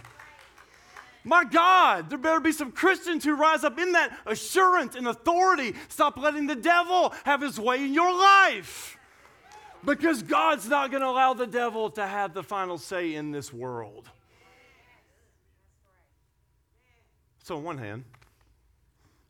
My 1.25 1.45
God, 1.45 2.11
there 2.11 2.19
better 2.19 2.39
be 2.39 2.53
some 2.53 2.71
Christians 2.71 3.25
who 3.25 3.35
rise 3.35 3.65
up 3.65 3.79
in 3.79 3.93
that 3.93 4.17
assurance 4.27 4.95
and 4.95 5.09
authority. 5.09 5.75
Stop 5.89 6.19
letting 6.19 6.47
the 6.47 6.55
devil 6.55 7.15
have 7.25 7.41
his 7.41 7.59
way 7.59 7.83
in 7.83 7.95
your 7.95 8.13
life. 8.13 8.99
Because 9.85 10.23
God's 10.23 10.69
not 10.69 10.91
going 10.91 11.03
to 11.03 11.09
allow 11.09 11.33
the 11.33 11.47
devil 11.47 11.91
to 11.91 12.07
have 12.07 12.35
the 12.35 12.43
final 12.43 12.77
say 12.77 13.15
in 13.15 13.33
this 13.33 13.53
world. 13.53 14.09
So, 17.43 17.57
on 17.57 17.63
one 17.63 17.79
hand, 17.79 18.05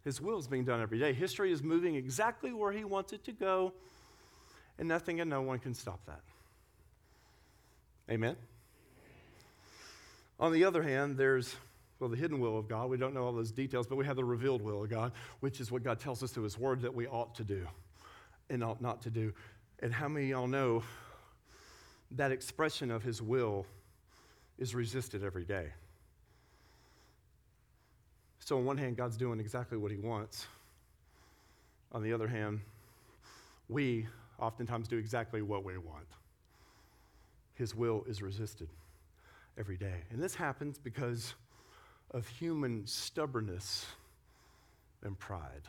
his 0.05 0.21
will 0.21 0.39
is 0.39 0.47
being 0.47 0.65
done 0.65 0.81
every 0.81 0.99
day. 0.99 1.13
History 1.13 1.51
is 1.51 1.63
moving 1.63 1.95
exactly 1.95 2.53
where 2.53 2.73
he 2.73 2.85
wants 2.85 3.13
it 3.13 3.25
to 3.25 3.33
go, 3.33 3.73
and 4.79 4.87
nothing 4.87 5.21
and 5.21 5.31
no 5.31 5.43
one 5.43 5.59
can 5.59 5.75
stop 5.75 6.01
that. 6.07 6.21
Amen? 8.11 8.37
On 10.39 10.53
the 10.53 10.65
other 10.65 10.83
hand, 10.83 11.17
there's 11.17 11.57
well, 12.05 12.11
the 12.11 12.19
hidden 12.19 12.39
will 12.39 12.59
of 12.59 12.69
God. 12.69 12.91
We 12.91 12.99
don't 12.99 13.15
know 13.15 13.25
all 13.25 13.33
those 13.33 13.51
details, 13.51 13.87
but 13.87 13.97
we 13.97 14.05
have 14.05 14.17
the 14.17 14.25
revealed 14.27 14.61
will 14.61 14.83
of 14.83 14.91
God, 14.91 15.13
which 15.41 15.59
is 15.59 15.73
what 15.73 15.83
God 15.83 15.99
tells 15.99 16.23
us 16.23 16.33
through 16.33 16.43
His 16.43 16.59
Word 16.59 16.83
that 16.83 16.95
we 16.95 17.07
ought 17.07 17.35
to 17.37 17.45
do 17.45 17.67
and 18.51 18.63
ought 18.63 18.83
not 18.83 19.01
to 19.05 19.11
do. 19.11 19.33
And 19.79 19.91
how 19.91 20.07
many 20.07 20.27
y'all 20.27 20.47
know 20.47 20.83
that 22.11 22.31
expression 22.31 22.91
of 22.91 23.03
His 23.03 23.23
will 23.23 23.65
is 24.59 24.75
resisted 24.75 25.25
every 25.25 25.47
day? 25.47 25.69
So, 28.39 28.59
on 28.59 28.67
one 28.67 28.77
hand, 28.77 28.99
God's 28.99 29.17
doing 29.17 29.41
exactly 29.41 29.79
what 29.79 29.91
He 29.91 29.97
wants. 29.97 30.47
On 31.93 32.03
the 32.03 32.13
other 32.13 32.29
hand, 32.29 32.61
we 33.71 34.07
oftentimes 34.39 34.89
do 34.89 34.99
exactly 34.99 35.41
what 35.41 35.65
we 35.65 35.79
want. 35.79 36.09
His 37.55 37.75
will 37.75 38.05
is 38.07 38.21
resisted 38.21 38.69
every 39.59 39.79
day. 39.79 40.03
And 40.11 40.23
this 40.23 40.35
happens 40.35 40.77
because 40.77 41.35
of 42.11 42.27
human 42.29 42.87
stubbornness 42.87 43.87
and 45.03 45.19
pride. 45.19 45.69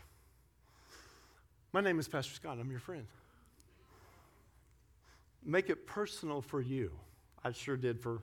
My 1.74 1.82
name 1.82 2.00
is 2.00 2.08
Pastor 2.08 2.34
Scott. 2.34 2.58
I'm 2.60 2.72
your 2.72 2.80
friend. 2.80 3.06
Make 5.44 5.70
it 5.70 5.86
personal 5.86 6.42
for 6.42 6.62
you. 6.62 6.92
I 7.44 7.52
sure 7.52 7.78
did 7.78 8.00
for 8.00 8.22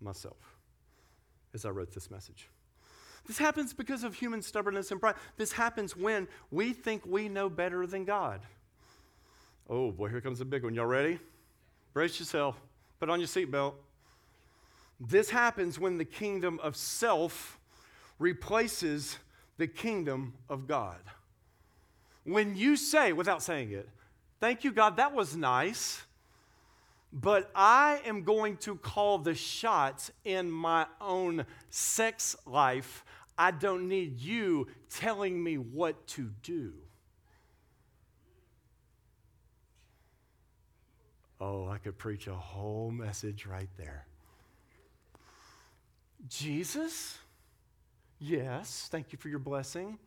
myself 0.00 0.36
as 1.52 1.64
I 1.64 1.70
wrote 1.70 1.92
this 1.92 2.10
message. 2.10 2.48
This 3.26 3.38
happens 3.38 3.74
because 3.74 4.04
of 4.04 4.14
human 4.14 4.40
stubbornness 4.40 4.90
and 4.92 5.00
pride. 5.00 5.16
This 5.36 5.52
happens 5.52 5.96
when 5.96 6.28
we 6.50 6.72
think 6.72 7.04
we 7.04 7.28
know 7.28 7.48
better 7.48 7.86
than 7.86 8.04
God. 8.04 8.40
Oh 9.68 9.90
boy, 9.90 10.08
here 10.08 10.20
comes 10.20 10.40
a 10.40 10.44
big 10.44 10.62
one. 10.62 10.74
Y'all 10.74 10.86
ready? 10.86 11.18
Brace 11.92 12.20
yourself. 12.20 12.60
Put 13.00 13.10
on 13.10 13.18
your 13.18 13.26
seatbelt. 13.26 13.74
This 14.98 15.30
happens 15.30 15.78
when 15.78 15.98
the 15.98 16.04
kingdom 16.04 16.58
of 16.62 16.76
self 16.76 17.58
replaces 18.18 19.18
the 19.58 19.66
kingdom 19.66 20.34
of 20.48 20.66
God. 20.66 21.00
When 22.24 22.56
you 22.56 22.76
say, 22.76 23.12
without 23.12 23.42
saying 23.42 23.72
it, 23.72 23.88
thank 24.40 24.64
you, 24.64 24.72
God, 24.72 24.96
that 24.96 25.14
was 25.14 25.36
nice, 25.36 26.02
but 27.12 27.50
I 27.54 28.00
am 28.04 28.24
going 28.24 28.56
to 28.58 28.76
call 28.76 29.18
the 29.18 29.34
shots 29.34 30.10
in 30.24 30.50
my 30.50 30.86
own 31.00 31.46
sex 31.70 32.36
life. 32.46 33.04
I 33.38 33.50
don't 33.50 33.88
need 33.88 34.20
you 34.20 34.66
telling 34.90 35.42
me 35.42 35.56
what 35.58 36.06
to 36.08 36.30
do. 36.42 36.72
Oh, 41.38 41.68
I 41.68 41.76
could 41.78 41.98
preach 41.98 42.26
a 42.26 42.34
whole 42.34 42.90
message 42.90 43.44
right 43.44 43.68
there. 43.76 44.06
Jesus? 46.28 47.18
Yes, 48.18 48.88
thank 48.90 49.12
you 49.12 49.18
for 49.18 49.28
your 49.28 49.38
blessing. 49.38 49.98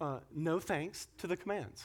Uh, 0.00 0.18
no 0.34 0.60
thanks 0.60 1.08
to 1.18 1.26
the 1.26 1.36
commands. 1.36 1.84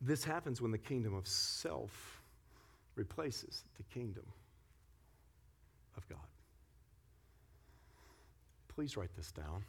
This 0.00 0.24
happens 0.24 0.60
when 0.60 0.70
the 0.70 0.78
kingdom 0.78 1.14
of 1.14 1.26
self 1.26 2.20
replaces 2.94 3.64
the 3.76 3.82
kingdom 3.84 4.24
of 5.96 6.08
God. 6.08 6.18
Please 8.68 8.96
write 8.96 9.14
this 9.16 9.32
down. 9.32 9.64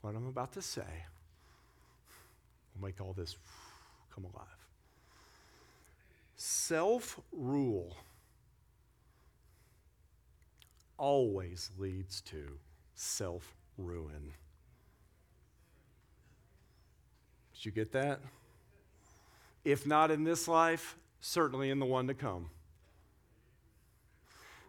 What 0.00 0.14
I'm 0.14 0.26
about 0.26 0.52
to 0.52 0.62
say 0.62 0.82
will 2.74 2.86
make 2.86 3.00
all 3.00 3.12
this 3.12 3.36
come 4.14 4.24
alive. 4.24 4.63
Self 6.36 7.20
rule 7.32 7.96
always 10.96 11.70
leads 11.78 12.20
to 12.22 12.58
self 12.94 13.54
ruin. 13.76 14.32
Did 17.54 17.66
you 17.66 17.72
get 17.72 17.92
that? 17.92 18.20
If 19.64 19.86
not 19.86 20.10
in 20.10 20.24
this 20.24 20.46
life, 20.46 20.96
certainly 21.20 21.70
in 21.70 21.78
the 21.78 21.86
one 21.86 22.06
to 22.08 22.14
come. 22.14 22.50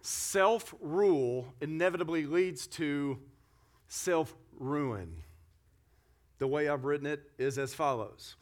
Self 0.02 0.74
rule 0.80 1.54
inevitably 1.62 2.26
leads 2.26 2.68
to 2.68 3.18
self 3.88 4.36
ruin. 4.58 5.24
The 6.38 6.48
way 6.48 6.68
I've 6.70 6.86
written 6.86 7.08
it 7.08 7.24
is 7.38 7.58
as 7.58 7.74
follows 7.74 8.36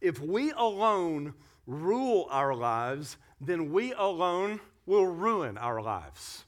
If 0.00 0.20
we 0.20 0.50
alone 0.52 1.34
rule 1.66 2.26
our 2.30 2.54
lives, 2.54 3.16
then 3.40 3.72
we 3.72 3.92
alone 3.92 4.60
will 4.86 5.06
ruin 5.06 5.58
our 5.58 5.82
lives. 5.82 6.44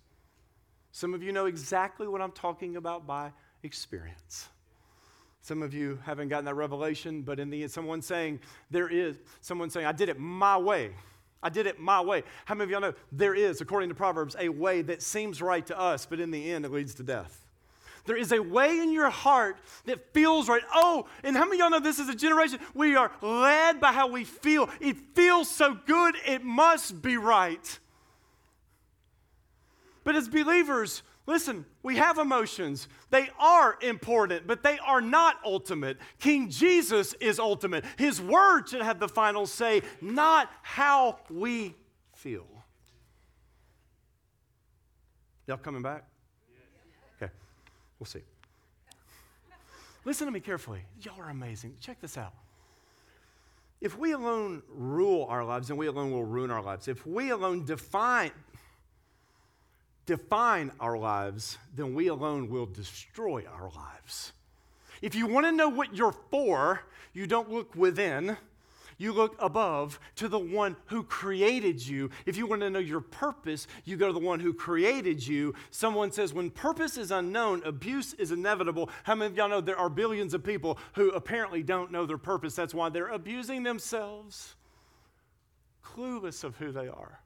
Some 0.92 1.14
of 1.14 1.22
you 1.22 1.32
know 1.32 1.46
exactly 1.46 2.08
what 2.08 2.20
I'm 2.20 2.32
talking 2.32 2.76
about 2.76 3.06
by 3.06 3.32
experience. 3.62 4.48
Some 5.42 5.62
of 5.62 5.72
you 5.72 5.98
haven't 6.04 6.28
gotten 6.28 6.44
that 6.44 6.54
revelation, 6.54 7.22
but 7.22 7.40
in 7.40 7.50
the 7.50 7.62
end, 7.62 7.70
someone 7.70 8.02
saying, 8.02 8.40
there 8.70 8.88
is, 8.88 9.16
someone 9.40 9.70
saying, 9.70 9.86
I 9.86 9.92
did 9.92 10.08
it 10.08 10.18
my 10.18 10.56
way. 10.56 10.90
I 11.42 11.48
did 11.48 11.66
it 11.66 11.78
my 11.78 12.00
way. 12.00 12.24
How 12.44 12.54
many 12.54 12.64
of 12.64 12.70
y'all 12.70 12.80
know 12.80 12.94
there 13.12 13.34
is, 13.34 13.60
according 13.60 13.88
to 13.90 13.94
Proverbs, 13.94 14.34
a 14.38 14.48
way 14.48 14.82
that 14.82 15.02
seems 15.02 15.40
right 15.40 15.64
to 15.66 15.78
us, 15.78 16.04
but 16.04 16.20
in 16.20 16.30
the 16.30 16.50
end 16.50 16.64
it 16.64 16.72
leads 16.72 16.94
to 16.96 17.02
death? 17.02 17.46
There 18.08 18.16
is 18.16 18.32
a 18.32 18.40
way 18.40 18.78
in 18.78 18.90
your 18.90 19.10
heart 19.10 19.58
that 19.84 20.14
feels 20.14 20.48
right. 20.48 20.62
Oh, 20.74 21.06
and 21.22 21.36
how 21.36 21.44
many 21.44 21.56
of 21.56 21.60
y'all 21.60 21.70
know 21.70 21.78
this 21.78 21.98
is 21.98 22.08
a 22.08 22.14
generation? 22.14 22.58
We 22.72 22.96
are 22.96 23.12
led 23.20 23.80
by 23.80 23.92
how 23.92 24.08
we 24.08 24.24
feel. 24.24 24.70
It 24.80 24.96
feels 25.14 25.50
so 25.50 25.74
good, 25.74 26.16
it 26.26 26.42
must 26.42 27.02
be 27.02 27.18
right. 27.18 27.78
But 30.04 30.16
as 30.16 30.26
believers, 30.26 31.02
listen, 31.26 31.66
we 31.82 31.96
have 31.96 32.16
emotions. 32.16 32.88
They 33.10 33.28
are 33.38 33.76
important, 33.82 34.46
but 34.46 34.62
they 34.62 34.78
are 34.78 35.02
not 35.02 35.36
ultimate. 35.44 35.98
King 36.18 36.48
Jesus 36.48 37.12
is 37.20 37.38
ultimate. 37.38 37.84
His 37.98 38.22
word 38.22 38.70
should 38.70 38.80
have 38.80 39.00
the 39.00 39.08
final 39.08 39.46
say, 39.46 39.82
not 40.00 40.50
how 40.62 41.18
we 41.28 41.74
feel. 42.14 42.46
Y'all 45.46 45.58
coming 45.58 45.82
back? 45.82 46.04
We'll 47.98 48.06
see. 48.06 48.22
Listen 50.04 50.26
to 50.26 50.32
me 50.32 50.40
carefully. 50.40 50.80
Y'all 51.02 51.20
are 51.20 51.30
amazing. 51.30 51.76
Check 51.80 52.00
this 52.00 52.16
out. 52.16 52.32
If 53.80 53.98
we 53.98 54.12
alone 54.12 54.62
rule 54.68 55.26
our 55.28 55.44
lives, 55.44 55.70
and 55.70 55.78
we 55.78 55.86
alone 55.86 56.10
will 56.10 56.24
ruin 56.24 56.50
our 56.50 56.62
lives, 56.62 56.88
if 56.88 57.06
we 57.06 57.30
alone 57.30 57.64
define, 57.64 58.32
define 60.06 60.72
our 60.80 60.98
lives, 60.98 61.58
then 61.76 61.94
we 61.94 62.08
alone 62.08 62.48
will 62.48 62.66
destroy 62.66 63.44
our 63.52 63.70
lives. 63.76 64.32
If 65.00 65.14
you 65.14 65.26
want 65.26 65.46
to 65.46 65.52
know 65.52 65.68
what 65.68 65.94
you're 65.94 66.16
for, 66.30 66.82
you 67.12 67.26
don't 67.26 67.50
look 67.50 67.74
within, 67.76 68.36
you 68.98 69.12
look 69.12 69.36
above 69.38 69.98
to 70.16 70.28
the 70.28 70.38
one 70.38 70.76
who 70.86 71.04
created 71.04 71.84
you. 71.84 72.10
If 72.26 72.36
you 72.36 72.46
want 72.46 72.62
to 72.62 72.70
know 72.70 72.80
your 72.80 73.00
purpose, 73.00 73.66
you 73.84 73.96
go 73.96 74.08
to 74.08 74.12
the 74.12 74.18
one 74.18 74.40
who 74.40 74.52
created 74.52 75.24
you. 75.26 75.54
Someone 75.70 76.10
says, 76.10 76.34
when 76.34 76.50
purpose 76.50 76.98
is 76.98 77.12
unknown, 77.12 77.62
abuse 77.64 78.12
is 78.14 78.32
inevitable. 78.32 78.90
How 79.04 79.14
many 79.14 79.30
of 79.30 79.36
y'all 79.36 79.48
know 79.48 79.60
there 79.60 79.78
are 79.78 79.88
billions 79.88 80.34
of 80.34 80.42
people 80.42 80.78
who 80.94 81.10
apparently 81.10 81.62
don't 81.62 81.92
know 81.92 82.04
their 82.04 82.18
purpose? 82.18 82.54
That's 82.54 82.74
why 82.74 82.88
they're 82.88 83.08
abusing 83.08 83.62
themselves, 83.62 84.56
clueless 85.84 86.42
of 86.42 86.56
who 86.56 86.72
they 86.72 86.88
are. 86.88 87.20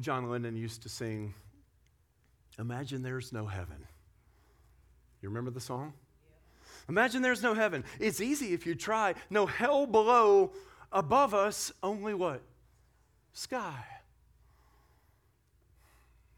John 0.00 0.30
Lennon 0.30 0.56
used 0.56 0.82
to 0.82 0.88
sing, 0.88 1.34
Imagine 2.58 3.02
there's 3.02 3.32
no 3.32 3.46
heaven. 3.46 3.86
You 5.20 5.28
remember 5.28 5.50
the 5.50 5.60
song? 5.60 5.92
Imagine 6.88 7.22
there's 7.22 7.42
no 7.42 7.54
heaven. 7.54 7.84
It's 8.00 8.20
easy 8.20 8.52
if 8.52 8.66
you 8.66 8.74
try. 8.74 9.14
No 9.30 9.46
hell 9.46 9.86
below, 9.86 10.52
above 10.90 11.34
us, 11.34 11.72
only 11.82 12.14
what? 12.14 12.42
Sky. 13.32 13.84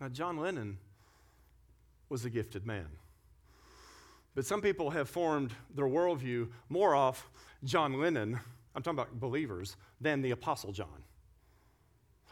Now, 0.01 0.09
John 0.09 0.37
Lennon 0.37 0.79
was 2.09 2.25
a 2.25 2.31
gifted 2.31 2.67
man. 2.67 2.89
But 4.35 4.45
some 4.45 4.61
people 4.61 4.91
have 4.91 5.09
formed 5.09 5.53
their 5.75 5.87
worldview 5.87 6.49
more 6.69 6.95
off 6.95 7.31
John 7.63 8.01
Lennon, 8.01 8.39
I'm 8.75 8.83
talking 8.83 8.99
about 8.99 9.19
believers, 9.19 9.77
than 10.01 10.23
the 10.23 10.33
Apostle 10.33 10.73
John. 10.73 11.05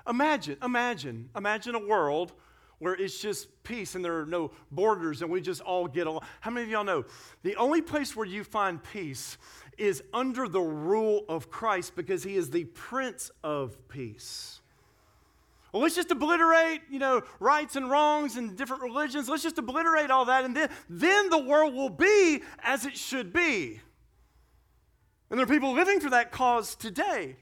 Imagine, 0.09 0.57
imagine, 0.63 1.31
imagine 1.37 1.75
a 1.75 1.87
world 1.87 2.33
where 2.83 2.95
it's 2.95 3.21
just 3.21 3.47
peace 3.63 3.95
and 3.95 4.05
there 4.05 4.19
are 4.19 4.27
no 4.27 4.51
borders 4.73 5.23
and 5.23 5.31
we 5.31 5.41
just 5.41 5.61
all 5.61 5.87
get 5.87 6.09
along. 6.09 6.23
How 6.41 6.51
many 6.51 6.65
of 6.65 6.71
y'all 6.71 6.83
know 6.83 7.05
the 7.45 7.55
only 7.55 7.81
place 7.81 8.17
where 8.17 8.27
you 8.27 8.43
find 8.43 8.83
peace 8.83 9.39
is 9.79 10.03
under 10.13 10.49
the 10.49 10.61
rule 10.61 11.25
of 11.29 11.49
Christ 11.49 11.95
because 11.95 12.25
he 12.25 12.35
is 12.35 12.51
the 12.51 12.65
Prince 12.65 13.31
of 13.45 13.77
Peace? 13.89 14.61
Well, 15.71 15.81
let's 15.81 15.95
just 15.95 16.11
obliterate, 16.11 16.81
you 16.91 16.99
know, 16.99 17.23
rights 17.39 17.77
and 17.77 17.89
wrongs 17.89 18.37
and 18.37 18.57
different 18.57 18.83
religions. 18.83 19.29
Let's 19.29 19.45
just 19.45 19.59
obliterate 19.59 20.11
all 20.11 20.25
that, 20.25 20.45
and 20.45 20.55
then, 20.57 20.69
then 20.91 21.31
the 21.31 21.39
world 21.39 21.75
will 21.75 21.89
be 21.89 22.43
as 22.65 22.85
it 22.85 22.97
should 22.97 23.33
be. 23.33 23.81
And 25.31 25.39
there 25.39 25.45
are 25.45 25.49
people 25.49 25.73
living 25.73 26.01
for 26.01 26.11
that 26.11 26.33
cause 26.33 26.75
today. 26.75 27.37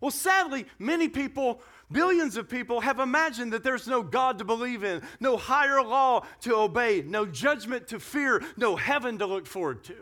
Well, 0.00 0.10
sadly, 0.10 0.66
many 0.78 1.08
people 1.08 1.60
Billions 1.90 2.36
of 2.36 2.50
people 2.50 2.80
have 2.80 2.98
imagined 2.98 3.52
that 3.54 3.62
there's 3.62 3.88
no 3.88 4.02
God 4.02 4.38
to 4.38 4.44
believe 4.44 4.84
in, 4.84 5.02
no 5.20 5.36
higher 5.38 5.82
law 5.82 6.26
to 6.42 6.54
obey, 6.54 7.02
no 7.06 7.24
judgment 7.24 7.88
to 7.88 7.98
fear, 7.98 8.42
no 8.56 8.76
heaven 8.76 9.18
to 9.18 9.26
look 9.26 9.46
forward 9.46 9.84
to. 9.84 9.96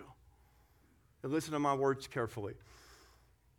And 1.23 1.33
listen 1.33 1.53
to 1.53 1.59
my 1.61 1.75
words 1.75 2.09
carefully. 2.09 2.55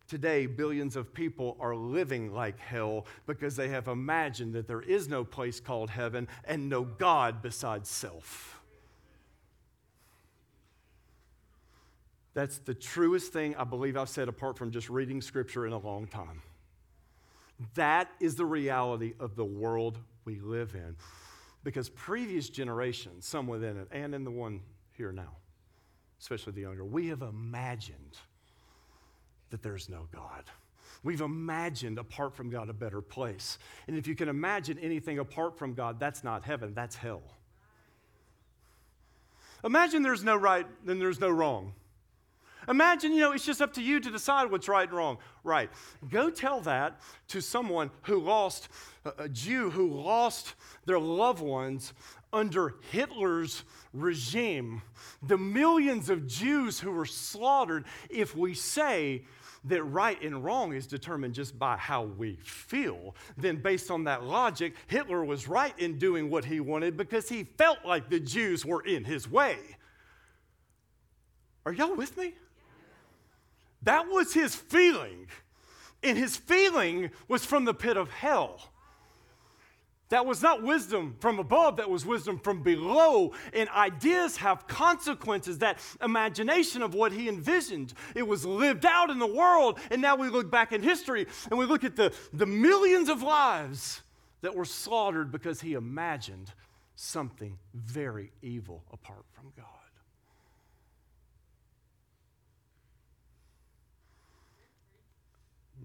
Today, 0.10 0.46
billions 0.46 0.96
of 0.96 1.14
people 1.14 1.58
are 1.60 1.76
living 1.76 2.34
like 2.34 2.60
hell 2.60 3.06
because 3.26 3.56
they 3.56 3.70
have 3.70 3.88
imagined 3.88 4.54
that 4.54 4.68
there 4.68 4.82
is 4.82 5.10
no 5.10 5.26
place 5.26 5.60
called 5.60 5.90
heaven 5.90 6.28
and 6.46 6.70
no 6.70 6.84
God 6.84 7.42
besides 7.42 7.90
self. 7.90 8.62
That's 12.34 12.60
the 12.60 12.74
truest 12.74 13.34
thing 13.34 13.56
I 13.56 13.64
believe 13.64 13.98
I've 13.98 14.10
said 14.10 14.30
apart 14.30 14.58
from 14.58 14.72
just 14.72 14.90
reading 14.90 15.22
scripture 15.22 15.66
in 15.66 15.74
a 15.74 15.80
long 15.80 16.08
time. 16.08 16.42
That 17.76 18.10
is 18.20 18.36
the 18.36 18.46
reality 18.46 19.14
of 19.20 19.36
the 19.36 19.46
world 19.46 19.98
we 20.26 20.40
live 20.40 20.76
in. 20.76 20.96
Because 21.64 21.90
previous 21.90 22.50
generations, 22.50 23.26
some 23.26 23.48
within 23.48 23.78
it, 23.78 23.88
and 23.92 24.14
in 24.16 24.24
the 24.24 24.32
one 24.32 24.62
here 24.94 25.12
now, 25.12 25.36
especially 26.20 26.54
the 26.54 26.62
younger, 26.62 26.86
we 26.86 27.08
have 27.08 27.22
imagined 27.22 28.18
that 29.50 29.62
there's 29.64 29.90
no 29.90 30.08
God. 30.14 30.44
We've 31.04 31.22
imagined 31.22 32.00
apart 32.00 32.36
from 32.36 32.50
God 32.50 32.70
a 32.70 32.74
better 32.74 33.02
place. 33.02 33.60
And 33.88 33.98
if 33.98 34.08
you 34.08 34.16
can 34.16 34.30
imagine 34.30 34.80
anything 34.80 35.20
apart 35.20 35.58
from 35.58 35.74
God, 35.74 36.00
that's 36.00 36.24
not 36.24 36.44
heaven, 36.44 36.74
that's 36.74 36.96
hell. 36.96 37.24
Imagine 39.64 40.04
there's 40.04 40.24
no 40.24 40.36
right, 40.36 40.66
then 40.86 41.00
there's 41.00 41.20
no 41.20 41.30
wrong. 41.30 41.74
Imagine, 42.68 43.14
you 43.14 43.22
know, 43.22 43.32
it's 43.32 43.46
just 43.46 43.62
up 43.62 43.74
to 43.74 43.82
you 43.82 44.00
to 44.00 44.12
decide 44.12 44.52
what's 44.52 44.68
right 44.68 44.88
and 44.88 44.98
wrong. 44.98 45.18
Right. 45.44 45.70
Go 46.10 46.30
tell 46.30 46.60
that 46.62 47.00
to 47.30 47.42
someone 47.42 47.92
who 48.04 48.20
lost, 48.20 48.68
a 49.18 49.30
Jew 49.30 49.70
who 49.70 49.90
lost 49.90 50.56
their 50.86 51.00
loved 51.00 51.42
ones 51.42 51.94
under 52.34 52.76
Hitler's 52.92 53.64
regime. 53.94 54.82
The 55.24 55.38
millions 55.38 56.10
of 56.10 56.28
Jews 56.28 56.80
who 56.80 56.92
were 56.92 57.06
slaughtered, 57.06 57.86
if 58.10 58.36
we 58.36 58.54
say, 58.54 59.24
that 59.66 59.84
right 59.84 60.22
and 60.22 60.44
wrong 60.44 60.74
is 60.74 60.88
determined 60.88 61.34
just 61.34 61.58
by 61.58 61.78
how 61.78 62.04
we 62.04 62.38
feel, 62.44 63.16
then 63.38 63.58
based 63.58 63.92
on 63.92 64.04
that 64.06 64.24
logic, 64.24 64.74
Hitler 64.88 65.26
was 65.26 65.48
right 65.48 65.78
in 65.78 65.98
doing 65.98 66.30
what 66.30 66.46
he 66.46 66.60
wanted 66.60 66.96
because 66.96 67.28
he 67.28 67.44
felt 67.44 67.80
like 67.86 68.10
the 68.10 68.20
Jews 68.20 68.66
were 68.66 68.82
in 68.82 69.04
his 69.04 69.30
way. 69.30 69.58
Are 71.66 71.74
y'all 71.74 71.96
with 71.96 72.16
me? 72.18 72.36
That 73.88 74.10
was 74.10 74.34
his 74.34 74.54
feeling. 74.54 75.28
And 76.04 76.18
his 76.18 76.36
feeling 76.36 77.10
was 77.30 77.46
from 77.46 77.64
the 77.64 77.74
pit 77.74 77.96
of 77.96 78.12
hell. 78.12 78.60
That 80.10 80.26
was 80.26 80.42
not 80.42 80.62
wisdom 80.62 81.16
from 81.22 81.40
above, 81.40 81.78
that 81.78 81.90
was 81.90 82.06
wisdom 82.06 82.38
from 82.38 82.64
below. 82.64 83.32
And 83.54 83.70
ideas 83.70 84.36
have 84.38 84.68
consequences. 84.68 85.60
That 85.60 85.80
imagination 86.02 86.82
of 86.82 86.96
what 86.96 87.14
he 87.14 87.30
envisioned, 87.30 87.94
it 88.14 88.28
was 88.28 88.46
lived 88.46 88.86
out 88.86 89.10
in 89.10 89.20
the 89.20 89.26
world. 89.26 89.80
And 89.90 90.02
now 90.02 90.18
we 90.18 90.28
look 90.28 90.52
back 90.52 90.74
in 90.74 90.84
history 90.84 91.26
and 91.50 91.58
we 91.58 91.64
look 91.64 91.86
at 91.86 91.96
the, 91.96 92.14
the 92.34 92.46
millions 92.46 93.08
of 93.08 93.24
lives 93.24 94.02
that 94.42 94.54
were 94.54 94.66
slaughtered 94.66 95.32
because 95.32 95.62
he 95.62 95.76
imagined 95.76 96.52
something 96.96 97.58
very 97.74 98.34
evil 98.42 98.84
apart 98.92 99.24
from 99.32 99.54
God. 99.56 99.87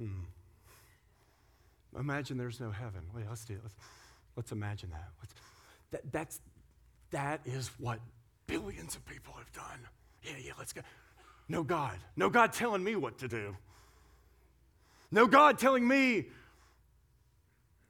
Mm. 0.00 0.24
Imagine 1.98 2.38
there's 2.38 2.60
no 2.60 2.70
heaven. 2.70 3.02
Wait, 3.14 3.24
let's 3.28 3.44
do 3.44 3.54
it. 3.54 3.60
Let's, 3.62 3.74
let's 4.36 4.52
imagine 4.52 4.90
that. 4.90 5.08
Let's, 5.20 5.34
that. 5.90 6.12
That's, 6.12 6.40
that 7.10 7.40
is 7.44 7.70
what 7.78 7.98
billions 8.46 8.96
of 8.96 9.04
people 9.06 9.34
have 9.34 9.52
done. 9.52 9.78
Yeah, 10.22 10.32
yeah, 10.42 10.52
let's 10.58 10.72
go. 10.72 10.80
No 11.48 11.62
God. 11.62 11.98
No 12.16 12.30
God 12.30 12.52
telling 12.52 12.82
me 12.82 12.96
what 12.96 13.18
to 13.18 13.28
do. 13.28 13.56
No 15.10 15.26
God 15.26 15.58
telling 15.58 15.86
me 15.86 16.26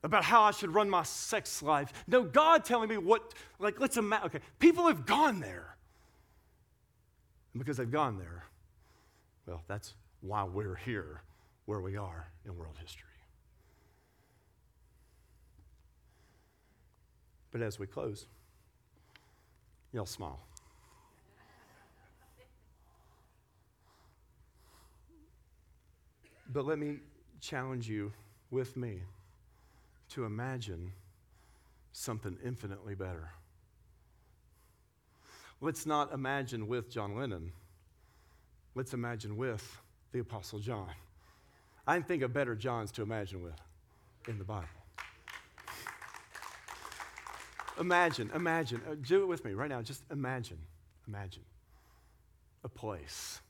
about 0.03 0.25
how 0.25 0.43
I 0.43 0.51
should 0.51 0.75
run 0.75 0.91
my 0.91 1.05
sex 1.05 1.63
life. 1.63 1.93
No 2.09 2.25
God 2.25 2.65
telling 2.65 2.89
me 2.89 2.97
what, 2.97 3.35
like, 3.61 3.79
let's 3.79 3.97
imagine. 3.97 4.27
Okay, 4.27 4.41
people 4.59 4.89
have 4.89 5.07
gone 5.07 5.39
there. 5.39 5.77
And 7.53 7.61
because 7.63 7.77
they've 7.77 7.89
gone 7.91 8.19
there, 8.19 8.45
well, 9.47 9.63
that's 9.69 9.95
why 10.21 10.43
we're 10.43 10.75
here 10.75 11.23
where 11.73 11.81
we 11.81 11.97
are 11.97 12.29
in 12.45 12.55
world 12.55 12.77
history. 12.79 13.09
But 17.51 17.63
as 17.63 17.79
we 17.79 17.87
close, 17.87 18.27
y'all 19.91 20.05
smile. 20.05 20.41
But 26.53 26.67
let 26.67 26.79
me 26.79 26.99
challenge 27.41 27.89
you 27.89 28.13
with 28.51 28.77
me 28.77 28.99
to 30.11 30.27
imagine 30.27 30.93
something 31.93 32.37
infinitely 32.45 32.95
better. 32.95 33.31
Let's 35.63 35.87
not 35.87 36.13
imagine 36.13 36.69
with 36.69 36.91
John 36.91 37.17
Lennon. 37.17 37.53
Let's 38.75 38.93
imagine 38.93 39.39
with 39.39 39.81
the 40.13 40.19
Apostle 40.19 40.59
John. 40.59 40.91
I 41.87 41.95
can 41.95 42.05
think 42.05 42.23
of 42.23 42.33
better 42.33 42.55
Johns 42.55 42.93
to 42.93 43.03
imagine 43.03 43.43
with 43.43 43.61
in 44.29 44.39
the 44.39 44.45
Bible. 44.45 44.69
Imagine, 47.81 48.31
imagine, 48.35 48.81
uh, 48.89 48.95
do 49.01 49.23
it 49.23 49.27
with 49.27 49.45
me 49.45 49.53
right 49.53 49.69
now. 49.69 49.83
Just 49.83 50.03
imagine, 50.11 50.59
imagine 51.09 51.43
a 52.65 52.69
place 52.69 53.41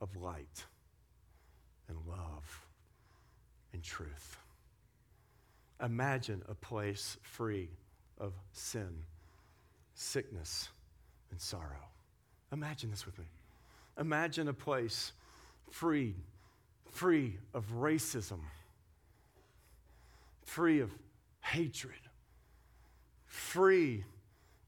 of 0.00 0.14
light 0.16 0.64
and 1.88 1.98
love 2.08 2.66
and 3.72 3.82
truth. 3.82 4.38
Imagine 5.84 6.42
a 6.48 6.54
place 6.54 7.18
free 7.22 7.68
of 8.18 8.32
sin, 8.52 9.02
sickness, 9.94 10.68
and 11.30 11.40
sorrow. 11.40 11.90
Imagine 12.52 12.90
this 12.90 13.04
with 13.04 13.18
me. 13.18 13.26
Imagine 13.98 14.48
a 14.48 14.54
place 14.54 15.12
free, 15.70 16.14
free 16.96 17.36
of 17.52 17.70
racism, 17.74 18.38
free 20.46 20.80
of 20.80 20.90
hatred, 21.42 21.92
free 23.26 24.02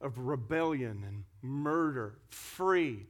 of 0.03 0.19
rebellion 0.19 1.05
and 1.07 1.25
murder, 1.41 2.19
free 2.29 3.07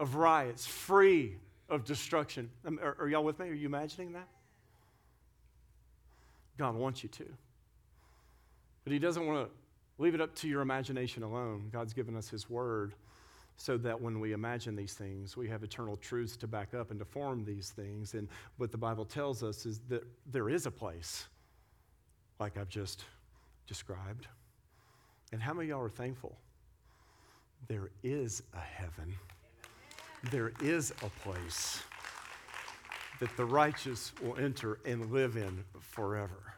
of 0.00 0.14
riots, 0.14 0.64
free 0.64 1.36
of 1.68 1.84
destruction. 1.84 2.48
Um, 2.66 2.80
are, 2.82 2.96
are, 3.00 3.06
y'all 3.06 3.22
with 3.22 3.38
me? 3.38 3.48
Are 3.48 3.52
you 3.52 3.66
imagining 3.66 4.14
that? 4.14 4.28
God 6.56 6.76
wants 6.76 7.02
you 7.02 7.10
to. 7.10 7.26
But 8.84 8.94
He 8.94 8.98
doesn't 8.98 9.26
want 9.26 9.46
to 9.46 10.02
leave 10.02 10.14
it 10.14 10.22
up 10.22 10.34
to 10.36 10.48
your 10.48 10.62
imagination 10.62 11.22
alone. 11.22 11.68
God's 11.70 11.92
given 11.92 12.16
us 12.16 12.30
His 12.30 12.48
Word 12.48 12.94
so 13.56 13.76
that 13.78 14.00
when 14.00 14.20
we 14.20 14.32
imagine 14.32 14.74
these 14.74 14.94
things, 14.94 15.36
we 15.36 15.48
have 15.48 15.62
eternal 15.62 15.96
truths 15.96 16.36
to 16.38 16.46
back 16.46 16.74
up 16.74 16.90
and 16.90 16.98
to 16.98 17.04
form 17.04 17.44
these 17.44 17.70
things. 17.70 18.14
And 18.14 18.28
what 18.56 18.72
the 18.72 18.78
Bible 18.78 19.04
tells 19.04 19.42
us 19.42 19.64
is 19.64 19.80
that 19.88 20.04
there 20.30 20.48
is 20.48 20.66
a 20.66 20.70
place, 20.70 21.26
like 22.40 22.58
I've 22.58 22.68
just 22.68 23.04
described. 23.66 24.26
And 25.32 25.40
how 25.40 25.54
many 25.54 25.70
of 25.70 25.76
y'all 25.76 25.86
are 25.86 25.88
thankful? 25.88 26.36
There 27.68 27.90
is 28.02 28.42
a 28.52 28.60
heaven, 28.60 29.14
there 30.30 30.52
is 30.60 30.90
a 31.02 31.10
place 31.26 31.82
that 33.20 33.34
the 33.36 33.44
righteous 33.44 34.12
will 34.20 34.36
enter 34.36 34.78
and 34.84 35.10
live 35.12 35.36
in 35.36 35.64
forever. 35.80 36.54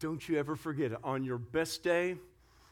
Don't 0.00 0.26
you 0.28 0.38
ever 0.38 0.56
forget 0.56 0.92
it. 0.92 0.98
On 1.04 1.22
your 1.24 1.38
best 1.38 1.82
day, 1.82 2.16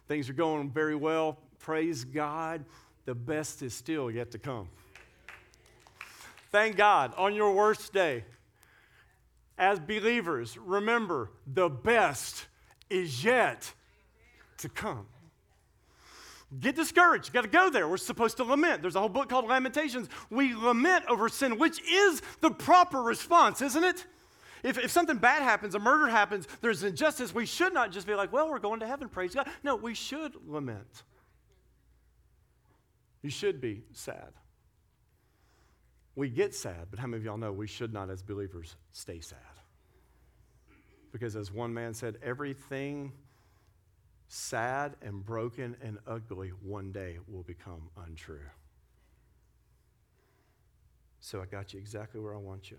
things 0.08 0.28
are 0.28 0.34
going 0.34 0.70
very 0.70 0.96
well. 0.96 1.38
Praise 1.64 2.04
God. 2.04 2.62
The 3.06 3.14
best 3.14 3.62
is 3.62 3.72
still 3.72 4.10
yet 4.10 4.32
to 4.32 4.38
come. 4.38 4.68
Thank 6.52 6.76
God. 6.76 7.14
On 7.16 7.34
your 7.34 7.54
worst 7.54 7.90
day, 7.90 8.24
as 9.56 9.80
believers, 9.80 10.58
remember 10.58 11.30
the 11.46 11.70
best 11.70 12.48
is 12.90 13.24
yet 13.24 13.72
to 14.58 14.68
come. 14.68 15.06
Get 16.60 16.76
discouraged. 16.76 17.28
You 17.28 17.32
got 17.32 17.44
to 17.44 17.48
go 17.48 17.70
there. 17.70 17.88
We're 17.88 17.96
supposed 17.96 18.36
to 18.36 18.44
lament. 18.44 18.82
There's 18.82 18.94
a 18.94 19.00
whole 19.00 19.08
book 19.08 19.30
called 19.30 19.46
Lamentations. 19.46 20.10
We 20.28 20.54
lament 20.54 21.06
over 21.08 21.30
sin, 21.30 21.58
which 21.58 21.80
is 21.90 22.20
the 22.42 22.50
proper 22.50 23.00
response, 23.00 23.62
isn't 23.62 23.84
it? 23.84 24.04
If, 24.62 24.76
if 24.76 24.90
something 24.90 25.16
bad 25.16 25.42
happens, 25.42 25.74
a 25.74 25.78
murder 25.78 26.08
happens, 26.08 26.46
there's 26.60 26.82
injustice, 26.82 27.34
we 27.34 27.46
should 27.46 27.72
not 27.72 27.90
just 27.90 28.06
be 28.06 28.14
like, 28.14 28.34
well, 28.34 28.50
we're 28.50 28.58
going 28.58 28.80
to 28.80 28.86
heaven, 28.86 29.08
praise 29.08 29.34
God. 29.34 29.48
No, 29.62 29.76
we 29.76 29.94
should 29.94 30.34
lament. 30.46 31.04
You 33.24 33.30
should 33.30 33.58
be 33.58 33.80
sad. 33.92 34.34
We 36.14 36.28
get 36.28 36.54
sad, 36.54 36.88
but 36.90 36.98
how 36.98 37.06
many 37.06 37.22
of 37.22 37.24
y'all 37.24 37.38
know 37.38 37.52
we 37.52 37.66
should 37.66 37.90
not, 37.90 38.10
as 38.10 38.22
believers, 38.22 38.76
stay 38.92 39.18
sad? 39.18 39.38
Because 41.10 41.34
as 41.34 41.50
one 41.50 41.72
man 41.72 41.94
said, 41.94 42.18
everything 42.22 43.12
sad 44.28 44.96
and 45.00 45.24
broken 45.24 45.74
and 45.82 45.98
ugly 46.06 46.50
one 46.50 46.92
day 46.92 47.16
will 47.26 47.44
become 47.44 47.88
untrue. 48.06 48.44
So 51.20 51.40
I 51.40 51.46
got 51.46 51.72
you 51.72 51.80
exactly 51.80 52.20
where 52.20 52.34
I 52.34 52.38
want 52.38 52.70
you. 52.70 52.76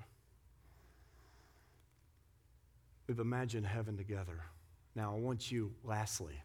We've 3.07 3.17
imagined 3.17 3.65
heaven 3.65 3.97
together. 3.97 4.43
Now 4.93 5.15
I 5.15 5.17
want 5.17 5.51
you, 5.51 5.73
lastly, 5.83 6.35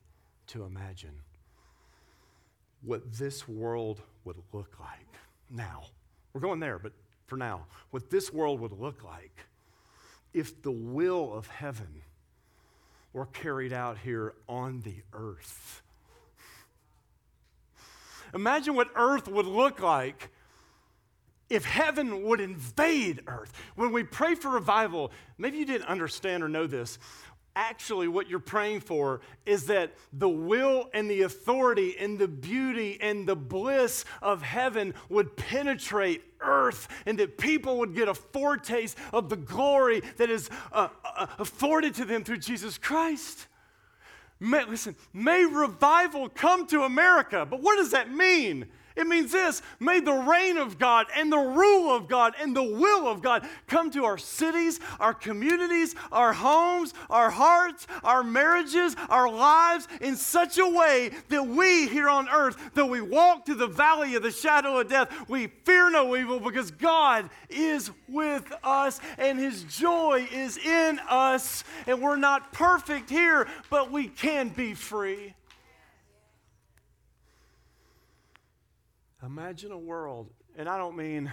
to 0.46 0.64
imagine 0.64 1.20
what 2.83 3.12
this 3.12 3.47
world 3.49 4.01
would 4.24 4.37
look 4.53 4.78
like. 4.81 5.07
Now, 5.51 5.85
we're 6.33 6.41
going 6.41 6.61
there, 6.61 6.78
but 6.78 6.93
for 7.26 7.37
now, 7.37 7.66
what 7.91 8.11
this 8.11 8.33
world 8.33 8.61
would 8.61 8.72
look 8.72 9.05
like 9.05 9.47
if 10.33 10.62
the 10.62 10.70
will 10.70 11.33
of 11.33 11.47
heaven 11.49 12.03
were 13.12 13.26
carried 13.26 13.72
out 13.72 13.99
here 13.99 14.35
on 14.49 14.81
the 14.83 14.97
earth. 15.12 15.83
Imagine 18.33 18.76
what 18.76 18.89
earth 18.95 19.26
would 19.26 19.47
look 19.47 19.81
like 19.81 20.31
if 21.49 21.64
heaven 21.64 22.22
would 22.22 22.41
invade 22.41 23.22
earth. 23.26 23.53
When 23.74 23.91
we 23.93 24.05
pray 24.05 24.37
for 24.37 24.51
revival, 24.51 25.11
maybe 25.37 25.59
you 25.59 25.64
didn't 25.64 25.89
understand 25.89 26.45
or 26.45 26.49
know 26.49 26.68
this 26.68 26.99
actually 27.57 28.09
what 28.09 28.28
you're 28.28 28.38
praying 28.38 28.80
for 28.80 29.20
is 29.46 29.66
that 29.66 29.94
the 30.12 30.28
will 30.28 30.88
and 30.94 31.11
the 31.11 31.22
authority 31.22 31.96
and 31.98 32.18
the 32.18 32.28
beauty 32.28 32.98
and 33.01 33.26
the 33.26 33.36
bliss 33.36 34.05
of 34.22 34.42
heaven 34.42 34.94
would 35.09 35.36
penetrate 35.36 36.22
earth 36.40 36.88
and 37.07 37.18
that 37.18 37.38
people 37.38 37.78
would 37.78 37.94
get 37.94 38.09
a 38.09 38.14
foretaste 38.14 38.96
of 39.12 39.28
the 39.28 39.36
glory 39.36 40.03
that 40.16 40.30
is 40.30 40.48
uh, 40.72 40.88
uh, 41.05 41.26
afforded 41.38 41.94
to 41.94 42.05
them 42.05 42.24
through 42.24 42.38
Jesus 42.38 42.78
Christ. 42.78 43.46
May, 44.38 44.64
listen, 44.64 44.96
may 45.12 45.44
revival 45.44 46.28
come 46.28 46.66
to 46.68 46.82
America, 46.82 47.46
but 47.48 47.61
what 47.61 47.76
does 47.76 47.90
that 47.90 48.11
mean? 48.11 48.66
It 48.97 49.07
means 49.07 49.32
this 49.32 49.62
may 49.78 50.01
the 50.01 50.12
reign 50.12 50.57
of 50.57 50.78
God 50.78 51.07
and 51.16 51.32
the 51.32 51.38
rule 51.38 51.95
of 51.95 52.09
God 52.09 52.34
and 52.41 52.57
the 52.57 52.62
will 52.62 53.07
of 53.07 53.22
God 53.22 53.49
come 53.66 53.91
to 53.93 54.05
our 54.05 54.18
cities, 54.18 54.80
our 54.99 55.14
communities, 55.14 55.95
our 56.11 56.32
homes, 56.32 56.93
our 57.09 57.30
hearts, 57.30 57.86
our 58.03 58.22
marriages, 58.24 58.97
our 59.09 59.30
lives 59.30 59.86
in 60.01 60.16
such 60.16 60.59
a 60.59 60.68
way 60.68 61.11
that 61.28 61.47
we 61.47 61.88
here 61.88 62.09
on 62.09 62.28
earth, 62.28 62.57
though 62.74 62.86
we 62.86 63.01
walk 63.01 63.47
through 63.47 63.55
the 63.57 63.66
valley 63.66 64.14
of 64.14 64.22
the 64.22 64.30
shadow 64.30 64.78
of 64.78 64.88
death, 64.88 65.28
we 65.28 65.47
fear 65.64 65.91
no 65.91 66.16
evil 66.16 66.41
because 66.41 66.70
God 66.70 67.30
is 67.49 67.91
with 68.09 68.53
us 68.64 69.01
and 69.18 69.38
his 69.38 69.62
joy 69.64 70.28
is 70.32 70.57
in 70.59 70.99
us. 71.09 71.64
And 71.86 72.03
we're 72.03 72.16
not 72.16 72.53
perfect 72.53 73.09
here, 73.09 73.47
but 73.70 73.91
we 73.91 74.09
can 74.09 74.49
be 74.49 74.74
free. 74.74 75.34
Imagine 79.24 79.72
a 79.72 79.78
world, 79.78 80.30
and 80.56 80.68
I 80.68 80.78
don't 80.78 80.96
mean 80.96 81.30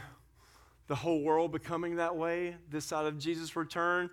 the 0.88 0.95
whole 0.95 1.21
world 1.21 1.51
becoming 1.51 1.97
that 1.97 2.15
way 2.15 2.55
this 2.69 2.85
side 2.85 3.05
of 3.05 3.17
Jesus' 3.17 3.55
return. 3.55 4.09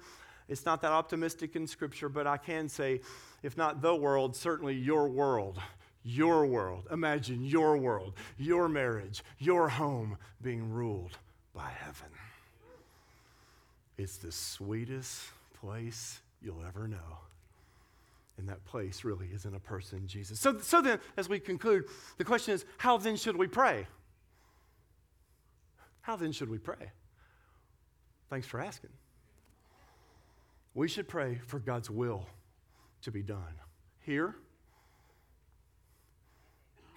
It's 0.49 0.65
not 0.65 0.83
that 0.83 0.93
optimistic 0.93 1.57
in 1.57 1.67
Scripture, 1.67 2.09
but 2.09 2.27
I 2.27 2.37
can 2.37 2.69
say, 2.69 3.01
if 3.43 3.57
not 3.57 3.81
the 3.83 3.95
world, 3.95 4.37
certainly 4.37 4.75
your 4.75 5.09
world. 5.09 5.59
Your 6.03 6.45
world. 6.45 6.87
Imagine 6.91 7.45
your 7.45 7.79
world, 7.79 8.13
your 8.37 8.69
marriage, 8.69 9.25
your 9.39 9.71
home 9.71 10.19
being 10.43 10.71
ruled 10.71 11.17
by 11.55 11.71
heaven. 11.71 12.11
It's 13.97 14.19
the 14.19 14.31
sweetest 14.31 15.23
place 15.61 16.21
you'll 16.43 16.63
ever 16.67 16.87
know. 16.87 17.24
And 18.37 18.49
that 18.49 18.65
place 18.65 19.05
really 19.05 19.29
isn't 19.33 19.55
a 19.55 19.61
person, 19.61 20.07
Jesus. 20.07 20.41
So, 20.41 20.59
so 20.59 20.83
then, 20.83 20.99
as 21.17 21.29
we 21.29 21.39
conclude, 21.39 21.85
the 22.19 22.25
question 22.25 22.55
is 22.55 22.65
how 22.79 22.97
then 22.97 23.17
should 23.17 23.37
we 23.37 23.47
pray? 23.47 23.87
How 26.01 26.17
then 26.17 26.33
should 26.33 26.51
we 26.51 26.59
pray? 26.59 26.91
Thanks 28.29 28.47
for 28.47 28.61
asking. 28.61 28.91
We 30.75 30.89
should 30.89 31.09
pray 31.09 31.41
for 31.47 31.61
God's 31.61 31.89
will 31.89 32.27
to 33.03 33.13
be 33.13 33.23
done 33.23 33.55
here 34.01 34.35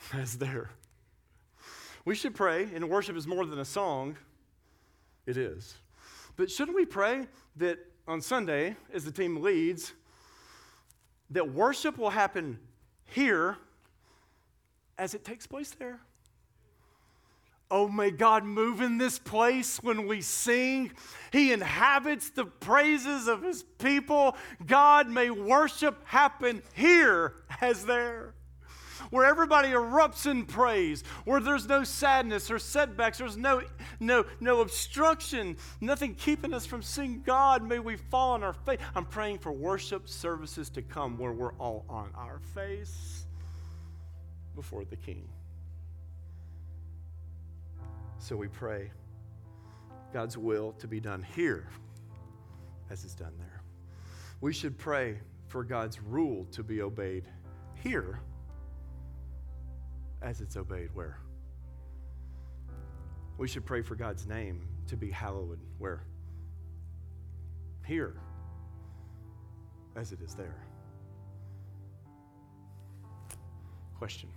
as 0.13 0.37
there. 0.37 0.71
We 2.05 2.15
should 2.15 2.35
pray, 2.35 2.69
and 2.73 2.89
worship 2.89 3.17
is 3.17 3.27
more 3.27 3.45
than 3.45 3.59
a 3.59 3.65
song. 3.65 4.17
It 5.25 5.37
is. 5.37 5.75
But 6.37 6.49
shouldn't 6.49 6.75
we 6.75 6.85
pray 6.85 7.27
that 7.57 7.79
on 8.07 8.21
Sunday, 8.21 8.77
as 8.93 9.03
the 9.03 9.11
team 9.11 9.41
leads, 9.41 9.93
that 11.31 11.53
worship 11.53 11.97
will 11.97 12.09
happen 12.09 12.59
here 13.05 13.57
as 14.97 15.13
it 15.13 15.23
takes 15.23 15.45
place 15.45 15.71
there. 15.71 15.99
Oh, 17.69 17.89
may 17.89 18.11
God 18.11 18.45
move 18.45 18.79
in 18.79 18.97
this 18.97 19.19
place 19.19 19.83
when 19.83 20.07
we 20.07 20.21
sing. 20.21 20.93
He 21.33 21.51
inhabits 21.51 22.29
the 22.29 22.45
praises 22.45 23.27
of 23.27 23.43
his 23.43 23.63
people. 23.77 24.37
God, 24.65 25.09
may 25.09 25.29
worship 25.29 26.01
happen 26.05 26.63
here 26.73 27.33
as 27.59 27.85
there. 27.85 28.33
Where 29.09 29.25
everybody 29.25 29.69
erupts 29.69 30.29
in 30.29 30.45
praise, 30.45 31.03
where 31.25 31.39
there's 31.39 31.67
no 31.67 31.83
sadness 31.83 32.51
or 32.51 32.59
setbacks, 32.59 33.17
there's 33.17 33.37
no, 33.37 33.61
no, 33.99 34.25
no 34.39 34.61
obstruction, 34.61 35.57
nothing 35.81 36.15
keeping 36.15 36.53
us 36.53 36.65
from 36.65 36.81
seeing 36.81 37.21
God. 37.21 37.63
May 37.63 37.79
we 37.79 37.95
fall 37.95 38.31
on 38.31 38.43
our 38.43 38.53
face. 38.53 38.79
I'm 38.95 39.05
praying 39.05 39.39
for 39.39 39.51
worship 39.51 40.09
services 40.09 40.69
to 40.71 40.81
come 40.81 41.17
where 41.17 41.31
we're 41.31 41.53
all 41.53 41.85
on 41.89 42.11
our 42.15 42.39
face 42.53 43.25
before 44.55 44.85
the 44.85 44.95
King. 44.95 45.27
So 48.19 48.35
we 48.35 48.47
pray 48.47 48.91
God's 50.11 50.37
will 50.37 50.73
to 50.73 50.87
be 50.87 50.99
done 50.99 51.25
here 51.35 51.69
as 52.89 53.03
it's 53.03 53.13
done 53.13 53.33
there. 53.37 53.61
We 54.41 54.53
should 54.53 54.77
pray 54.77 55.19
for 55.47 55.63
God's 55.63 56.01
rule 56.01 56.45
to 56.51 56.63
be 56.63 56.81
obeyed 56.81 57.27
here 57.75 58.19
as 60.21 60.41
it's 60.41 60.57
obeyed 60.57 60.89
where? 60.93 61.17
We 63.37 63.47
should 63.47 63.65
pray 63.65 63.81
for 63.81 63.95
God's 63.95 64.25
name 64.25 64.67
to 64.87 64.97
be 64.97 65.11
hallowed 65.11 65.59
where? 65.77 66.03
Here 67.85 68.15
as 69.95 70.11
it 70.11 70.21
is 70.21 70.35
there. 70.35 70.55
Question 73.97 74.29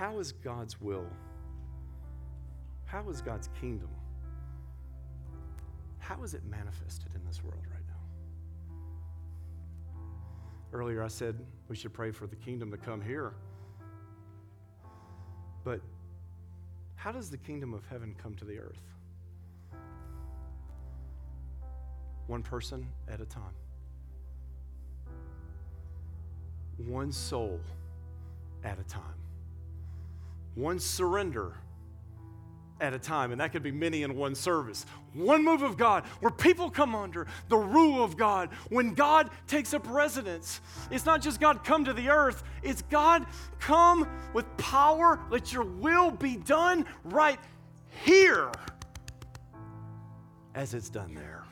how 0.00 0.18
is 0.18 0.32
God's 0.32 0.80
will? 0.80 1.04
How 2.86 3.06
is 3.10 3.20
God's 3.20 3.50
kingdom? 3.60 3.90
How 5.98 6.22
is 6.22 6.32
it 6.32 6.42
manifested 6.46 7.14
in 7.14 7.22
this 7.26 7.44
world 7.44 7.62
right 7.70 7.82
now? 7.86 8.00
Earlier, 10.72 11.02
I 11.02 11.08
said 11.08 11.38
we 11.70 11.76
should 11.76 11.94
pray 11.94 12.10
for 12.10 12.26
the 12.26 12.36
kingdom 12.36 12.70
to 12.70 12.76
come 12.76 13.00
here. 13.00 13.32
But 15.64 15.80
how 16.96 17.12
does 17.12 17.30
the 17.30 17.38
kingdom 17.38 17.72
of 17.72 17.86
heaven 17.86 18.14
come 18.22 18.34
to 18.34 18.44
the 18.44 18.58
earth? 18.58 18.82
One 22.26 22.42
person 22.42 22.86
at 23.08 23.22
a 23.22 23.24
time, 23.24 23.54
one 26.76 27.10
soul 27.10 27.58
at 28.62 28.78
a 28.78 28.84
time 28.84 29.20
one 30.54 30.78
surrender 30.78 31.54
at 32.80 32.94
a 32.94 32.98
time, 32.98 33.32
and 33.32 33.40
that 33.40 33.52
could 33.52 33.62
be 33.62 33.70
many 33.70 34.02
in 34.02 34.16
one 34.16 34.34
service. 34.34 34.86
One 35.12 35.44
move 35.44 35.62
of 35.62 35.76
God 35.76 36.04
where 36.20 36.30
people 36.30 36.70
come 36.70 36.94
under 36.94 37.26
the 37.48 37.56
rule 37.56 38.02
of 38.02 38.16
God. 38.16 38.50
When 38.68 38.94
God 38.94 39.30
takes 39.46 39.74
up 39.74 39.86
residence, 39.88 40.60
it's 40.90 41.04
not 41.04 41.20
just 41.20 41.40
God 41.40 41.62
come 41.64 41.84
to 41.84 41.92
the 41.92 42.08
earth, 42.08 42.42
it's 42.62 42.82
God 42.82 43.26
come 43.58 44.08
with 44.32 44.44
power. 44.56 45.20
Let 45.30 45.52
your 45.52 45.64
will 45.64 46.10
be 46.10 46.36
done 46.36 46.86
right 47.04 47.38
here 48.04 48.50
as 50.54 50.74
it's 50.74 50.88
done 50.88 51.14
there. 51.14 51.44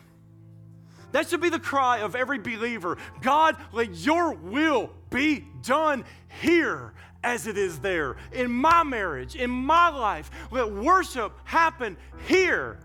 That 1.12 1.28
should 1.28 1.40
be 1.40 1.48
the 1.48 1.58
cry 1.58 2.00
of 2.00 2.14
every 2.14 2.38
believer 2.38 2.98
God, 3.22 3.56
let 3.72 3.94
your 3.94 4.34
will 4.34 4.90
be 5.10 5.44
done 5.62 6.04
here 6.42 6.92
as 7.22 7.46
it 7.46 7.58
is 7.58 7.78
there. 7.80 8.16
In 8.32 8.50
my 8.50 8.82
marriage, 8.82 9.36
in 9.36 9.50
my 9.50 9.88
life, 9.88 10.30
let 10.50 10.70
worship 10.70 11.32
happen 11.44 11.96
here 12.26 12.78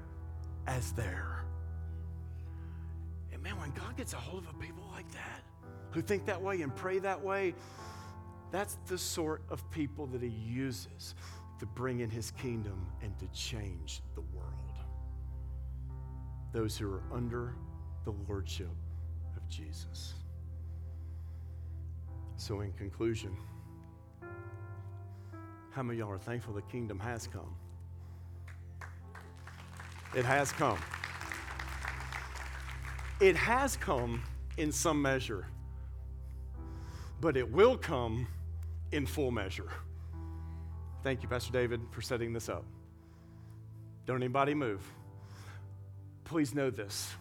as 0.67 0.91
there. 0.93 1.43
And 3.31 3.41
man, 3.43 3.59
when 3.59 3.71
God 3.71 3.95
gets 3.97 4.13
a 4.13 4.17
hold 4.17 4.43
of 4.43 4.49
a 4.49 4.59
people 4.59 4.83
like 4.91 5.09
that, 5.11 5.43
who 5.91 6.01
think 6.01 6.25
that 6.25 6.41
way 6.41 6.61
and 6.61 6.75
pray 6.75 6.99
that 6.99 7.23
way, 7.23 7.53
that's 8.51 8.77
the 8.87 8.97
sort 8.97 9.41
of 9.49 9.69
people 9.71 10.07
that 10.07 10.21
He 10.21 10.29
uses 10.29 11.15
to 11.59 11.65
bring 11.65 11.99
in 11.99 12.09
His 12.09 12.31
kingdom 12.31 12.87
and 13.01 13.17
to 13.19 13.27
change 13.27 14.01
the 14.15 14.21
world. 14.21 14.49
Those 16.51 16.77
who 16.77 16.91
are 16.91 17.03
under 17.11 17.55
the 18.05 18.13
lordship 18.27 18.69
of 19.35 19.47
Jesus. 19.49 20.13
So, 22.37 22.61
in 22.61 22.73
conclusion, 22.73 23.35
how 25.73 25.81
many 25.81 25.99
y'all 25.99 26.11
are 26.11 26.19
thankful 26.19 26.53
the 26.53 26.61
kingdom 26.63 26.99
has 26.99 27.27
come? 27.27 27.55
It 30.15 30.23
has 30.23 30.51
come. 30.51 30.77
It 33.19 33.35
has 33.35 33.75
come 33.77 34.21
in 34.57 34.71
some 34.71 35.01
measure, 35.01 35.47
but 37.19 37.35
it 37.35 37.51
will 37.51 37.77
come 37.77 38.27
in 38.91 39.07
full 39.07 39.31
measure. 39.31 39.69
Thank 41.01 41.23
you, 41.23 41.29
Pastor 41.29 41.51
David, 41.51 41.81
for 41.91 42.01
setting 42.01 42.33
this 42.33 42.49
up. 42.49 42.65
Don't 44.05 44.17
anybody 44.17 44.53
move. 44.53 44.81
Please 46.23 46.53
know 46.53 46.69
this 46.69 47.11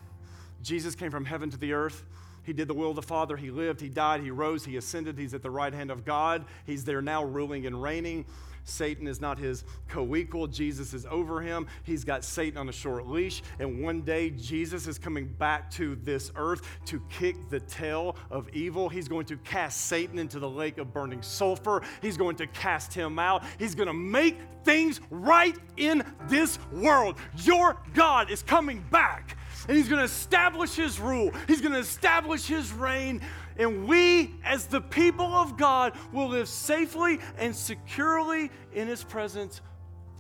Jesus 0.62 0.94
came 0.94 1.10
from 1.10 1.24
heaven 1.24 1.50
to 1.50 1.56
the 1.56 1.72
earth 1.72 2.04
he 2.44 2.52
did 2.52 2.68
the 2.68 2.74
will 2.74 2.90
of 2.90 2.96
the 2.96 3.02
Father. 3.02 3.36
He 3.36 3.50
lived, 3.50 3.80
he 3.80 3.88
died, 3.88 4.20
he 4.22 4.30
rose, 4.30 4.64
he 4.64 4.76
ascended. 4.76 5.18
He's 5.18 5.34
at 5.34 5.42
the 5.42 5.50
right 5.50 5.72
hand 5.72 5.90
of 5.90 6.04
God. 6.04 6.44
He's 6.66 6.84
there 6.84 7.02
now 7.02 7.24
ruling 7.24 7.66
and 7.66 7.82
reigning. 7.82 8.24
Satan 8.64 9.06
is 9.06 9.20
not 9.20 9.38
his 9.38 9.64
co 9.88 10.14
equal. 10.14 10.46
Jesus 10.46 10.94
is 10.94 11.06
over 11.06 11.40
him. 11.40 11.66
He's 11.82 12.04
got 12.04 12.24
Satan 12.24 12.58
on 12.58 12.68
a 12.68 12.72
short 12.72 13.08
leash. 13.08 13.42
And 13.58 13.82
one 13.82 14.02
day, 14.02 14.30
Jesus 14.30 14.86
is 14.86 14.98
coming 14.98 15.26
back 15.26 15.70
to 15.72 15.96
this 15.96 16.30
earth 16.36 16.62
to 16.86 17.00
kick 17.10 17.36
the 17.50 17.60
tail 17.60 18.16
of 18.30 18.48
evil. 18.50 18.88
He's 18.88 19.08
going 19.08 19.26
to 19.26 19.36
cast 19.38 19.86
Satan 19.86 20.18
into 20.18 20.38
the 20.38 20.48
lake 20.48 20.78
of 20.78 20.92
burning 20.92 21.22
sulfur. 21.22 21.82
He's 22.00 22.16
going 22.16 22.36
to 22.36 22.46
cast 22.48 22.94
him 22.94 23.18
out. 23.18 23.42
He's 23.58 23.74
going 23.74 23.88
to 23.88 23.94
make 23.94 24.38
things 24.64 25.00
right 25.10 25.56
in 25.76 26.04
this 26.28 26.58
world. 26.70 27.16
Your 27.38 27.76
God 27.94 28.30
is 28.30 28.42
coming 28.42 28.84
back 28.90 29.36
and 29.68 29.76
he's 29.76 29.88
going 29.88 29.98
to 29.98 30.04
establish 30.04 30.74
his 30.74 30.98
rule, 30.98 31.32
he's 31.46 31.60
going 31.60 31.72
to 31.72 31.78
establish 31.78 32.46
his 32.46 32.72
reign. 32.72 33.20
And 33.58 33.86
we, 33.86 34.34
as 34.44 34.66
the 34.66 34.80
people 34.80 35.26
of 35.26 35.58
God, 35.58 35.92
will 36.10 36.28
live 36.28 36.48
safely 36.48 37.20
and 37.36 37.54
securely 37.54 38.50
in 38.72 38.88
his 38.88 39.04
presence 39.04 39.60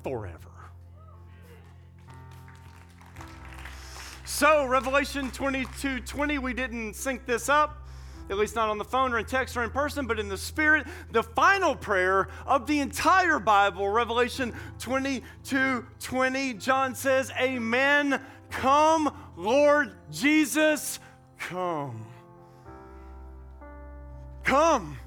forever. 0.02 0.38
So, 4.24 4.66
Revelation 4.66 5.30
22 5.30 6.00
20, 6.00 6.38
we 6.38 6.52
didn't 6.52 6.94
sync 6.94 7.26
this 7.26 7.48
up 7.48 7.82
at 8.30 8.38
least 8.38 8.54
not 8.54 8.68
on 8.68 8.78
the 8.78 8.84
phone 8.84 9.12
or 9.12 9.18
in 9.18 9.24
text 9.24 9.56
or 9.56 9.62
in 9.62 9.70
person, 9.70 10.06
but 10.06 10.18
in 10.18 10.28
the 10.28 10.38
spirit, 10.38 10.86
the 11.10 11.22
final 11.22 11.74
prayer 11.74 12.28
of 12.46 12.66
the 12.66 12.80
entire 12.80 13.38
Bible, 13.38 13.88
Revelation 13.88 14.54
22 14.78 15.86
20, 16.00 16.54
John 16.54 16.94
says, 16.94 17.30
Amen. 17.40 18.20
Come, 18.52 19.12
Lord 19.36 19.92
Jesus, 20.12 21.00
come. 21.38 22.06
Come, 24.44 24.98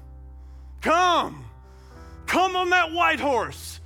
come, 0.80 1.44
come 2.26 2.56
on 2.56 2.70
that 2.70 2.92
white 2.92 3.20
horse. 3.20 3.80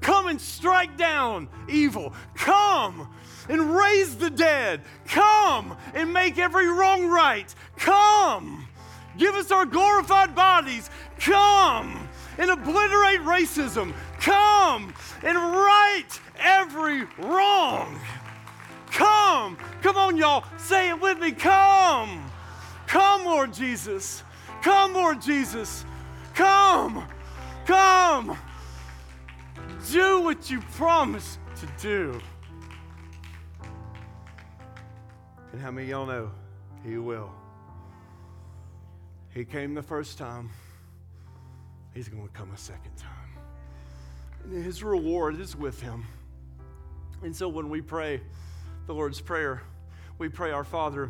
Come 0.00 0.28
and 0.28 0.40
strike 0.40 0.96
down 0.96 1.48
evil. 1.68 2.14
Come 2.34 3.08
and 3.48 3.76
raise 3.76 4.16
the 4.16 4.30
dead. 4.30 4.80
Come 5.06 5.76
and 5.94 6.12
make 6.12 6.38
every 6.38 6.66
wrong 6.66 7.06
right. 7.06 7.54
Come. 7.76 8.66
Give 9.18 9.34
us 9.34 9.50
our 9.50 9.66
glorified 9.66 10.34
bodies. 10.34 10.90
Come 11.20 12.08
and 12.38 12.50
obliterate 12.50 13.20
racism. 13.20 13.92
Come 14.20 14.94
and 15.22 15.36
right 15.36 16.08
every 16.40 17.04
wrong. 17.18 18.00
Come. 18.92 19.56
Come 19.80 19.96
on, 19.96 20.16
y'all. 20.16 20.44
Say 20.58 20.90
it 20.90 21.00
with 21.00 21.18
me. 21.18 21.32
Come. 21.32 22.30
Come, 22.86 23.24
Lord 23.24 23.52
Jesus. 23.52 24.22
Come, 24.62 24.92
Lord 24.92 25.20
Jesus. 25.20 25.84
Come. 26.34 27.06
Come. 27.66 28.36
Do 29.90 30.20
what 30.20 30.50
you 30.50 30.60
promised 30.60 31.38
to 31.56 31.66
do. 31.80 32.20
And 35.52 35.60
how 35.60 35.70
many 35.70 35.88
y'all 35.88 36.06
know 36.06 36.30
He 36.84 36.98
will? 36.98 37.30
He 39.34 39.44
came 39.44 39.74
the 39.74 39.82
first 39.82 40.18
time, 40.18 40.50
He's 41.94 42.08
going 42.08 42.26
to 42.26 42.32
come 42.32 42.50
a 42.52 42.58
second 42.58 42.96
time. 42.96 43.10
And 44.44 44.64
His 44.64 44.82
reward 44.82 45.40
is 45.40 45.56
with 45.56 45.80
Him. 45.80 46.06
And 47.22 47.34
so 47.34 47.48
when 47.48 47.68
we 47.68 47.80
pray, 47.80 48.20
the 48.92 48.98
Lord's 48.98 49.22
Prayer, 49.22 49.62
we 50.18 50.28
pray, 50.28 50.50
Our 50.50 50.64
Father, 50.64 51.08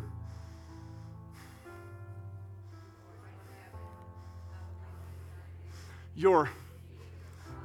your, 6.15 6.49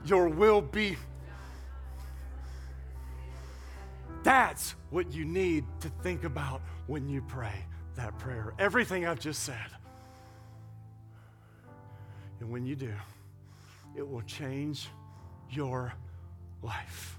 your 0.04 0.28
will 0.28 0.60
be. 0.60 0.96
That's 4.24 4.74
what 4.90 5.12
you 5.12 5.24
need 5.24 5.64
to 5.82 5.88
think 6.02 6.24
about 6.24 6.62
when 6.88 7.08
you 7.08 7.22
pray 7.22 7.54
that 7.94 8.18
prayer. 8.18 8.54
Everything 8.58 9.06
I've 9.06 9.20
just 9.20 9.44
said. 9.44 9.70
And 12.40 12.50
when 12.50 12.66
you 12.66 12.74
do, 12.74 12.92
it 13.96 14.06
will 14.06 14.22
change 14.22 14.88
your 15.48 15.92
life. 16.60 17.17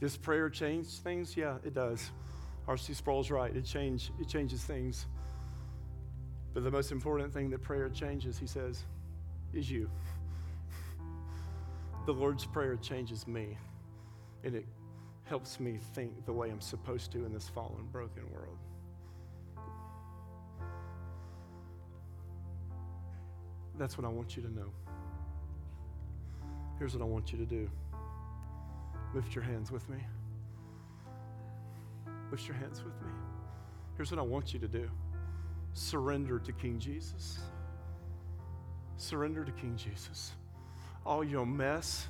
This 0.00 0.16
prayer 0.16 0.50
change 0.50 0.86
things? 0.98 1.36
Yeah, 1.36 1.56
it 1.64 1.74
does. 1.74 2.10
R.C. 2.66 2.94
Sproul's 2.94 3.30
right. 3.30 3.54
It, 3.54 3.64
change, 3.64 4.10
it 4.20 4.28
changes 4.28 4.62
things. 4.62 5.06
But 6.52 6.64
the 6.64 6.70
most 6.70 6.92
important 6.92 7.32
thing 7.32 7.50
that 7.50 7.62
prayer 7.62 7.88
changes, 7.88 8.38
he 8.38 8.46
says, 8.46 8.84
is 9.52 9.70
you. 9.70 9.90
The 12.06 12.12
Lord's 12.12 12.44
Prayer 12.44 12.76
changes 12.76 13.26
me, 13.26 13.56
and 14.44 14.54
it 14.54 14.66
helps 15.24 15.58
me 15.58 15.78
think 15.94 16.26
the 16.26 16.32
way 16.32 16.50
I'm 16.50 16.60
supposed 16.60 17.10
to 17.12 17.24
in 17.24 17.32
this 17.32 17.48
fallen, 17.48 17.86
broken 17.90 18.22
world. 18.30 18.58
That's 23.78 23.98
what 23.98 24.04
I 24.04 24.10
want 24.10 24.36
you 24.36 24.42
to 24.42 24.52
know. 24.52 24.70
Here's 26.78 26.94
what 26.94 27.02
I 27.02 27.06
want 27.06 27.32
you 27.32 27.38
to 27.38 27.46
do 27.46 27.70
lift 29.14 29.34
your 29.34 29.44
hands 29.44 29.70
with 29.70 29.88
me. 29.88 29.98
Lift 32.30 32.48
your 32.48 32.56
hands 32.56 32.82
with 32.82 33.00
me. 33.00 33.12
Here's 33.96 34.10
what 34.10 34.18
I 34.18 34.22
want 34.22 34.52
you 34.52 34.58
to 34.60 34.68
do 34.68 34.90
surrender 35.72 36.38
to 36.38 36.52
King 36.52 36.78
Jesus. 36.78 37.38
Surrender 38.96 39.44
to 39.44 39.52
King 39.52 39.76
Jesus. 39.76 40.32
All 41.04 41.22
your 41.22 41.44
mess, 41.44 42.06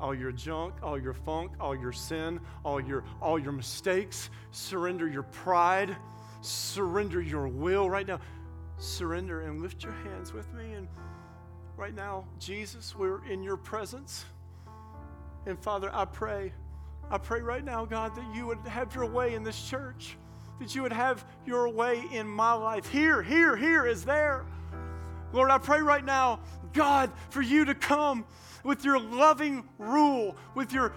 all 0.00 0.14
your 0.14 0.32
junk, 0.32 0.74
all 0.82 0.98
your 0.98 1.12
funk, 1.12 1.52
all 1.60 1.76
your 1.76 1.92
sin, 1.92 2.40
all 2.64 2.80
your, 2.80 3.04
all 3.20 3.38
your 3.38 3.52
mistakes. 3.52 4.30
Surrender 4.50 5.08
your 5.08 5.24
pride. 5.24 5.96
Surrender 6.40 7.20
your 7.20 7.48
will 7.48 7.90
right 7.90 8.06
now. 8.06 8.20
Surrender 8.78 9.42
and 9.42 9.60
lift 9.60 9.82
your 9.82 9.92
hands 9.92 10.32
with 10.32 10.52
me. 10.54 10.72
And 10.72 10.88
right 11.76 11.94
now, 11.94 12.26
Jesus, 12.38 12.94
we're 12.96 13.24
in 13.26 13.42
your 13.42 13.56
presence. 13.56 14.24
And 15.46 15.58
Father, 15.58 15.90
I 15.92 16.04
pray, 16.04 16.52
I 17.10 17.18
pray 17.18 17.40
right 17.40 17.64
now, 17.64 17.84
God, 17.84 18.14
that 18.16 18.34
you 18.34 18.46
would 18.46 18.58
have 18.66 18.94
your 18.94 19.06
way 19.06 19.34
in 19.34 19.44
this 19.44 19.60
church, 19.68 20.16
that 20.58 20.74
you 20.74 20.82
would 20.82 20.92
have 20.92 21.24
your 21.44 21.68
way 21.68 22.02
in 22.12 22.26
my 22.26 22.52
life. 22.52 22.88
Here, 22.88 23.22
here, 23.22 23.56
here 23.56 23.86
is 23.86 24.04
there. 24.04 24.44
Lord, 25.32 25.50
I 25.50 25.58
pray 25.58 25.80
right 25.80 26.04
now, 26.04 26.40
God, 26.72 27.10
for 27.30 27.42
you 27.42 27.64
to 27.66 27.74
come 27.74 28.24
with 28.62 28.84
your 28.84 28.98
loving 28.98 29.68
rule, 29.78 30.36
with 30.54 30.72
your 30.72 30.94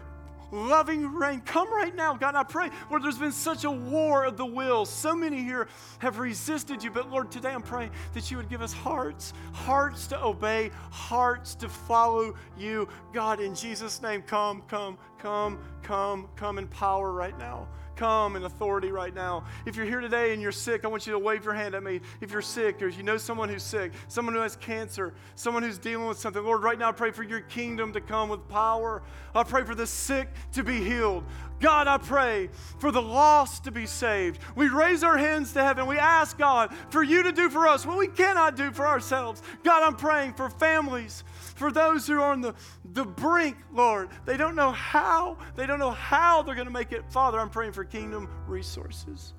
loving 0.51 1.13
reign. 1.13 1.41
Come 1.41 1.73
right 1.73 1.95
now, 1.95 2.15
God. 2.15 2.35
I 2.35 2.43
pray, 2.43 2.69
Lord, 2.89 3.03
there's 3.03 3.17
been 3.17 3.31
such 3.31 3.63
a 3.63 3.71
war 3.71 4.25
of 4.25 4.37
the 4.37 4.45
will. 4.45 4.85
So 4.85 5.15
many 5.15 5.43
here 5.43 5.67
have 5.99 6.19
resisted 6.19 6.83
you. 6.83 6.91
But 6.91 7.09
Lord, 7.09 7.31
today 7.31 7.51
I'm 7.51 7.61
praying 7.61 7.91
that 8.13 8.29
you 8.31 8.37
would 8.37 8.49
give 8.49 8.61
us 8.61 8.73
hearts, 8.73 9.33
hearts 9.53 10.07
to 10.07 10.23
obey, 10.23 10.71
hearts 10.91 11.55
to 11.55 11.69
follow 11.69 12.35
you. 12.57 12.87
God, 13.13 13.39
in 13.39 13.55
Jesus' 13.55 14.01
name, 14.01 14.21
come, 14.21 14.61
come, 14.67 14.97
come, 15.17 15.59
come, 15.83 16.27
come 16.35 16.57
in 16.57 16.67
power 16.67 17.11
right 17.11 17.37
now 17.37 17.67
come 17.97 18.35
in 18.35 18.43
authority 18.43 18.91
right 18.91 19.13
now. 19.13 19.43
If 19.65 19.75
you're 19.75 19.85
here 19.85 19.99
today 19.99 20.33
and 20.33 20.41
you're 20.41 20.51
sick, 20.51 20.85
I 20.85 20.87
want 20.87 21.05
you 21.05 21.13
to 21.13 21.19
wave 21.19 21.43
your 21.43 21.53
hand 21.53 21.75
at 21.75 21.83
me. 21.83 21.99
If 22.21 22.31
you're 22.31 22.41
sick 22.41 22.81
or 22.81 22.87
if 22.87 22.97
you 22.97 23.03
know 23.03 23.17
someone 23.17 23.49
who's 23.49 23.63
sick, 23.63 23.91
someone 24.07 24.33
who 24.33 24.41
has 24.41 24.55
cancer, 24.55 25.13
someone 25.35 25.63
who's 25.63 25.77
dealing 25.77 26.07
with 26.07 26.19
something, 26.19 26.43
Lord, 26.43 26.63
right 26.63 26.77
now 26.77 26.89
I 26.89 26.91
pray 26.93 27.11
for 27.11 27.23
your 27.23 27.41
kingdom 27.41 27.91
to 27.93 28.01
come 28.01 28.29
with 28.29 28.47
power. 28.47 29.01
I 29.35 29.43
pray 29.43 29.63
for 29.63 29.75
the 29.75 29.87
sick 29.87 30.29
to 30.53 30.63
be 30.63 30.79
healed. 30.83 31.23
God, 31.59 31.87
I 31.87 31.97
pray 31.97 32.49
for 32.77 32.91
the 32.91 33.01
lost 33.01 33.63
to 33.63 33.71
be 33.71 33.87
saved. 33.87 34.39
We 34.55 34.69
raise 34.69 35.03
our 35.03 35.17
hands 35.17 35.53
to 35.53 35.63
heaven. 35.63 35.87
We 35.87 35.97
ask 35.97 36.37
God 36.37 36.73
for 36.89 37.01
you 37.01 37.23
to 37.23 37.31
do 37.31 37.49
for 37.49 37.67
us 37.67 37.85
what 37.85 37.97
we 37.97 38.07
cannot 38.07 38.55
do 38.55 38.71
for 38.71 38.85
ourselves. 38.85 39.41
God, 39.63 39.81
I'm 39.81 39.95
praying 39.95 40.33
for 40.33 40.49
families 40.49 41.23
for 41.58 41.72
those 41.72 42.05
who 42.05 42.22
are 42.22 42.32
on 42.32 42.41
the, 42.41 42.53
the 42.93 43.03
brink, 43.03 43.58
Lord. 43.74 44.10
They 44.26 44.38
don't 44.38 44.55
know 44.55 44.72
how. 44.72 45.38
They 45.55 45.66
don't 45.66 45.80
know 45.80 45.91
how 45.91 46.43
they're 46.43 46.55
going 46.55 46.68
to 46.68 46.74
make 46.74 46.91
it. 46.91 47.03
Father, 47.10 47.39
I'm 47.39 47.49
praying 47.49 47.72
for 47.72 47.84
kingdom 47.84 48.30
resources, 48.47 49.34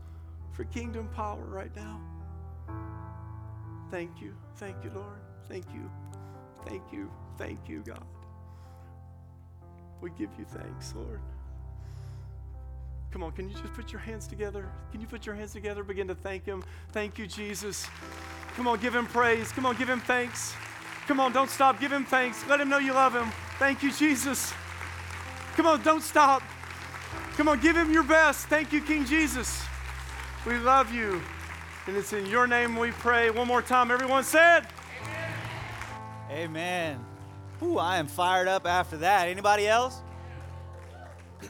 for 0.52 0.64
kingdom 0.64 1.08
power 1.14 1.44
right 1.44 1.74
now. 1.76 2.00
Thank 3.90 4.20
you. 4.20 4.34
Thank 4.56 4.76
you, 4.84 4.90
Lord. 4.94 5.20
Thank 5.48 5.64
you. 5.72 5.90
Thank 6.66 6.82
you. 6.92 7.10
Thank 7.38 7.68
you, 7.68 7.82
God. 7.86 8.04
We 10.00 10.10
give 10.10 10.30
you 10.38 10.44
thanks, 10.44 10.92
Lord. 10.94 11.20
Come 13.10 13.22
on, 13.22 13.32
can 13.32 13.48
you 13.48 13.56
just 13.56 13.72
put 13.72 13.90
your 13.90 14.00
hands 14.00 14.26
together? 14.26 14.70
Can 14.92 15.00
you 15.00 15.06
put 15.06 15.24
your 15.24 15.34
hands 15.34 15.52
together? 15.52 15.82
Begin 15.82 16.08
to 16.08 16.14
thank 16.14 16.44
Him. 16.44 16.62
Thank 16.92 17.16
you, 17.16 17.26
Jesus. 17.26 17.88
Come 18.54 18.66
on, 18.66 18.78
give 18.80 18.94
Him 18.94 19.06
praise. 19.06 19.50
Come 19.52 19.64
on, 19.64 19.76
give 19.76 19.88
Him 19.88 20.00
thanks. 20.00 20.54
Come 21.08 21.20
on, 21.20 21.32
don't 21.32 21.48
stop. 21.48 21.80
Give 21.80 21.90
him 21.90 22.04
thanks. 22.04 22.46
Let 22.46 22.60
him 22.60 22.68
know 22.68 22.76
you 22.76 22.92
love 22.92 23.14
him. 23.14 23.32
Thank 23.58 23.82
you, 23.82 23.90
Jesus. 23.90 24.52
Come 25.56 25.66
on, 25.66 25.82
don't 25.82 26.02
stop. 26.02 26.42
Come 27.34 27.48
on, 27.48 27.60
give 27.60 27.74
him 27.74 27.90
your 27.90 28.02
best. 28.02 28.46
Thank 28.48 28.74
you, 28.74 28.82
King 28.82 29.06
Jesus. 29.06 29.64
We 30.46 30.58
love 30.58 30.92
you. 30.92 31.22
And 31.86 31.96
it's 31.96 32.12
in 32.12 32.26
your 32.26 32.46
name 32.46 32.76
we 32.76 32.90
pray. 32.90 33.30
One 33.30 33.46
more 33.46 33.62
time. 33.62 33.90
Everyone 33.90 34.22
said, 34.22 34.66
Amen. 36.30 37.02
Ooh, 37.62 37.78
I 37.78 37.96
am 37.96 38.06
fired 38.06 38.46
up 38.46 38.66
after 38.66 38.98
that. 38.98 39.28
Anybody 39.28 39.66
else? 39.66 40.02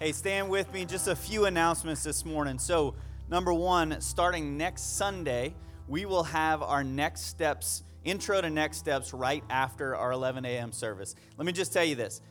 hey, 0.00 0.12
stand 0.12 0.50
with 0.50 0.70
me. 0.74 0.84
Just 0.84 1.08
a 1.08 1.16
few 1.16 1.46
announcements 1.46 2.02
this 2.02 2.26
morning. 2.26 2.58
So, 2.58 2.94
number 3.30 3.54
one, 3.54 4.02
starting 4.02 4.58
next 4.58 4.98
Sunday, 4.98 5.54
we 5.88 6.04
will 6.04 6.24
have 6.24 6.62
our 6.62 6.84
next 6.84 7.22
steps 7.22 7.84
intro 8.08 8.40
to 8.40 8.48
next 8.48 8.78
steps 8.78 9.12
right 9.12 9.44
after 9.50 9.94
our 9.94 10.12
11 10.12 10.44
a.m. 10.44 10.72
service. 10.72 11.14
Let 11.36 11.46
me 11.46 11.52
just 11.52 11.72
tell 11.72 11.84
you 11.84 11.94
this 11.94 12.22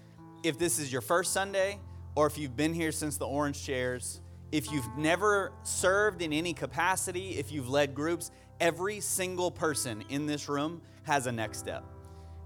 if 0.43 0.57
this 0.57 0.79
is 0.79 0.91
your 0.91 1.01
first 1.01 1.33
Sunday, 1.33 1.79
or 2.15 2.27
if 2.27 2.37
you've 2.37 2.55
been 2.55 2.73
here 2.73 2.91
since 2.91 3.17
the 3.17 3.27
orange 3.27 3.63
chairs, 3.63 4.21
if 4.51 4.71
you've 4.71 4.87
never 4.97 5.51
served 5.63 6.21
in 6.21 6.31
any 6.33 6.53
capacity, 6.53 7.31
if 7.31 7.51
you've 7.51 7.69
led 7.69 7.93
groups, 7.93 8.31
every 8.59 8.99
single 8.99 9.51
person 9.51 10.03
in 10.09 10.25
this 10.25 10.47
room 10.47 10.81
has 11.03 11.27
a 11.27 11.31
next 11.31 11.59
step. 11.59 11.83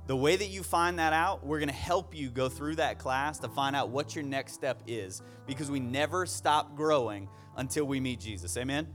The 0.07 0.15
way 0.15 0.35
that 0.35 0.47
you 0.47 0.63
find 0.63 0.99
that 0.99 1.13
out, 1.13 1.45
we're 1.45 1.59
going 1.59 1.69
to 1.69 1.75
help 1.75 2.15
you 2.15 2.29
go 2.29 2.49
through 2.49 2.75
that 2.77 2.97
class 2.97 3.39
to 3.39 3.47
find 3.47 3.75
out 3.75 3.89
what 3.89 4.15
your 4.15 4.25
next 4.25 4.53
step 4.53 4.81
is 4.87 5.21
because 5.45 5.69
we 5.69 5.79
never 5.79 6.25
stop 6.25 6.75
growing 6.75 7.29
until 7.55 7.85
we 7.85 7.99
meet 7.99 8.19
Jesus. 8.19 8.57
Amen? 8.57 8.87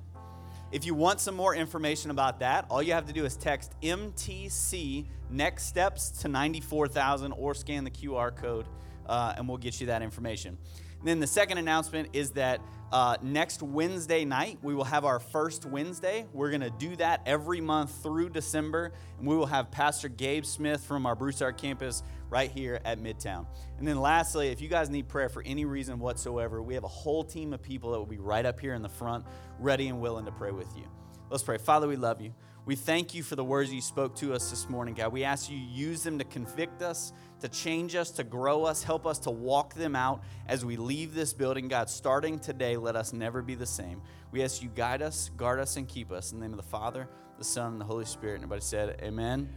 If 0.77 0.85
you 0.85 0.95
want 0.95 1.21
some 1.21 1.35
more 1.35 1.55
information 1.55 2.11
about 2.11 2.41
that, 2.41 2.67
all 2.69 2.83
you 2.83 2.93
have 2.93 3.07
to 3.07 3.13
do 3.15 3.25
is 3.25 3.35
text 3.35 3.73
MTC 3.81 5.07
next 5.31 5.65
steps 5.65 6.11
to 6.21 6.29
94,000 6.29 7.33
or 7.33 7.55
scan 7.55 7.83
the 7.83 7.91
QR 7.91 8.37
code 8.37 8.67
uh, 9.07 9.33
and 9.39 9.49
we'll 9.49 9.57
get 9.57 9.81
you 9.81 9.87
that 9.87 10.03
information. 10.03 10.59
And 10.99 11.09
then 11.09 11.19
the 11.19 11.27
second 11.27 11.57
announcement 11.57 12.11
is 12.13 12.33
that 12.33 12.61
uh, 12.93 13.17
next 13.21 13.63
Wednesday 13.63 14.25
night, 14.25 14.59
we 14.63 14.75
will 14.75 14.85
have 14.85 15.05
our 15.05 15.19
first 15.19 15.67
Wednesday. 15.67 16.27
We're 16.33 16.51
going 16.51 16.61
to 16.61 16.71
do 16.71 16.95
that 16.97 17.23
every 17.27 17.61
month 17.61 18.03
through 18.03 18.31
December, 18.31 18.93
and 19.19 19.27
we 19.27 19.37
will 19.37 19.47
have 19.47 19.71
Pastor 19.71 20.09
Gabe 20.09 20.45
Smith 20.45 20.85
from 20.85 21.05
our 21.05 21.17
Broussard 21.17 21.57
campus 21.57 22.05
right 22.31 22.51
here 22.51 22.81
at 22.85 23.01
Midtown. 23.01 23.47
And 23.79 23.87
then 23.87 24.01
lastly, 24.01 24.49
if 24.49 24.61
you 24.61 24.69
guys 24.69 24.89
need 24.89 25.09
prayer 25.09 25.29
for 25.29 25.43
any 25.45 25.65
reason 25.65 25.99
whatsoever, 25.99 26.63
we 26.63 26.75
have 26.75 26.85
a 26.85 26.89
whole 26.89 27.25
team 27.25 27.53
of 27.53 27.63
people 27.63 27.91
that 27.91 27.99
will 27.99 28.07
be 28.07 28.19
right 28.19 28.47
up 28.47 28.61
here 28.61 28.75
in 28.75 28.83
the 28.83 28.89
front, 28.89 29.25
ready 29.59 29.89
and 29.89 30.01
willing 30.01 30.25
to 30.27 30.33
pray 30.33 30.53
with 30.53 30.69
you. 30.77 30.85
Let's 31.29 31.43
pray. 31.43 31.59
Father, 31.59 31.89
we 31.89 31.97
love 31.97 32.21
you. 32.21 32.33
We 32.67 32.75
thank 32.75 33.15
you 33.15 33.23
for 33.23 33.37
the 33.37 33.45
words 33.45 33.73
you 33.73 33.81
spoke 33.81 34.17
to 34.17 34.35
us 34.35 34.51
this 34.51 34.69
morning, 34.69 34.95
God. 34.95 35.13
We 35.13 35.23
ask 35.23 35.49
you 35.49 35.57
use 35.57 36.03
them 36.03 36.19
to 36.19 36.25
convict 36.25 36.83
us, 36.83 37.13
to 37.41 37.49
change 37.49 37.95
us, 37.95 38.11
to 38.11 38.25
grow 38.25 38.65
us, 38.65 38.83
help 38.83 39.07
us 39.07 39.21
to 39.21 39.31
walk 39.31 39.75
them 39.75 39.95
out 39.95 40.25
as 40.49 40.65
we 40.65 40.77
leave 40.77 41.15
this 41.15 41.33
building. 41.33 41.69
God, 41.69 41.89
starting 41.89 42.41
today, 42.41 42.77
let 42.77 42.97
us 42.97 43.13
never 43.13 43.41
be 43.41 43.55
the 43.55 43.67
same. 43.67 44.03
We 44.33 44.43
ask 44.43 44.65
you 44.65 44.69
guide 44.75 45.01
us, 45.01 45.31
guard 45.37 45.61
us, 45.61 45.77
and 45.77 45.87
keep 45.87 46.11
us. 46.11 46.33
In 46.33 46.41
the 46.41 46.45
name 46.45 46.55
of 46.55 46.57
the 46.57 46.69
Father, 46.69 47.09
the 47.39 47.45
Son, 47.45 47.71
and 47.71 47.81
the 47.81 47.85
Holy 47.85 48.05
Spirit. 48.05 48.39
Everybody 48.39 48.63
said, 48.63 49.01
Amen. 49.01 49.49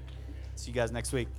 See 0.54 0.70
you 0.70 0.76
guys 0.76 0.92
next 0.92 1.12
week. 1.12 1.30